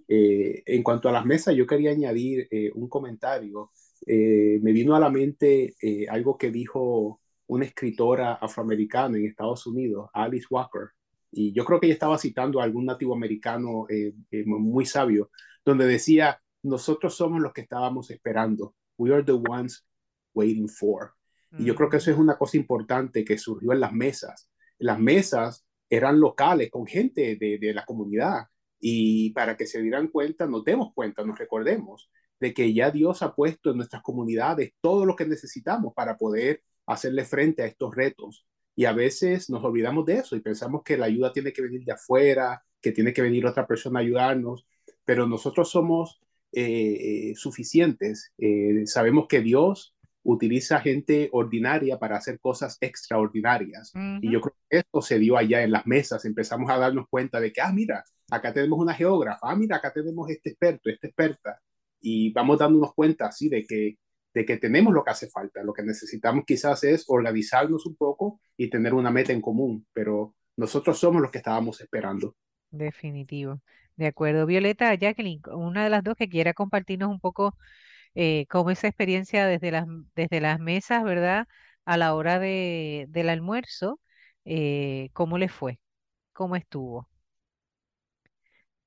en 0.08 0.84
cuanto 0.84 1.10
a 1.10 1.14
las 1.14 1.26
mesas, 1.26 1.56
yo 1.56 1.68
quería 1.68 1.92
añadir 1.92 2.48
un 2.74 2.88
comentario. 2.88 3.72
me 4.06 4.72
vino 4.72 4.96
a 4.96 5.00
la 5.00 5.10
mente 5.10 5.76
algo 6.10 6.38
que 6.38 6.52
dijo 6.52 7.21
una 7.52 7.66
escritora 7.66 8.36
afroamericana 8.36 9.18
en 9.18 9.26
Estados 9.26 9.68
Unidos, 9.68 10.10
Alice 10.14 10.48
Walker, 10.50 10.92
y 11.32 11.52
yo 11.52 11.66
creo 11.66 11.82
que 11.82 11.88
ella 11.88 11.96
estaba 11.96 12.18
citando 12.18 12.62
a 12.62 12.64
algún 12.64 12.86
nativo 12.86 13.14
americano 13.14 13.88
eh, 13.90 14.14
eh, 14.32 14.46
muy 14.46 14.86
sabio, 14.86 15.30
donde 15.66 15.86
decía, 15.86 16.42
nosotros 16.64 17.14
somos 17.14 17.42
los 17.42 17.52
que 17.52 17.62
estábamos 17.62 18.10
esperando. 18.10 18.74
We 18.98 19.14
are 19.14 19.22
the 19.22 19.34
ones 19.34 19.86
waiting 20.34 20.70
for. 20.70 21.14
Y 21.58 21.66
yo 21.66 21.76
creo 21.76 21.90
que 21.90 21.98
eso 21.98 22.10
es 22.10 22.18
una 22.18 22.38
cosa 22.38 22.56
importante 22.56 23.26
que 23.26 23.38
surgió 23.38 23.74
en 23.74 23.82
las 23.82 23.92
mesas. 23.92 24.50
Las 24.78 24.98
mesas 24.98 25.66
eran 25.90 26.22
locales, 26.22 26.72
con 26.72 26.88
gente 26.88 27.36
de, 27.36 27.58
de 27.58 27.74
la 27.74 27.84
comunidad. 27.84 28.46
Y 28.80 29.32
para 29.32 29.58
que 29.58 29.66
se 29.66 29.82
dieran 29.82 30.08
cuenta, 30.08 30.48
nos 30.48 30.64
demos 30.64 30.94
cuenta, 30.94 31.26
nos 31.26 31.38
recordemos 31.38 32.10
de 32.40 32.54
que 32.54 32.74
ya 32.74 32.92
Dios 32.92 33.22
ha 33.22 33.36
puesto 33.36 33.72
en 33.72 33.78
nuestras 33.78 34.02
comunidades 34.02 34.72
todo 34.80 35.06
lo 35.06 35.18
que 35.18 35.26
necesitamos 35.26 35.94
para 35.94 36.16
poder 36.16 36.64
hacerle 36.86 37.26
frente 37.26 37.64
a 37.64 37.66
estos 37.66 37.96
retos. 37.96 38.46
Y 38.76 38.86
a 38.86 38.94
veces 38.94 39.50
nos 39.50 39.64
olvidamos 39.64 40.06
de 40.06 40.16
eso 40.16 40.36
y 40.36 40.42
pensamos 40.42 40.84
que 40.84 40.98
la 40.98 41.06
ayuda 41.06 41.34
tiene 41.34 41.54
que 41.54 41.62
venir 41.62 41.84
de 41.84 41.94
afuera, 41.94 42.64
que 42.82 42.92
tiene 42.92 43.14
que 43.14 43.22
venir 43.22 43.46
otra 43.46 43.68
persona 43.68 44.00
a 44.00 44.04
ayudarnos, 44.04 44.66
pero 45.06 45.28
nosotros 45.28 45.70
somos 45.70 46.22
eh, 46.52 47.34
suficientes. 47.36 48.34
Eh, 48.38 48.84
sabemos 48.86 49.28
que 49.28 49.42
Dios 49.42 49.96
utiliza 50.24 50.80
gente 50.80 51.30
ordinaria 51.32 51.98
para 51.98 52.18
hacer 52.18 52.40
cosas 52.40 52.78
extraordinarias. 52.82 53.92
Y 54.22 54.32
yo 54.32 54.42
creo 54.42 54.56
que 54.70 54.78
esto 54.80 55.02
se 55.02 55.20
dio 55.20 55.38
allá 55.38 55.64
en 55.64 55.72
las 55.72 55.86
mesas. 55.88 56.26
Empezamos 56.26 56.70
a 56.70 56.78
darnos 56.78 57.08
cuenta 57.10 57.40
de 57.40 57.52
que, 57.52 57.62
ah, 57.62 57.72
mira, 57.74 58.04
acá 58.30 58.54
tenemos 58.54 58.80
una 58.80 58.94
geógrafa, 58.94 59.40
ah, 59.50 59.56
mira, 59.56 59.78
acá 59.78 59.92
tenemos 59.92 60.30
este 60.30 60.52
experto, 60.52 60.90
esta 60.90 61.08
experta. 61.08 61.60
Y 62.00 62.32
vamos 62.34 62.60
dándonos 62.60 62.94
cuenta 62.94 63.28
así 63.28 63.50
de 63.50 63.64
que 63.66 63.98
de 64.34 64.46
que 64.46 64.58
tenemos 64.58 64.94
lo 64.94 65.04
que 65.04 65.12
hace 65.12 65.30
falta. 65.30 65.64
Lo 65.64 65.74
que 65.74 65.84
necesitamos 65.84 66.46
quizás 66.46 66.84
es 66.84 67.06
organizarnos 67.08 67.86
un 67.86 67.96
poco 67.96 68.40
y 68.58 68.70
tener 68.70 68.94
una 68.94 69.12
meta 69.12 69.34
en 69.34 69.42
común, 69.42 69.88
pero 69.94 70.36
nosotros 70.58 71.00
somos 71.00 71.22
los 71.22 71.32
que 71.32 71.40
estábamos 71.40 71.82
esperando. 71.82 72.36
Definitivo. 72.72 73.62
De 73.96 74.08
acuerdo. 74.08 74.46
Violeta, 74.46 74.94
Jacqueline, 74.96 75.42
una 75.54 75.84
de 75.84 75.90
las 75.90 76.04
dos 76.04 76.16
que 76.16 76.30
quiera 76.30 76.54
compartirnos 76.54 77.10
un 77.10 77.20
poco 77.20 77.56
eh, 78.16 78.46
cómo 78.50 78.72
esa 78.72 78.88
experiencia 78.88 79.48
desde 79.48 79.72
las, 79.72 79.88
desde 80.16 80.42
las 80.42 80.60
mesas, 80.60 81.04
¿verdad? 81.04 81.48
A 81.86 81.98
la 81.98 82.16
hora 82.16 82.40
de, 82.40 83.08
del 83.10 83.30
almuerzo, 83.30 84.00
eh, 84.46 85.10
¿cómo 85.14 85.38
le 85.38 85.50
fue? 85.50 85.80
¿Cómo 86.34 86.56
estuvo? 86.56 87.10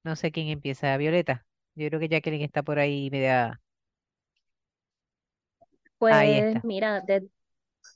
No 0.04 0.16
sé 0.16 0.30
quién 0.32 0.48
empieza. 0.48 0.96
Violeta. 0.96 1.46
Yo 1.74 1.88
creo 1.88 2.00
que 2.00 2.08
Jacqueline 2.08 2.42
está 2.44 2.62
por 2.62 2.78
ahí 2.78 3.10
media 3.10 3.60
pues 6.10 6.64
mira, 6.64 7.02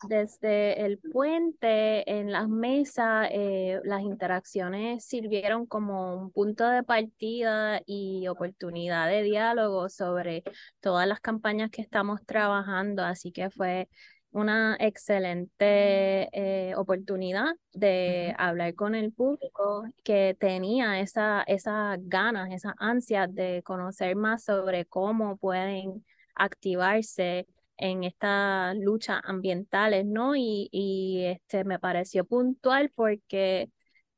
desde 0.09 0.84
el 0.84 0.98
puente, 0.98 2.11
en 2.11 2.30
las 2.30 2.48
mesas, 2.48 3.28
eh, 3.32 3.80
las 3.84 4.02
interacciones 4.02 5.04
sirvieron 5.04 5.66
como 5.66 6.14
un 6.14 6.30
punto 6.30 6.68
de 6.68 6.82
partida 6.82 7.80
y 7.84 8.28
oportunidad 8.28 9.09
de 9.09 9.22
diálogo 9.22 9.88
sobre 9.88 10.44
todas 10.80 11.06
las 11.09 11.20
campañas 11.20 11.70
que 11.70 11.82
estamos 11.82 12.24
trabajando, 12.24 13.04
así 13.04 13.32
que 13.32 13.50
fue 13.50 13.88
una 14.30 14.76
excelente 14.78 16.28
eh, 16.32 16.74
oportunidad 16.76 17.46
de 17.72 18.34
hablar 18.38 18.74
con 18.74 18.94
el 18.94 19.12
público 19.12 19.84
que 20.04 20.36
tenía 20.38 21.00
esa, 21.00 21.42
esas 21.46 21.98
ganas, 22.02 22.50
esa 22.52 22.74
ansia 22.78 23.26
de 23.26 23.62
conocer 23.64 24.16
más 24.16 24.44
sobre 24.44 24.84
cómo 24.84 25.38
pueden 25.38 26.04
activarse 26.34 27.46
en 27.78 28.04
estas 28.04 28.76
luchas 28.76 29.20
ambientales, 29.24 30.04
¿no? 30.06 30.36
Y, 30.36 30.68
y 30.72 31.24
este, 31.24 31.64
me 31.64 31.78
pareció 31.78 32.24
puntual 32.24 32.90
porque 32.94 33.70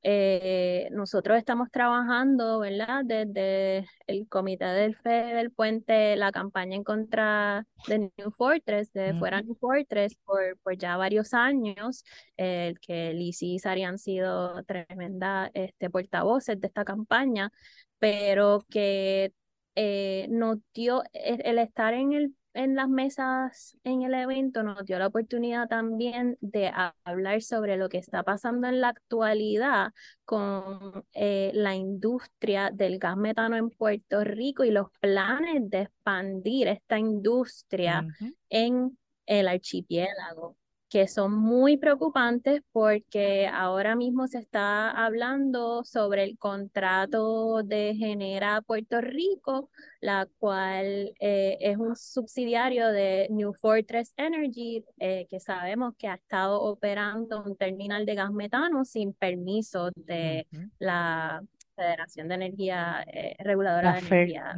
eh, 0.03 0.89
nosotros 0.93 1.37
estamos 1.37 1.71
trabajando, 1.71 2.61
¿verdad? 2.61 3.03
Desde 3.05 3.87
el 4.07 4.27
Comité 4.29 4.65
del 4.65 4.97
FE 4.97 5.35
del 5.35 5.53
Puente, 5.53 6.17
la 6.17 6.33
campaña 6.33 6.75
en 6.77 6.85
contra 6.85 7.67
de 7.87 8.11
New 8.17 8.31
Fortress, 8.37 8.93
de 8.93 9.15
Fuera 9.19 9.43
New 9.43 9.57
Fortress, 9.57 10.15
por, 10.25 10.59
por 10.63 10.77
ya 10.79 10.97
varios 10.97 11.35
años, 11.35 12.03
el 12.39 12.81
que 12.81 13.13
Liz 13.13 13.43
y 13.43 13.59
Sari 13.59 13.83
han 13.83 13.99
sido 13.99 14.63
tremendas 14.65 15.51
este, 15.53 15.91
portavoces 15.91 16.59
de 16.59 16.67
esta 16.69 16.85
campaña, 16.85 17.53
pero 17.99 18.65
que 18.71 19.35
eh, 19.75 20.27
nos 20.31 20.59
dio 20.73 21.03
el 21.13 21.59
estar 21.59 21.93
en 21.93 22.13
el 22.15 22.35
en 22.55 22.75
las 22.75 22.89
mesas 22.89 23.77
en 23.85 24.03
el 24.03 24.15
evento 24.15 24.63
nos 24.63 24.85
dio 24.85 24.99
la 24.99 25.07
oportunidad 25.07 25.69
también 25.69 26.37
de 26.41 26.73
hablar 27.05 27.43
sobre 27.43 27.77
lo 27.77 27.89
que 27.89 27.99
está 27.99 28.23
pasando 28.23 28.69
en 28.69 28.81
la 28.81 28.89
actualidad 28.89 29.93
con 30.25 31.05
eh, 31.13 31.51
la 31.55 31.75
industria 31.75 32.71
del 32.71 32.99
gas 32.99 33.17
metano 33.17 33.57
en 33.57 33.71
Puerto 33.71 34.25
Rico 34.25 34.65
y 34.65 34.71
los 34.71 34.89
planes 35.01 35.71
de 35.71 35.83
expandir 35.83 36.69
esta 36.69 36.99
industria 36.99 38.07
en 38.49 38.99
el 39.27 39.49
archipiélago 39.49 40.57
que 40.91 41.07
son 41.07 41.33
muy 41.33 41.77
preocupantes 41.77 42.63
porque 42.73 43.47
ahora 43.47 43.95
mismo 43.95 44.27
se 44.27 44.39
está 44.39 44.91
hablando 44.91 45.85
sobre 45.85 46.25
el 46.25 46.37
contrato 46.37 47.63
de 47.63 47.95
Genera 47.97 48.61
Puerto 48.61 49.01
Rico, 49.01 49.71
la 50.01 50.27
cual 50.39 51.15
eh, 51.21 51.57
es 51.61 51.77
un 51.77 51.95
subsidiario 51.95 52.89
de 52.89 53.29
New 53.31 53.55
Fortress 53.55 54.13
Energy, 54.17 54.85
eh, 54.99 55.29
que 55.31 55.39
sabemos 55.39 55.95
que 55.97 56.09
ha 56.09 56.15
estado 56.15 56.61
operando 56.61 57.41
un 57.45 57.57
terminal 57.57 58.05
de 58.05 58.17
gas 58.17 58.33
metano 58.33 58.85
sin 58.85 59.15
permiso 59.15 59.91
de 59.95 60.49
la 60.81 61.41
Federación 61.77 62.29
de 62.29 62.35
Energía 62.35 63.05
eh, 63.07 63.37
Reguladora 63.39 63.93
de 63.93 63.99
Energía. 64.01 64.55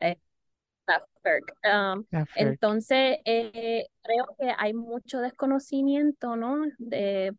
Eh, 0.00 0.16
um, 1.64 2.04
entonces, 2.36 3.18
eh, 3.24 3.86
creo 4.02 4.26
que 4.38 4.52
hay 4.56 4.72
mucho 4.74 5.20
desconocimiento, 5.20 6.36
¿no? 6.36 6.64
De, 6.78 7.34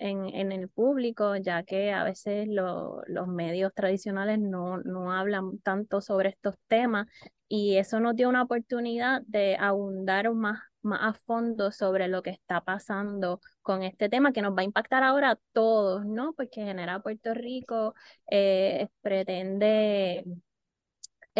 en, 0.00 0.34
en 0.34 0.50
el 0.50 0.68
público, 0.68 1.36
ya 1.36 1.62
que 1.62 1.92
a 1.92 2.04
veces 2.04 2.48
los 2.48 3.28
medios 3.28 3.72
tradicionales 3.74 4.38
no, 4.38 4.78
no 4.78 5.12
hablan 5.12 5.58
tanto 5.58 6.00
sobre 6.00 6.30
estos 6.30 6.54
temas 6.68 7.06
y 7.48 7.76
eso 7.76 8.00
nos 8.00 8.16
dio 8.16 8.28
una 8.28 8.42
oportunidad 8.42 9.22
de 9.26 9.56
abundar 9.56 10.32
más, 10.32 10.58
más 10.82 11.00
a 11.02 11.12
fondo 11.12 11.70
sobre 11.70 12.08
lo 12.08 12.22
que 12.22 12.30
está 12.30 12.62
pasando 12.62 13.40
con 13.60 13.82
este 13.82 14.08
tema 14.08 14.32
que 14.32 14.40
nos 14.40 14.56
va 14.56 14.62
a 14.62 14.64
impactar 14.64 15.02
ahora 15.02 15.32
a 15.32 15.38
todos, 15.52 16.06
¿no? 16.06 16.32
Porque 16.32 16.62
Genera 16.64 17.00
Puerto 17.00 17.34
Rico 17.34 17.94
eh, 18.30 18.88
pretende 19.02 20.24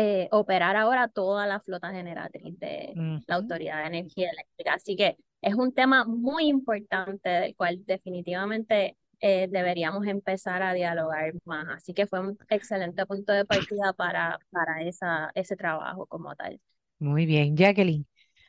eh, 0.02 0.28
operar 0.30 0.76
ahora 0.76 1.08
toda 1.08 1.46
la 1.46 1.60
flota 1.60 1.92
generatriz 1.92 2.58
de 2.58 2.94
la 3.26 3.34
Autoridad 3.34 3.82
de 3.82 3.98
Energía 3.98 4.30
Eléctrica. 4.30 4.72
Así 4.72 4.96
que 4.96 5.18
es 5.42 5.54
un 5.54 5.74
tema 5.74 6.06
muy 6.06 6.46
importante 6.48 7.28
del 7.28 7.54
cual 7.54 7.84
definitivamente 7.84 8.96
eh, 9.20 9.46
deberíamos 9.50 10.06
empezar 10.06 10.62
a 10.62 10.72
dialogar 10.72 11.34
más. 11.44 11.66
Así 11.68 11.92
que 11.92 12.06
fue 12.06 12.20
un 12.20 12.38
excelente 12.48 13.04
punto 13.04 13.34
de 13.34 13.44
partida 13.44 13.92
para, 13.92 14.38
para 14.50 14.82
esa, 14.82 15.30
ese 15.34 15.54
trabajo 15.54 16.06
como 16.06 16.34
tal. 16.34 16.58
Muy 16.98 17.26
bien, 17.26 17.54
Jacqueline. 17.54 18.06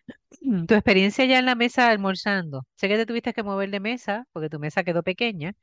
Tu 0.68 0.74
experiencia 0.74 1.26
ya 1.26 1.40
en 1.40 1.46
la 1.46 1.56
mesa 1.56 1.90
almorzando. 1.90 2.66
Sé 2.76 2.88
que 2.88 2.96
te 2.96 3.06
tuviste 3.06 3.34
que 3.34 3.44
mover 3.44 3.72
de 3.72 3.82
mesa 3.82 4.26
porque 4.32 4.50
tu 4.50 4.58
mesa 4.58 4.86
quedó 4.86 5.04
pequeña, 5.04 5.54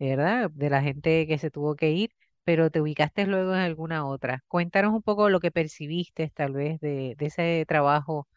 ¿verdad? 0.00 0.50
De 0.50 0.70
la 0.70 0.82
gente 0.82 1.28
que 1.28 1.38
se 1.38 1.52
tuvo 1.52 1.76
que 1.76 1.92
ir, 1.92 2.10
pero 2.44 2.70
te 2.70 2.80
ubicaste 2.80 3.26
luego 3.26 3.54
en 3.54 3.60
alguna 3.60 4.06
otra. 4.06 4.42
Cuéntanos 4.48 4.92
un 4.94 5.02
poco 5.02 5.28
lo 5.28 5.40
que 5.40 5.50
percibiste 5.50 6.30
tal 6.34 6.52
vez 6.52 6.80
de, 6.80 7.14
de 7.16 7.26
ese 7.26 7.64
trabajo 7.66 8.28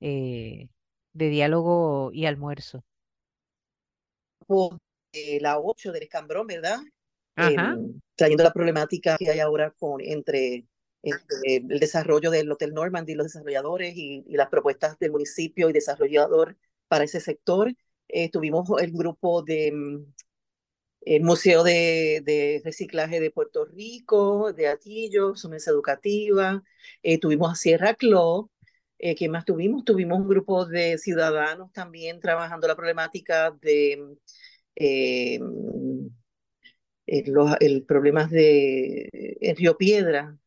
eh, 0.00 0.68
de 1.12 1.28
diálogo 1.28 2.10
y 2.12 2.26
almuerzo. 2.26 2.84
la 5.40 5.58
8 5.58 5.92
del 5.92 6.02
escambrón, 6.02 6.46
¿verdad? 6.46 6.78
Em, 7.36 8.00
trayendo 8.14 8.44
la 8.44 8.52
problemática 8.52 9.16
que 9.16 9.30
hay 9.30 9.40
ahora 9.40 9.70
con, 9.70 10.00
entre, 10.00 10.66
el 11.02 11.80
desarrollo 11.80 12.30
del 12.30 12.50
Hotel 12.50 12.72
Normandy, 12.72 13.14
los 13.14 13.26
desarrolladores 13.26 13.94
y, 13.96 14.24
las 14.28 14.48
propuestas 14.48 14.98
del 14.98 15.12
municipio 15.12 15.68
y 15.68 15.72
desarrollador 15.72 16.56
para 16.88 17.04
ese 17.04 17.20
sector. 17.20 17.72
Eh, 18.08 18.30
tuvimos 18.30 18.68
el 18.80 18.92
grupo 18.92 19.42
de 19.42 19.72
mm, 19.72 20.12
el 21.06 21.22
Museo 21.22 21.62
de, 21.64 22.22
de, 22.24 22.62
Reciclaje 22.64 23.20
de 23.20 23.30
Puerto 23.30 23.64
Rico, 23.64 24.52
de 24.52 24.68
Atillo, 24.68 25.36
su 25.36 25.48
mesa 25.48 25.70
educativa. 25.70 26.62
Eh, 27.02 27.18
tuvimos 27.18 27.52
a 27.52 27.54
Sierra 27.56 27.94
Club, 27.94 28.50
eh, 29.06 29.14
¿Qué 29.14 29.28
más 29.28 29.44
tuvimos? 29.44 29.84
Tuvimos 29.84 30.18
un 30.18 30.28
grupo 30.28 30.64
de 30.64 30.96
ciudadanos 30.98 31.70
también 31.72 32.20
trabajando 32.20 32.66
la 32.66 32.76
problemática 32.76 33.50
de 33.50 34.16
eh, 34.76 35.38
eh, 37.06 37.24
los 37.26 37.54
el 37.60 37.84
problemas 37.84 38.30
de 38.30 39.54
Río 39.58 39.76
Piedra, 39.76 40.38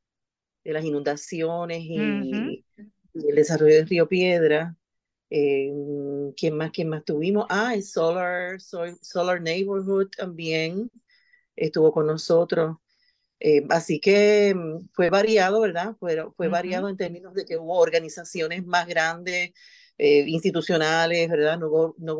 de 0.63 0.73
las 0.73 0.83
inundaciones 0.85 1.81
y, 1.81 2.65
el 3.13 3.35
desarrollo 3.35 3.75
del 3.75 3.87
Río 3.87 4.07
Piedra. 4.07 4.75
¿Quién 5.29 6.55
más? 6.55 6.71
¿Quién 6.71 6.89
más 6.89 7.03
tuvimos? 7.03 7.45
Ah, 7.49 7.73
el 7.73 7.83
Solar, 7.83 8.59
Solar 8.61 9.41
Neighborhood 9.41 10.09
también 10.15 10.89
estuvo 11.55 11.91
con 11.91 12.07
nosotros. 12.07 12.77
Eh, 13.39 13.63
así 13.69 13.99
que 13.99 14.53
mm, 14.55 14.89
fue 14.93 15.09
variado, 15.09 15.61
¿verdad? 15.61 15.95
Fue, 15.99 16.17
fue 16.35 16.47
variado 16.47 16.89
en 16.89 16.97
términos 16.97 17.33
de 17.33 17.45
que 17.45 17.57
hubo 17.57 17.77
organizaciones 17.79 18.65
más 18.65 18.87
grandes, 18.87 19.51
eh, 19.97 20.25
institucionales, 20.27 21.29
¿verdad? 21.29 21.57
No, 21.59 21.95
no 21.97 22.15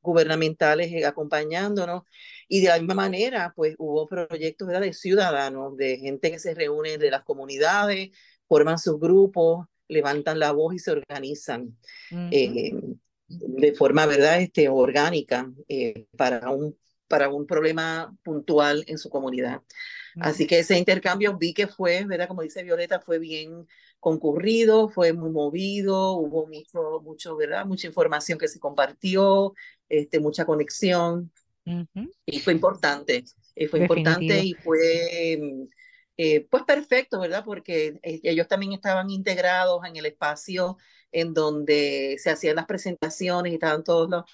gubernamentales 0.00 0.92
eh, 0.92 1.04
acompañándonos. 1.06 2.02
Y 2.48 2.60
de 2.62 2.68
la 2.68 2.78
misma 2.78 2.94
manera, 2.94 3.52
pues 3.56 3.74
hubo 3.78 4.06
proyectos 4.08 4.66
¿verdad? 4.68 4.82
de 4.82 4.92
ciudadanos, 4.92 5.76
de 5.76 5.98
gente 5.98 6.30
que 6.30 6.38
se 6.38 6.54
reúne 6.54 6.98
de 6.98 7.10
las 7.10 7.22
comunidades, 7.22 8.10
forman 8.46 8.78
sus 8.78 8.98
grupos, 8.98 9.66
levantan 9.92 10.38
la 10.38 10.52
voz 10.52 10.74
y 10.74 10.78
se 10.78 10.92
organizan. 10.92 11.76
de 13.28 13.72
forma 13.72 14.04
verdad 14.04 14.42
este 14.42 14.68
orgánica 14.68 15.50
para 16.16 16.50
un 16.50 16.76
para 17.12 17.28
un 17.28 17.46
problema 17.46 18.16
puntual 18.22 18.84
en 18.86 18.96
su 18.96 19.10
comunidad. 19.10 19.60
Así 20.18 20.46
que 20.46 20.60
ese 20.60 20.78
intercambio 20.78 21.36
vi 21.36 21.52
que 21.52 21.66
fue, 21.66 22.06
¿verdad? 22.06 22.26
Como 22.26 22.40
dice 22.40 22.62
Violeta, 22.62 23.00
fue 23.00 23.18
bien 23.18 23.66
concurrido, 24.00 24.88
fue 24.88 25.12
muy 25.12 25.28
movido, 25.28 26.12
hubo 26.12 26.46
mucho, 26.46 27.02
mucho, 27.02 27.36
¿verdad? 27.36 27.66
Mucha 27.66 27.86
información 27.86 28.38
que 28.38 28.48
se 28.48 28.58
compartió, 28.58 29.52
este, 29.90 30.20
mucha 30.20 30.46
conexión. 30.46 31.30
Y 32.24 32.40
fue 32.40 32.54
importante, 32.54 33.24
y 33.56 33.66
fue 33.66 33.80
importante 33.80 34.42
y 34.42 34.54
fue, 34.54 35.38
eh, 36.16 36.46
pues 36.50 36.64
perfecto, 36.64 37.20
¿verdad? 37.20 37.42
Porque 37.44 37.98
eh, 38.02 38.20
ellos 38.22 38.46
también 38.48 38.72
estaban 38.72 39.10
integrados 39.10 39.84
en 39.86 39.96
el 39.96 40.06
espacio 40.06 40.76
en 41.10 41.34
donde 41.34 42.16
se 42.18 42.30
hacían 42.30 42.56
las 42.56 42.66
presentaciones 42.66 43.52
y 43.52 43.54
estaban 43.54 43.84
todos 43.84 44.08
los, 44.10 44.24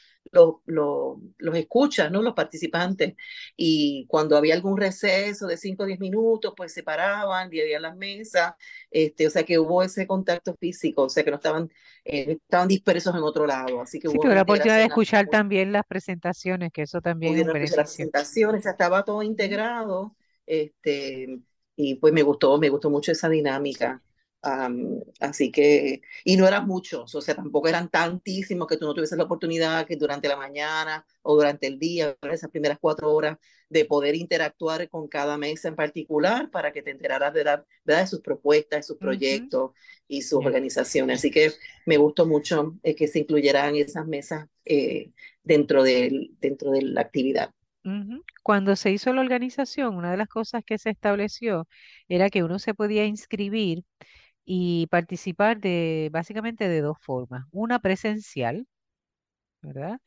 los, 0.65 1.17
los, 1.37 1.57
escuchan, 1.57 2.13
¿no? 2.13 2.23
Los 2.23 2.35
participantes. 2.35 3.15
Y 3.57 4.07
cuando 4.09 4.37
había 4.37 4.55
algún 4.55 4.77
receso 4.77 5.47
de 5.47 5.57
5 5.57 5.83
o 5.83 5.87
10 5.87 5.99
minutos, 5.99 6.55
pues 6.57 6.73
se 6.73 6.85
paraban, 6.85 7.51
dividían 7.51 7.83
las 7.83 7.97
mesas, 7.97 8.55
este, 8.91 9.27
o 9.27 9.31
sea 9.31 9.43
que 9.43 9.59
hubo 9.59 9.83
ese 9.83 10.07
contacto 10.07 10.55
físico, 10.55 11.05
o 11.05 11.09
sea 11.09 11.25
que 11.25 11.31
no 11.31 11.37
estaban, 11.37 11.69
eh, 12.05 12.39
estaban 12.43 12.69
dispersos 12.69 13.15
en 13.15 13.23
otro 13.23 13.47
lado. 13.47 13.81
Así 13.81 13.99
que 13.99 14.09
sí, 14.09 14.17
hubo 14.17 14.29
la 14.29 14.43
oportunidad 14.43 14.79
de 14.79 14.85
escuchar 14.85 15.27
también 15.27 15.73
las 15.73 15.85
presentaciones, 15.87 16.73
que 16.73 16.83
eso 16.83 17.01
también 17.01 17.39
es 17.39 17.47
Las 17.47 17.55
presentaciones, 17.55 18.67
estaba 18.67 19.05
todo 19.05 19.23
integrado, 19.23 20.15
este, 20.47 21.41
y 21.79 21.95
pues 21.95 22.13
me 22.13 22.23
gustó, 22.23 22.59
me 22.59 22.71
gustó 22.71 22.91
mucho 22.91 23.13
esa 23.13 23.29
dinámica. 23.29 24.03
Así 25.21 25.53
que, 25.53 26.01
y 26.25 26.37
no 26.37 26.47
eran 26.49 26.67
muchos, 26.67 27.15
o 27.15 27.21
sea, 27.21 27.35
tampoco 27.37 27.69
eran 27.69 27.89
tantísimos 27.91 28.67
que 28.67 28.77
tú 28.77 28.87
no 28.87 28.95
tuvieses 28.95 29.17
la 29.19 29.25
oportunidad 29.25 29.87
que 29.87 29.97
durante 29.97 30.27
la 30.29 30.37
mañana 30.37 31.05
o 31.23 31.37
durante 31.37 31.67
el 31.69 31.79
día, 31.79 32.17
esas 32.23 32.51
primeras 32.51 32.79
cuatro 32.81 33.13
horas, 33.13 33.39
de 33.69 33.85
poder 33.85 34.17
interactuar 34.17 34.89
con 34.89 35.07
cada 35.09 35.37
mesa 35.39 35.69
en 35.69 35.77
particular 35.77 36.51
para 36.51 36.73
que 36.73 36.83
te 36.83 36.91
enteraras 36.91 37.33
de, 37.35 37.45
la, 37.45 37.65
de 37.85 38.07
sus 38.07 38.21
propuestas, 38.21 38.81
de 38.81 38.83
sus 38.85 38.97
proyectos 38.99 39.73
y 40.09 40.23
sus 40.23 40.45
organizaciones. 40.45 41.19
Así 41.21 41.31
que 41.31 41.53
me 41.87 41.97
gustó 41.99 42.27
mucho 42.27 42.77
eh, 42.83 42.95
que 42.97 43.07
se 43.09 43.21
incluyeran 43.21 43.77
esas 43.77 44.07
mesas 44.07 44.49
eh, 44.65 45.13
dentro, 45.45 45.83
de, 45.85 46.31
dentro 46.41 46.71
de 46.73 46.83
la 46.83 47.03
actividad. 47.03 47.53
Cuando 48.43 48.77
se 48.77 48.91
hizo 48.93 49.13
la 49.13 49.21
organización, 49.21 49.97
una 49.97 50.11
de 50.11 50.17
las 50.17 50.29
cosas 50.29 50.63
que 50.65 50.79
se 50.79 50.91
estableció 50.91 51.67
era 52.09 52.31
que 52.31 52.43
uno 52.45 52.59
se 52.59 52.75
podía 52.75 53.05
inscribir 53.07 53.85
y 54.45 54.87
participar 54.89 55.61
de 55.61 56.11
básicamente 56.13 56.69
de 56.69 56.81
dos 56.83 56.99
formas. 57.03 57.45
Una 57.53 57.81
presencial, 57.81 58.67
¿verdad? 59.63 60.01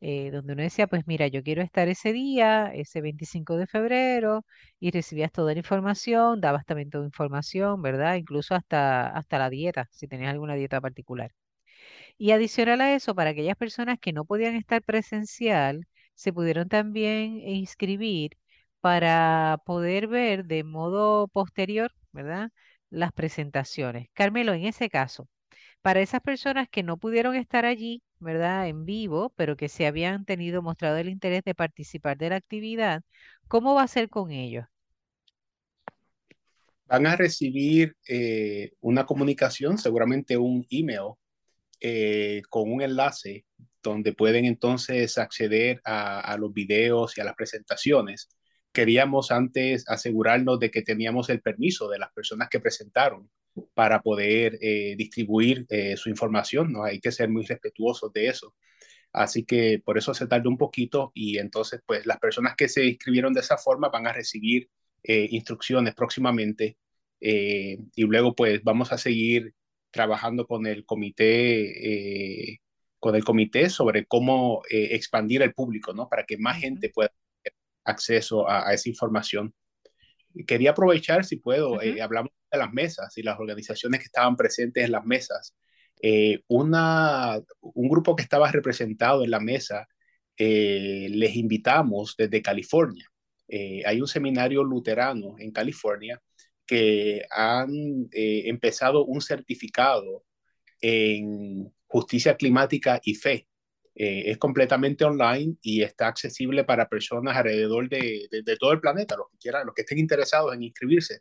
Eh, 0.00 0.30
donde 0.32 0.54
uno 0.54 0.62
decía, 0.62 0.86
pues 0.88 1.06
mira, 1.06 1.28
yo 1.28 1.42
quiero 1.44 1.62
estar 1.62 1.88
ese 1.88 2.12
día, 2.12 2.72
ese 2.74 3.00
25 3.02 3.56
de 3.58 3.66
febrero, 3.68 4.44
y 4.80 4.90
recibías 4.92 5.32
toda 5.32 5.52
la 5.54 5.58
información, 5.60 6.40
dabas 6.42 6.66
también 6.66 6.90
toda 6.90 7.04
información, 7.06 7.82
¿verdad? 7.82 8.16
Incluso 8.16 8.54
hasta, 8.56 9.08
hasta 9.08 9.38
la 9.38 9.50
dieta, 9.50 9.88
si 9.92 10.08
tenías 10.08 10.32
alguna 10.32 10.54
dieta 10.56 10.80
particular. 10.80 11.32
Y 12.18 12.30
adicional 12.32 12.80
a 12.80 12.94
eso, 12.94 13.14
para 13.14 13.30
aquellas 13.30 13.56
personas 13.56 13.98
que 14.00 14.12
no 14.12 14.24
podían 14.24 14.54
estar 14.56 14.82
presencial, 14.82 15.86
se 16.14 16.32
pudieron 16.32 16.68
también 16.68 17.40
inscribir 17.48 18.36
para 18.80 19.60
poder 19.66 20.08
ver 20.08 20.44
de 20.46 20.64
modo 20.64 21.28
posterior, 21.28 21.92
¿verdad? 22.12 22.50
las 22.90 23.12
presentaciones. 23.12 24.08
Carmelo, 24.14 24.54
en 24.54 24.64
ese 24.64 24.88
caso, 24.88 25.28
para 25.82 26.00
esas 26.00 26.20
personas 26.20 26.68
que 26.68 26.82
no 26.82 26.96
pudieron 26.96 27.34
estar 27.34 27.66
allí, 27.66 28.02
¿verdad? 28.18 28.68
En 28.68 28.84
vivo, 28.84 29.32
pero 29.36 29.56
que 29.56 29.68
se 29.68 29.86
habían 29.86 30.24
tenido 30.24 30.62
mostrado 30.62 30.96
el 30.96 31.08
interés 31.08 31.42
de 31.44 31.54
participar 31.54 32.16
de 32.16 32.30
la 32.30 32.36
actividad, 32.36 33.02
¿cómo 33.48 33.74
va 33.74 33.82
a 33.82 33.88
ser 33.88 34.08
con 34.08 34.30
ellos? 34.30 34.64
Van 36.86 37.06
a 37.06 37.16
recibir 37.16 37.96
eh, 38.08 38.72
una 38.80 39.04
comunicación, 39.06 39.78
seguramente 39.78 40.36
un 40.36 40.66
email, 40.70 41.14
eh, 41.80 42.42
con 42.48 42.70
un 42.70 42.82
enlace 42.82 43.44
donde 43.90 44.12
pueden 44.12 44.44
entonces 44.44 45.18
acceder 45.18 45.80
a, 45.84 46.36
los 46.38 46.52
videos 46.52 47.16
y 47.16 47.20
a 47.20 47.24
las 47.24 47.34
presentaciones 47.34 48.28
queríamos 48.72 49.30
antes 49.30 49.84
asegurarnos 49.88 50.58
de 50.58 50.70
que 50.70 50.82
teníamos 50.82 51.30
el 51.30 51.40
permiso 51.40 51.88
de 51.88 51.98
las 51.98 52.12
personas 52.12 52.48
que 52.48 52.60
presentaron 52.60 53.30
para 53.74 54.02
poder 54.02 54.58
eh, 54.60 54.96
distribuir 54.98 55.64
eh, 55.68 55.96
su 55.96 56.10
información, 56.10 56.72
¿no? 56.72 56.82
Hay 56.82 56.98
que 57.00 57.12
ser 57.12 57.28
muy 57.28 57.44
respetuosos 57.46 58.12
de 58.12 58.26
eso. 58.26 58.56
Así 59.12 59.44
que 59.44 59.80
por 59.84 59.96
eso 59.96 60.12
se 60.12 60.26
tardó 60.26 60.50
un 60.50 60.58
poquito 60.58 61.12
y 61.14 61.38
entonces 61.38 61.80
pues 61.86 62.04
las 62.04 62.18
personas 62.18 62.56
que 62.56 62.68
se 62.68 62.84
inscribieron 62.84 63.32
de 63.32 63.40
esa 63.40 63.56
forma 63.58 63.90
van 63.90 64.08
a 64.08 64.12
recibir 64.12 64.68
instrucciones 65.04 65.94
próximamente 65.94 66.78
y 67.20 68.02
luego 68.02 68.34
pues 68.34 68.62
vamos 68.64 68.90
a 68.92 68.98
seguir 68.98 69.54
trabajando 69.90 70.46
con 70.46 70.66
el 70.66 70.84
comité 70.86 72.58
con 73.04 73.14
el 73.16 73.22
comité 73.22 73.68
sobre 73.68 74.06
cómo 74.06 74.62
expandir 74.70 75.42
el 75.42 75.52
público, 75.52 75.92
¿no? 75.92 76.08
Para 76.08 76.24
que 76.24 76.38
más 76.38 76.58
gente 76.58 76.88
pueda 76.88 77.10
tener 77.42 77.54
acceso 77.84 78.48
a, 78.48 78.72
esa 78.72 78.88
información. 78.88 79.54
Quería 80.46 80.70
aprovechar, 80.70 81.26
si 81.26 81.36
puedo, 81.36 81.78
hablamos 82.00 82.32
de 82.50 82.58
las 82.58 82.72
mesas 82.72 83.18
y 83.18 83.22
las 83.22 83.38
organizaciones 83.38 84.00
que 84.00 84.06
estaban 84.06 84.36
presentes 84.36 84.86
en 84.86 84.92
las 84.92 85.04
mesas. 85.04 85.54
Eh, 86.00 86.40
una, 86.48 87.38
un 87.60 87.88
grupo 87.90 88.16
que 88.16 88.22
estaba 88.22 88.50
representado 88.50 89.22
en 89.22 89.30
la 89.30 89.40
mesa, 89.40 89.86
eh, 90.38 91.08
les 91.10 91.36
invitamos 91.36 92.14
desde 92.16 92.40
California. 92.40 93.06
Eh, 93.48 93.82
hay 93.84 94.00
un 94.00 94.08
seminario 94.08 94.64
luterano 94.64 95.34
en 95.38 95.50
California 95.52 96.22
que 96.64 97.22
han 97.30 97.68
empezado 98.12 99.04
un 99.04 99.20
certificado 99.20 100.24
en 100.80 101.70
justicia 101.94 102.36
climática 102.36 103.00
y 103.04 103.14
fe. 103.14 103.46
es 103.94 104.38
completamente 104.38 105.04
online 105.04 105.56
y 105.62 105.82
está 105.82 106.08
accesible 106.08 106.64
para 106.64 106.88
personas 106.88 107.36
alrededor 107.36 107.88
de, 107.88 108.28
todo 108.58 108.72
el 108.72 108.80
planeta, 108.80 109.16
los 109.16 109.28
que 109.30 109.38
quieran, 109.38 109.66
los 109.66 109.74
que 109.74 109.82
estén 109.82 109.98
interesados 109.98 110.52
en 110.54 110.64
inscribirse. 110.64 111.20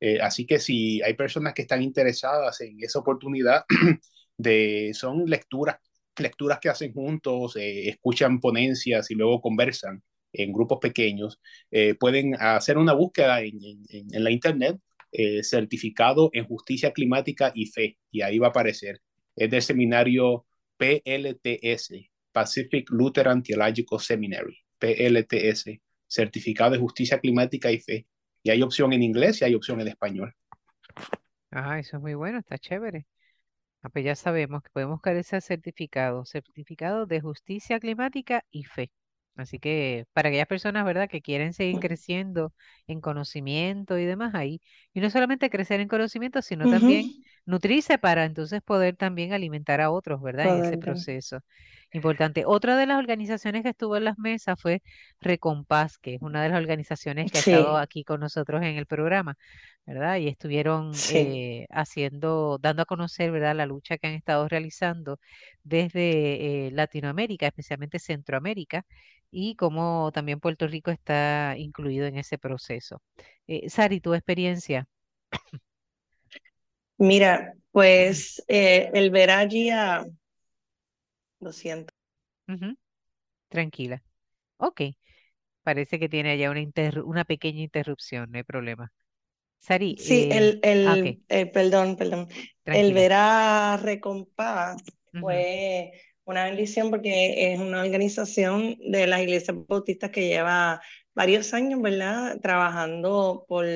Eh, 0.00 0.18
así 0.20 0.46
que 0.46 0.58
si 0.60 1.02
hay 1.02 1.14
personas 1.14 1.54
que 1.54 1.62
están 1.62 1.82
interesadas 1.82 2.60
en 2.62 2.76
esa 2.82 3.00
oportunidad, 3.00 3.64
de, 4.38 4.92
son 4.94 5.26
lecturas, 5.26 5.76
lecturas 6.18 6.58
que 6.60 6.70
hacen 6.70 6.92
juntos, 6.94 7.56
eh, 7.56 7.88
escuchan 7.90 8.40
ponencias 8.40 9.10
y 9.10 9.14
luego 9.14 9.40
conversan 9.42 10.02
en 10.32 10.52
grupos 10.52 10.78
pequeños, 10.80 11.40
eh, 11.70 11.94
pueden 11.94 12.34
hacer 12.40 12.78
una 12.78 12.92
búsqueda 12.94 13.42
en, 13.42 13.58
en, 13.90 14.24
la 14.24 14.30
internet, 14.30 14.78
certificado 15.42 16.30
en 16.34 16.44
justicia 16.46 16.92
climática 16.92 17.52
y 17.54 17.66
fe, 17.66 17.98
y 18.10 18.22
ahí 18.22 18.38
va 18.38 18.48
a 18.48 18.50
aparecer. 18.50 19.00
Es 19.38 19.50
del 19.50 19.62
seminario 19.62 20.46
PLTS, 20.76 22.10
Pacific 22.32 22.90
Lutheran 22.90 23.42
Theological 23.42 24.00
Seminary, 24.00 24.58
PLTS, 24.78 25.80
certificado 26.06 26.72
de 26.72 26.78
justicia 26.78 27.20
climática 27.20 27.70
y 27.72 27.80
fe 27.80 28.06
y 28.42 28.50
hay 28.50 28.62
opción 28.62 28.92
en 28.92 29.02
inglés 29.02 29.40
y 29.40 29.44
hay 29.44 29.54
opción 29.54 29.80
en 29.80 29.88
español. 29.88 30.34
Ah, 31.50 31.78
eso 31.78 31.96
es 31.96 32.02
muy 32.02 32.14
bueno, 32.14 32.38
está 32.38 32.58
chévere. 32.58 33.06
Ah, 33.82 33.90
pues 33.90 34.04
ya 34.04 34.16
sabemos 34.16 34.62
que 34.62 34.70
podemos 34.70 34.96
buscar 34.96 35.16
ese 35.16 35.40
certificado, 35.40 36.24
certificado 36.26 37.06
de 37.06 37.20
justicia 37.20 37.80
climática 37.80 38.44
y 38.50 38.64
fe. 38.64 38.90
Así 39.36 39.58
que 39.60 40.06
para 40.14 40.28
aquellas 40.30 40.48
personas, 40.48 40.84
¿verdad?, 40.84 41.08
que 41.10 41.22
quieren 41.22 41.52
seguir 41.54 41.78
creciendo 41.80 42.54
en 42.88 43.00
conocimiento 43.00 43.98
y 43.98 44.04
demás 44.06 44.34
ahí, 44.34 44.60
y 44.94 45.00
no 45.00 45.10
solamente 45.10 45.50
crecer 45.50 45.80
en 45.80 45.88
conocimiento, 45.88 46.42
sino 46.42 46.68
también 46.68 47.14
nutrirse 47.48 47.98
para 47.98 48.24
entonces 48.26 48.60
poder 48.62 48.94
también 48.96 49.32
alimentar 49.32 49.80
a 49.80 49.90
otros, 49.90 50.20
¿verdad?, 50.20 50.58
en 50.58 50.64
ese 50.64 50.78
proceso. 50.78 51.40
Importante. 51.92 52.44
Otra 52.44 52.76
de 52.76 52.84
las 52.84 52.98
organizaciones 52.98 53.62
que 53.62 53.70
estuvo 53.70 53.96
en 53.96 54.04
las 54.04 54.18
mesas 54.18 54.60
fue 54.60 54.82
Recompás, 55.20 55.96
que 55.96 56.16
es 56.16 56.22
una 56.22 56.42
de 56.42 56.50
las 56.50 56.58
organizaciones 56.58 57.32
que 57.32 57.38
ha 57.38 57.40
estado 57.40 57.78
aquí 57.78 58.04
con 58.04 58.20
nosotros 58.20 58.60
en 58.62 58.76
el 58.76 58.84
programa, 58.84 59.36
¿verdad? 59.86 60.18
Y 60.18 60.28
estuvieron 60.28 60.92
eh, 61.12 61.66
haciendo, 61.70 62.58
dando 62.60 62.82
a 62.82 62.84
conocer, 62.84 63.30
¿verdad?, 63.30 63.56
la 63.56 63.64
lucha 63.64 63.96
que 63.96 64.08
han 64.08 64.14
estado 64.14 64.46
realizando 64.46 65.18
desde 65.62 66.66
eh, 66.66 66.70
Latinoamérica, 66.72 67.46
especialmente 67.46 67.98
Centroamérica, 67.98 68.84
y 69.30 69.56
cómo 69.56 70.10
también 70.12 70.40
Puerto 70.40 70.66
Rico 70.66 70.90
está 70.90 71.54
incluido 71.56 72.06
en 72.06 72.18
ese 72.18 72.36
proceso. 72.36 73.00
Eh, 73.46 73.70
Sari, 73.70 74.00
tu 74.00 74.12
experiencia. 74.12 74.86
Mira, 76.98 77.54
pues 77.70 78.42
el 78.48 79.10
ver 79.10 79.30
allí 79.30 79.70
a 79.70 80.04
lo 81.40 81.52
siento. 81.52 81.92
Tranquila. 83.48 84.02
Ok. 84.58 84.82
Parece 85.62 85.98
que 85.98 86.08
tiene 86.08 86.32
allá 86.32 86.50
una, 86.50 86.62
una 87.04 87.24
pequeña 87.24 87.62
interrupción, 87.62 88.30
no 88.30 88.38
hay 88.38 88.44
problema. 88.44 88.92
Sari, 89.60 89.96
Sí, 89.98 90.28
el, 90.30 90.60
eh, 90.62 90.84
ah, 90.86 90.94
el, 90.94 91.22
eh, 91.28 91.46
perdón, 91.46 91.96
perdón. 91.96 92.28
El 92.64 92.94
ver 92.94 93.12
a 93.14 93.78
Recompás 93.82 94.82
fue 95.12 95.92
una 96.24 96.44
bendición 96.44 96.90
porque 96.90 97.52
es 97.52 97.60
una 97.60 97.82
organización 97.82 98.76
de 98.80 99.06
las 99.06 99.20
iglesias 99.20 99.56
bautistas 99.66 100.10
que 100.10 100.28
lleva 100.28 100.80
varios 101.14 101.52
años, 101.54 101.82
¿verdad? 101.82 102.38
Trabajando 102.40 103.44
por 103.48 103.66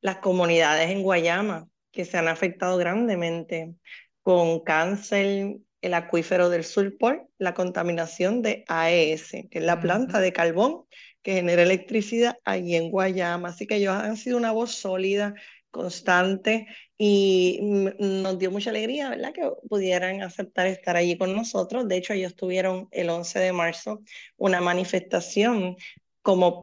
las 0.00 0.16
comunidades 0.18 0.90
en 0.90 1.02
Guayama 1.02 1.69
que 1.92 2.04
se 2.04 2.18
han 2.18 2.28
afectado 2.28 2.76
grandemente 2.76 3.74
con 4.22 4.60
cáncer, 4.60 5.56
el 5.80 5.94
acuífero 5.94 6.50
del 6.50 6.64
sur 6.64 6.96
por 6.98 7.28
la 7.38 7.54
contaminación 7.54 8.42
de 8.42 8.64
AES, 8.68 9.30
que 9.50 9.58
es 9.58 9.64
la 9.64 9.80
planta 9.80 10.20
de 10.20 10.32
carbón 10.32 10.84
que 11.22 11.34
genera 11.34 11.62
electricidad 11.62 12.38
allí 12.44 12.76
en 12.76 12.90
Guayama. 12.90 13.48
Así 13.48 13.66
que 13.66 13.76
ellos 13.76 13.94
han 13.94 14.16
sido 14.16 14.36
una 14.36 14.52
voz 14.52 14.72
sólida, 14.72 15.34
constante 15.70 16.66
y 16.98 17.60
nos 17.98 18.38
dio 18.38 18.50
mucha 18.50 18.70
alegría, 18.70 19.10
¿verdad? 19.10 19.32
Que 19.32 19.50
pudieran 19.68 20.22
aceptar 20.22 20.66
estar 20.66 20.96
allí 20.96 21.16
con 21.16 21.34
nosotros. 21.34 21.88
De 21.88 21.96
hecho, 21.96 22.12
ellos 22.12 22.34
tuvieron 22.34 22.88
el 22.90 23.08
11 23.08 23.38
de 23.38 23.52
marzo 23.52 24.02
una 24.36 24.60
manifestación 24.60 25.76
como 26.22 26.62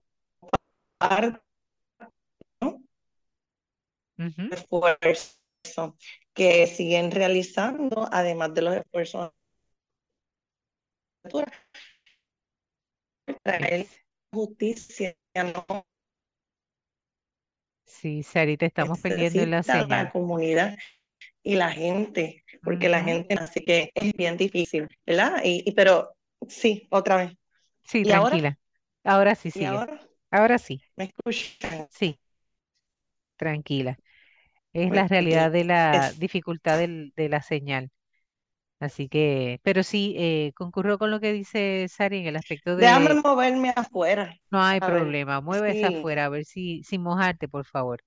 parte. 0.98 1.47
Esfuerzo 4.52 5.98
que 6.34 6.68
siguen 6.68 7.12
realizando, 7.12 8.08
además 8.12 8.54
de 8.54 8.62
los 8.62 8.76
esfuerzos 8.76 9.32
traer 13.44 13.88
justicia, 14.32 15.16
¿no? 15.36 15.86
Sí, 17.86 18.22
Sari, 18.22 18.58
te 18.58 18.66
estamos 18.68 19.00
perdiendo 19.00 19.42
en 19.42 19.52
la 19.52 19.64
señal. 19.64 19.90
La 19.90 20.12
comunidad 20.12 20.78
y 21.42 21.56
la 21.56 21.72
gente, 21.72 22.44
porque 22.64 22.90
la 22.90 23.02
gente, 23.02 23.36
así 23.36 23.62
que 23.64 23.92
es 23.96 24.14
bien 24.14 24.38
difícil, 24.38 24.88
¿verdad? 25.06 25.42
Y, 25.44 25.72
pero 25.72 26.14
sí, 26.48 26.88
otra 26.92 27.18
vez. 27.18 27.34
Sí, 27.86 28.04
tranquila. 28.04 28.58
Ahora, 29.04 29.36
sí, 29.36 29.52
sí. 29.52 29.64
Ahora? 29.66 30.00
ahora 30.30 30.58
sí. 30.58 30.82
¿Me 30.98 31.06
escuchan? 31.06 31.88
Sí. 31.90 32.20
Tranquila. 33.38 33.98
Es 34.78 34.92
la 34.92 35.08
realidad 35.08 35.52
de 35.52 35.64
la 35.64 36.12
dificultad 36.18 36.80
de 36.80 37.30
la 37.30 37.42
señal. 37.42 37.90
Así 38.80 39.10
que, 39.10 39.60
pero 39.64 39.82
sí, 39.82 40.14
eh, 40.18 40.52
concurro 40.56 41.00
con 41.00 41.10
lo 41.10 41.20
que 41.20 41.34
dice 41.34 41.88
Sari 41.90 42.20
en 42.20 42.28
el 42.28 42.36
aspecto 42.36 42.76
de... 42.76 42.86
Déjame 42.86 43.16
moverme 43.16 43.74
afuera. 43.76 44.36
No 44.52 44.62
hay 44.62 44.80
problema, 44.80 45.42
mueves 45.42 45.84
afuera, 45.84 46.26
a 46.26 46.30
ver 46.30 46.46
si, 46.46 46.84
sin 46.84 47.02
mojarte, 47.02 47.48
por 47.48 47.66
favor, 47.66 48.04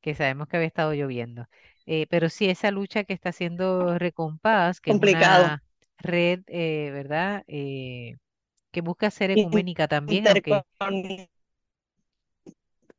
que 0.00 0.16
sabemos 0.16 0.48
que 0.48 0.56
había 0.56 0.66
estado 0.66 0.92
lloviendo. 0.92 1.46
Eh, 1.86 2.06
pero 2.10 2.28
sí, 2.28 2.50
esa 2.50 2.72
lucha 2.72 3.04
que 3.04 3.12
está 3.12 3.28
haciendo 3.28 3.96
Recompás, 3.96 4.80
que 4.80 4.90
es 4.90 4.96
una 4.96 5.62
red, 5.98 6.40
eh, 6.48 6.90
¿verdad? 6.92 7.44
que 7.46 8.82
busca 8.82 9.10
ser 9.10 9.30
ecuménica 9.30 9.86
también, 9.86 10.26
aunque 10.26 11.30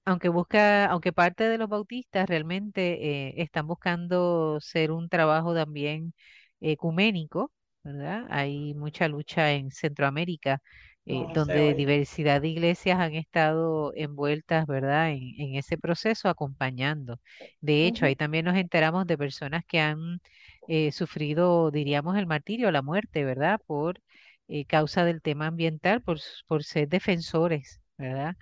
aunque 0.07 0.29
busca, 0.29 0.85
aunque 0.87 1.13
parte 1.13 1.43
de 1.45 1.57
los 1.57 1.69
bautistas 1.69 2.27
realmente 2.29 3.29
eh, 3.29 3.33
están 3.43 3.67
buscando 3.67 4.59
ser 4.61 4.91
un 4.91 5.09
trabajo 5.09 5.53
también 5.55 6.13
ecuménico, 6.61 7.51
¿verdad? 7.83 8.25
Hay 8.29 8.73
mucha 8.75 9.07
lucha 9.09 9.51
en 9.53 9.71
Centroamérica, 9.71 10.61
eh, 11.05 11.27
donde 11.29 11.73
diversidad 11.75 12.41
de 12.41 12.49
iglesias 12.49 12.99
han 12.99 13.15
estado 13.15 13.93
envueltas, 13.95 14.65
¿verdad? 14.67 15.11
En, 15.11 15.19
en 15.39 15.55
ese 15.55 15.77
proceso 15.77 16.29
acompañando. 16.29 17.19
De 17.61 17.85
hecho, 17.87 18.05
ahí 18.05 18.15
también 18.15 18.45
nos 18.45 18.55
enteramos 18.57 19.07
de 19.07 19.17
personas 19.17 19.63
que 19.67 19.79
han 19.81 20.19
eh, 20.67 20.91
sufrido, 20.91 21.71
diríamos, 21.71 22.17
el 22.17 22.27
martirio, 22.27 22.71
la 22.71 22.81
muerte, 22.81 23.23
¿verdad? 23.25 23.59
Por 23.67 24.01
causa 24.67 25.03
del 25.05 25.21
tema 25.21 25.47
ambiental, 25.47 26.01
por, 26.01 26.19
por 26.47 26.63
ser 26.63 26.87
defensores, 26.89 27.81
¿verdad? 27.97 28.35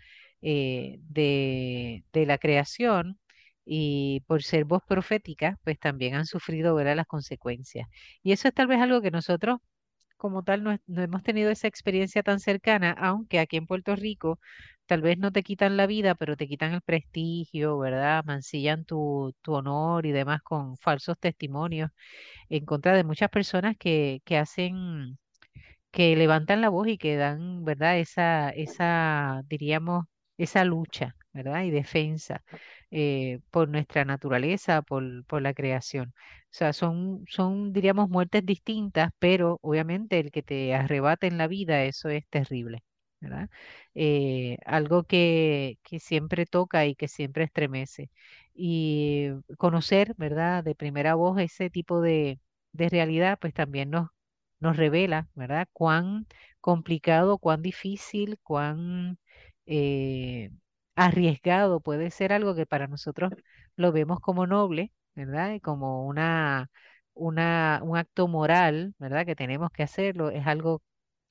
Eh, 0.48 1.00
de, 1.10 2.04
la 2.14 2.38
creación 2.38 3.20
y 3.66 4.22
por 4.28 4.44
ser 4.44 4.66
voz 4.66 4.84
profética, 4.88 5.58
pues 5.64 5.80
también 5.80 6.16
han 6.16 6.28
sufrido 6.28 6.76
¿verdad? 6.76 6.96
las 6.96 7.08
consecuencias. 7.08 7.88
Y 8.24 8.32
eso 8.32 8.48
es 8.48 8.54
tal 8.54 8.68
vez 8.68 8.80
algo 8.80 9.02
que 9.02 9.12
nosotros 9.12 9.60
como 10.18 10.44
tal 10.44 10.64
no, 10.64 10.78
hemos 11.04 11.24
tenido 11.24 11.52
esa 11.52 11.68
experiencia 11.68 12.24
tan 12.24 12.40
cercana, 12.40 12.92
aunque 12.92 13.40
aquí 13.40 13.58
en 13.58 13.68
Puerto 13.68 13.96
Rico 13.96 14.40
tal 14.88 15.02
vez 15.02 15.18
no 15.18 15.32
te 15.32 15.44
quitan 15.44 15.78
la 15.78 15.88
vida, 15.88 16.16
pero 16.16 16.38
te 16.38 16.48
quitan 16.48 16.74
el 16.74 16.82
prestigio, 16.82 17.80
¿verdad? 17.80 18.24
Mancillan 18.26 18.86
tu, 18.86 19.34
tu 19.42 19.54
honor 19.56 20.06
y 20.06 20.12
demás 20.12 20.42
con 20.44 20.78
falsos 20.78 21.18
testimonios 21.20 21.92
en 22.50 22.66
contra 22.66 22.94
de 22.96 23.04
muchas 23.04 23.30
personas 23.30 23.78
que, 23.78 24.22
que 24.26 24.38
hacen, 24.38 25.18
que 25.92 26.16
levantan 26.16 26.62
la 26.62 26.70
voz 26.70 26.88
y 26.90 26.98
que 26.98 27.18
dan, 27.18 27.64
¿verdad? 27.66 28.00
Esa, 28.00 28.50
esa, 28.52 29.42
diríamos, 29.50 30.06
esa 30.38 30.64
lucha, 30.66 31.16
¿verdad? 31.34 31.64
Y 31.64 31.72
defensa 31.72 32.44
eh, 32.92 33.40
por 33.52 33.70
nuestra 33.70 34.06
naturaleza, 34.06 34.82
por, 34.82 35.04
la 35.42 35.54
creación. 35.54 36.14
O 36.46 36.48
sea, 36.52 36.74
son, 36.74 37.26
son, 37.30 37.74
diríamos, 37.74 38.10
muertes 38.10 38.46
distintas, 38.46 39.12
pero 39.20 39.60
obviamente 39.62 40.20
el 40.20 40.32
que 40.32 40.44
te 40.44 40.74
arrebate 40.76 41.28
en 41.28 41.38
la 41.38 41.48
vida, 41.48 41.84
eso 41.84 42.10
es 42.10 42.28
terrible, 42.30 42.84
¿verdad? 43.20 43.50
Eh, 43.94 44.58
algo 44.66 45.04
que, 45.04 45.78
que 45.84 46.00
siempre 46.00 46.46
toca 46.46 46.86
y 46.86 46.96
que 46.96 47.08
siempre 47.08 47.44
estremece. 47.46 48.10
Y 48.54 49.30
conocer, 49.58 50.14
¿verdad? 50.18 50.64
De 50.64 50.76
primera 50.76 51.16
voz 51.16 51.40
ese 51.42 51.70
tipo 51.70 52.02
de, 52.02 52.40
de 52.72 52.90
realidad, 52.90 53.38
pues 53.40 53.54
también 53.54 53.90
nos, 53.90 54.10
nos 54.60 54.78
revela, 54.78 55.28
¿verdad? 55.36 55.68
Cuán 55.74 56.28
complicado, 56.62 57.38
cuán 57.38 57.62
difícil, 57.62 58.40
cuán 58.44 59.18
eh, 59.66 60.52
arriesgado 60.96 61.80
puede 61.82 62.12
ser 62.12 62.34
algo 62.34 62.56
que 62.56 62.66
para 62.66 62.88
nosotros 62.88 63.34
lo 63.76 63.92
vemos 63.92 64.20
como 64.20 64.48
noble, 64.48 64.94
¿verdad? 65.16 65.54
Y 65.54 65.60
como 65.62 66.06
una, 66.08 66.70
una, 67.14 67.80
un 67.84 67.98
acto 67.98 68.28
moral, 68.28 68.94
¿verdad? 69.00 69.26
Que 69.26 69.36
tenemos 69.36 69.72
que 69.72 69.84
hacerlo, 69.84 70.30
es 70.32 70.46
algo 70.48 70.82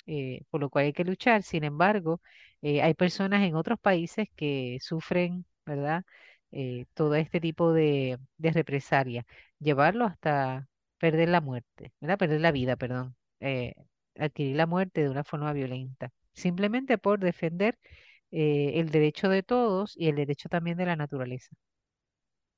eh, 0.06 0.42
por 0.50 0.60
lo 0.60 0.70
cual 0.70 0.86
hay 0.86 0.92
que 0.92 1.04
luchar. 1.04 1.42
Sin 1.42 1.64
embargo, 1.64 2.20
eh, 2.62 2.82
hay 2.82 2.94
personas 2.94 3.42
en 3.44 3.56
otros 3.56 3.78
países 3.80 4.28
que 4.36 4.78
sufren, 4.80 5.46
¿verdad? 5.66 6.04
todo 6.94 7.14
este 7.16 7.40
tipo 7.40 7.72
de, 7.72 8.18
de 8.38 8.52
represalia, 8.52 9.26
llevarlo 9.58 10.04
hasta 10.06 10.68
perder 10.98 11.28
la 11.28 11.40
muerte, 11.40 11.92
¿verdad? 12.00 12.18
Perder 12.18 12.40
la 12.40 12.52
vida, 12.52 12.76
perdón, 12.76 13.16
adquirir 14.18 14.56
la 14.56 14.66
muerte 14.66 15.02
de 15.02 15.10
una 15.10 15.24
forma 15.24 15.52
violenta, 15.52 16.10
simplemente 16.32 16.98
por 16.98 17.20
defender 17.20 17.78
eh, 18.36 18.80
el 18.80 18.90
derecho 18.90 19.28
de 19.28 19.44
todos 19.44 19.94
y 19.96 20.08
el 20.08 20.16
derecho 20.16 20.48
también 20.48 20.76
de 20.76 20.86
la 20.86 20.96
naturaleza 20.96 21.54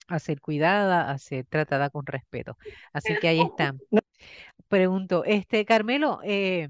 a 0.08 0.18
ser 0.18 0.40
cuidada, 0.40 1.10
a 1.10 1.18
ser 1.18 1.44
tratada 1.44 1.90
con 1.90 2.06
respeto. 2.06 2.56
Así 2.94 3.14
que 3.20 3.28
ahí 3.28 3.40
están. 3.40 3.78
Pregunto, 4.68 5.24
este 5.24 5.66
Carmelo, 5.66 6.20
eh, 6.24 6.68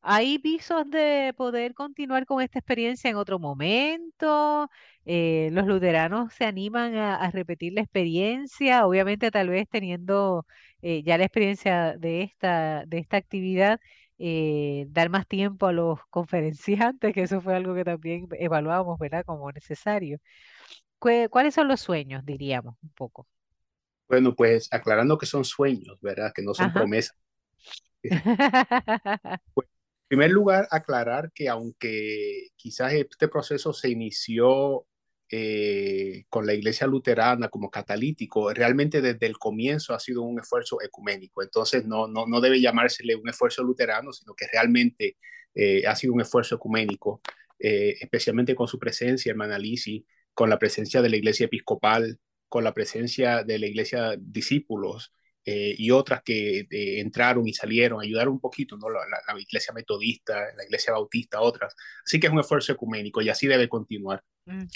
¿hay 0.00 0.38
visos 0.38 0.90
de 0.90 1.34
poder 1.36 1.72
continuar 1.74 2.26
con 2.26 2.42
esta 2.42 2.58
experiencia 2.58 3.10
en 3.10 3.16
otro 3.16 3.38
momento? 3.38 4.68
Eh, 5.04 5.50
¿los 5.52 5.66
luteranos 5.66 6.32
se 6.32 6.46
animan 6.46 6.96
a, 6.96 7.30
repetir 7.30 7.74
la 7.74 7.82
experiencia? 7.82 8.86
Obviamente, 8.88 9.30
tal 9.30 9.50
vez 9.50 9.68
teniendo 9.68 10.46
ya 10.82 11.16
la 11.16 11.24
experiencia 11.24 11.96
de 11.96 12.22
esta, 12.22 12.84
de 12.86 12.98
esta 12.98 13.18
actividad, 13.18 13.78
eh, 14.22 14.84
dar 14.90 15.08
más 15.08 15.26
tiempo 15.26 15.66
a 15.66 15.72
los 15.72 15.98
conferenciantes, 16.10 17.14
que 17.14 17.22
eso 17.22 17.40
fue 17.40 17.56
algo 17.56 17.74
que 17.74 17.84
también 17.84 18.28
evaluábamos, 18.32 18.98
¿verdad? 18.98 19.24
Como 19.24 19.50
necesario. 19.50 20.18
¿Cuáles 20.98 21.54
son 21.54 21.68
los 21.68 21.80
sueños, 21.80 22.24
diríamos, 22.26 22.76
un 22.82 22.90
poco? 22.90 23.26
Bueno, 24.08 24.34
pues 24.34 24.68
aclarando 24.70 25.16
que 25.16 25.24
son 25.24 25.44
sueños, 25.44 25.98
¿verdad? 26.02 26.32
Que 26.34 26.42
no 26.42 26.52
son 26.52 26.72
promesas. 26.72 27.16
Pues, 29.54 29.66
en 29.68 30.18
primer 30.18 30.30
lugar, 30.32 30.68
aclarar 30.70 31.30
que 31.32 31.48
aunque 31.48 32.48
quizás 32.56 32.92
este 32.92 33.28
proceso 33.28 33.72
se 33.72 33.88
inició 33.88 34.84
eh, 35.32 36.24
con 36.28 36.46
la 36.46 36.54
iglesia 36.54 36.86
luterana 36.86 37.48
como 37.48 37.70
catalítico, 37.70 38.52
realmente 38.52 39.00
desde 39.00 39.26
el 39.26 39.38
comienzo 39.38 39.94
ha 39.94 40.00
sido 40.00 40.22
un 40.22 40.40
esfuerzo 40.40 40.82
ecuménico. 40.82 41.42
Entonces 41.42 41.86
no, 41.86 42.08
no, 42.08 42.26
no 42.26 42.40
debe 42.40 42.60
llamársele 42.60 43.14
un 43.14 43.28
esfuerzo 43.28 43.62
luterano, 43.62 44.12
sino 44.12 44.34
que 44.34 44.46
realmente 44.52 45.16
eh, 45.54 45.86
ha 45.86 45.94
sido 45.96 46.14
un 46.14 46.20
esfuerzo 46.20 46.56
ecuménico, 46.56 47.20
eh, 47.58 47.96
especialmente 48.00 48.54
con 48.54 48.66
su 48.68 48.78
presencia, 48.78 49.30
hermana 49.30 49.58
Lisi, 49.58 50.04
con 50.34 50.50
la 50.50 50.58
presencia 50.58 51.02
de 51.02 51.10
la 51.10 51.16
iglesia 51.16 51.46
episcopal, 51.46 52.18
con 52.48 52.64
la 52.64 52.74
presencia 52.74 53.44
de 53.44 53.58
la 53.58 53.66
iglesia 53.66 54.16
discípulos, 54.18 55.12
y 55.44 55.90
otras 55.90 56.22
que 56.22 56.66
entraron 57.00 57.48
y 57.48 57.54
salieron, 57.54 58.00
ayudaron 58.00 58.34
un 58.34 58.40
poquito, 58.40 58.76
¿no? 58.76 58.88
La, 58.90 59.00
la, 59.00 59.40
iglesia 59.40 59.72
metodista, 59.72 60.34
la 60.56 60.64
iglesia 60.64 60.92
bautista, 60.92 61.40
otras. 61.40 61.74
Así 62.04 62.20
que 62.20 62.26
es 62.26 62.32
un 62.32 62.40
esfuerzo 62.40 62.72
ecuménico 62.72 63.20
y 63.20 63.28
así 63.28 63.46
debe 63.46 63.68
continuar. 63.68 64.22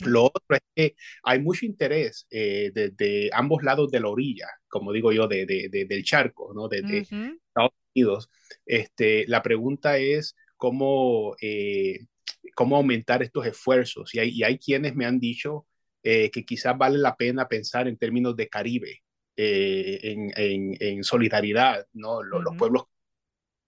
Lo 0.05 0.25
otro 0.25 0.57
es 0.57 0.61
que 0.75 0.97
hay 1.23 1.41
mucho 1.41 1.67
interés 1.67 2.27
eh, 2.31 2.71
desde 2.75 3.31
ambos 3.33 3.63
lados 3.63 3.91
de 3.91 4.01
la 4.01 4.09
orilla, 4.09 4.49
como 4.69 4.93
digo 4.93 5.13
yo, 5.13 5.27
de, 5.27 5.47
de, 5.47 5.85
del 5.87 6.05
charco, 6.05 6.53
¿no? 6.55 6.69
De, 6.69 6.79
Estados 6.79 7.73
Unidos. 7.95 8.31
Este, 8.67 9.25
la 9.27 9.43
pregunta 9.43 9.99
es 9.99 10.37
cómo, 10.57 11.35
eh, 11.41 12.07
cómo 12.55 12.77
aumentar 12.77 13.23
estos 13.23 13.47
esfuerzos. 13.47 14.15
Y 14.15 14.19
hay, 14.21 14.31
y 14.31 14.45
hay 14.45 14.59
quienes 14.59 14.95
me 14.95 15.07
han 15.07 15.19
dicho 15.19 15.67
eh, 16.03 16.31
que 16.31 16.45
quizás 16.45 16.77
vale 16.77 16.99
la 16.99 17.17
pena 17.17 17.49
pensar 17.49 17.89
en 17.89 17.97
términos 17.97 18.37
de 18.37 18.49
Caribe, 18.49 19.03
en, 19.37 20.33
en, 20.37 20.77
en, 20.81 21.05
solidaridad, 21.05 21.87
¿no? 21.93 22.23
Los, 22.23 22.43
los 22.43 22.57
pueblos, 22.57 22.85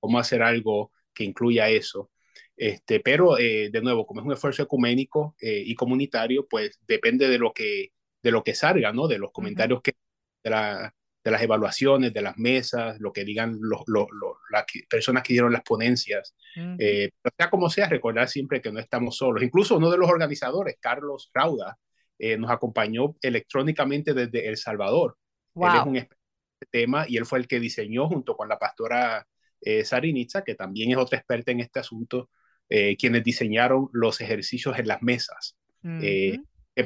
cómo 0.00 0.18
hacer 0.18 0.42
algo 0.42 0.92
que 1.12 1.24
incluya 1.24 1.68
eso. 1.68 2.10
Este, 2.56 3.00
pero 3.00 3.38
eh, 3.38 3.70
de 3.70 3.82
nuevo, 3.82 4.06
como 4.06 4.20
es 4.20 4.26
un 4.26 4.32
esfuerzo 4.32 4.62
ecuménico 4.62 5.36
eh, 5.40 5.62
y 5.64 5.74
comunitario, 5.74 6.46
pues 6.48 6.80
depende 6.86 7.28
de 7.28 7.38
lo 7.38 7.52
que, 7.52 7.92
de 8.22 8.30
lo 8.30 8.42
que 8.42 8.54
salga, 8.54 8.92
¿no? 8.92 9.08
De 9.08 9.18
los 9.18 9.30
comentarios 9.30 9.82
que, 9.82 9.94
de, 10.42 10.50
la, 10.50 10.94
de, 11.22 11.30
las 11.30 11.42
evaluaciones, 11.42 12.14
de 12.14 12.22
las 12.22 12.38
mesas, 12.38 12.98
lo 12.98 13.12
que 13.12 13.24
digan 13.24 13.58
los, 13.60 13.82
los, 13.86 14.06
las 14.50 14.64
personas 14.88 15.22
que 15.22 15.34
dieron 15.34 15.52
las 15.52 15.62
ponencias. 15.62 16.34
Eh, 16.78 17.10
sea 17.36 17.50
como 17.50 17.68
sea, 17.68 17.88
recordar 17.88 18.28
siempre 18.28 18.62
que 18.62 18.72
no 18.72 18.80
estamos 18.80 19.16
solos. 19.16 19.42
Incluso 19.42 19.76
uno 19.76 19.90
de 19.90 19.98
los 19.98 20.08
organizadores, 20.08 20.76
Carlos 20.80 21.30
Rauda, 21.34 21.78
nos 22.38 22.50
acompañó 22.50 23.14
electrónicamente 23.20 24.14
desde 24.14 24.48
El 24.48 24.56
Salvador. 24.56 25.18
Él 25.56 25.70
es 25.74 25.86
un 25.86 25.96
experto 25.96 26.22
en 26.22 26.54
este 26.60 26.66
tema 26.70 27.06
y 27.08 27.16
él 27.16 27.26
fue 27.26 27.38
el 27.38 27.48
que 27.48 27.60
diseñó 27.60 28.08
junto 28.08 28.36
con 28.36 28.48
la 28.48 28.58
pastora 28.58 29.26
Sarinitza, 29.84 30.44
que 30.44 30.54
también 30.54 30.92
es 30.92 30.96
otra 30.96 31.18
experta 31.18 31.50
en 31.50 31.60
este 31.60 31.80
asunto, 31.80 32.30
eh, 32.68 32.96
quienes 32.96 33.22
diseñaron 33.22 33.88
los 33.92 34.20
ejercicios 34.20 34.76
en 34.78 34.88
las 34.88 35.00
mesas. 35.00 35.56
Eh, 35.84 36.38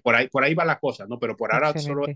por, 0.03 0.15
ahí, 0.15 0.29
por 0.29 0.45
ahí 0.45 0.55
va 0.55 0.67
la 0.67 0.79
cosa, 0.79 1.07
¿no? 1.07 1.19
Pero 1.19 1.37
por 1.37 1.55
ahora 1.55 1.73
solo 1.79 2.07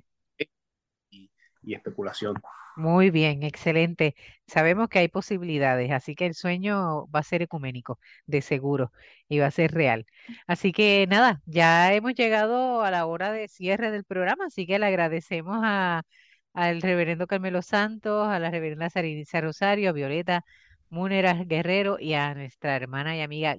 y, 1.11 1.31
y 1.63 1.75
especulación. 1.75 2.35
Muy 2.77 3.11
bien, 3.11 3.43
excelente. 3.43 4.15
Sabemos 4.47 4.89
que 4.89 4.99
hay 4.99 5.09
posibilidades, 5.09 5.93
así 5.93 6.15
que 6.15 6.27
el 6.27 6.35
sueño 6.35 7.07
va 7.07 7.21
a 7.21 7.23
ser 7.23 7.41
ecuménico, 7.41 7.99
de 8.27 8.43
seguro, 8.43 8.93
y 9.29 9.39
va 9.39 9.47
a 9.47 9.51
ser 9.51 9.73
real. 9.73 10.05
Así 10.47 10.73
que 10.73 11.07
nada, 11.09 11.41
ya 11.47 11.95
hemos 11.95 12.15
llegado 12.15 12.83
a 12.83 12.91
la 12.91 13.07
hora 13.07 13.33
de 13.33 13.49
cierre 13.49 13.91
del 13.91 14.05
programa, 14.05 14.47
así 14.47 14.67
que 14.67 14.79
le 14.79 14.87
agradecemos 14.87 15.59
a, 15.63 16.03
al 16.55 16.83
reverendo 16.83 17.27
Carmelo 17.27 17.63
Santos, 17.63 18.29
a 18.29 18.39
la 18.39 18.51
reverenda 18.51 18.91
Sariniza 18.91 19.41
Rosario, 19.43 19.91
a 19.91 19.93
Violeta 19.93 20.45
Múneras 20.89 21.47
Guerrero 21.49 21.99
y 22.01 22.15
a 22.15 22.35
nuestra 22.35 22.77
hermana 22.77 23.17
y 23.17 23.21
amiga 23.23 23.59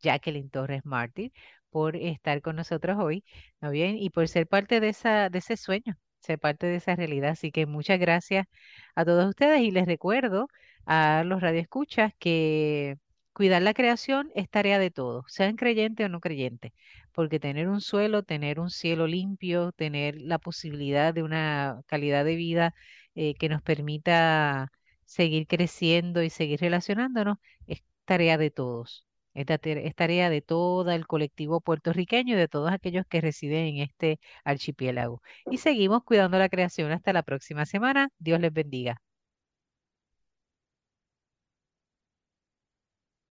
Jacqueline 0.00 0.50
Torres 0.50 0.84
Martín 0.84 1.32
por 1.70 1.96
estar 1.96 2.42
con 2.42 2.56
nosotros 2.56 2.98
hoy, 3.00 3.24
¿no 3.60 3.70
bien? 3.70 3.96
Y 3.98 4.10
por 4.10 4.28
ser 4.28 4.46
parte 4.46 4.80
de, 4.80 4.90
esa, 4.90 5.30
de 5.30 5.38
ese 5.38 5.56
sueño, 5.56 5.96
ser 6.20 6.38
parte 6.38 6.66
de 6.66 6.76
esa 6.76 6.96
realidad. 6.96 7.30
Así 7.30 7.50
que 7.52 7.66
muchas 7.66 7.98
gracias 8.00 8.46
a 8.94 9.04
todos 9.04 9.28
ustedes 9.28 9.60
y 9.62 9.70
les 9.70 9.86
recuerdo 9.86 10.48
a 10.86 11.24
los 11.24 11.40
radioescuchas 11.40 12.12
que 12.18 12.98
cuidar 13.32 13.62
la 13.62 13.74
creación 13.74 14.30
es 14.34 14.48
tarea 14.48 14.78
de 14.78 14.90
todos, 14.90 15.24
sean 15.28 15.56
creyentes 15.56 16.06
o 16.06 16.08
no 16.08 16.20
creyentes, 16.20 16.72
porque 17.12 17.40
tener 17.40 17.68
un 17.68 17.80
suelo, 17.80 18.22
tener 18.22 18.60
un 18.60 18.70
cielo 18.70 19.06
limpio, 19.06 19.72
tener 19.72 20.20
la 20.20 20.38
posibilidad 20.38 21.14
de 21.14 21.22
una 21.22 21.80
calidad 21.86 22.24
de 22.24 22.36
vida 22.36 22.74
eh, 23.14 23.34
que 23.34 23.48
nos 23.48 23.62
permita 23.62 24.70
seguir 25.04 25.46
creciendo 25.46 26.22
y 26.22 26.30
seguir 26.30 26.60
relacionándonos, 26.60 27.38
es 27.66 27.82
tarea 28.04 28.38
de 28.38 28.50
todos. 28.50 29.06
Es, 29.34 29.46
tarea 29.96 30.30
de 30.30 30.42
todo 30.42 30.90
el 30.90 31.06
colectivo 31.06 31.60
puertorriqueño 31.60 32.34
y 32.34 32.38
de 32.38 32.48
todos 32.48 32.70
aquellos 32.72 33.06
que 33.06 33.20
residen 33.20 33.66
en 33.66 33.78
este 33.78 34.20
archipiélago. 34.44 35.22
Y 35.48 35.58
seguimos 35.58 36.04
cuidando 36.04 36.38
la 36.38 36.48
creación 36.48 36.92
hasta 36.92 37.12
la 37.12 37.22
próxima 37.22 37.64
semana. 37.66 38.10
Dios 38.18 38.40
les 38.40 38.52
bendiga. 38.52 39.00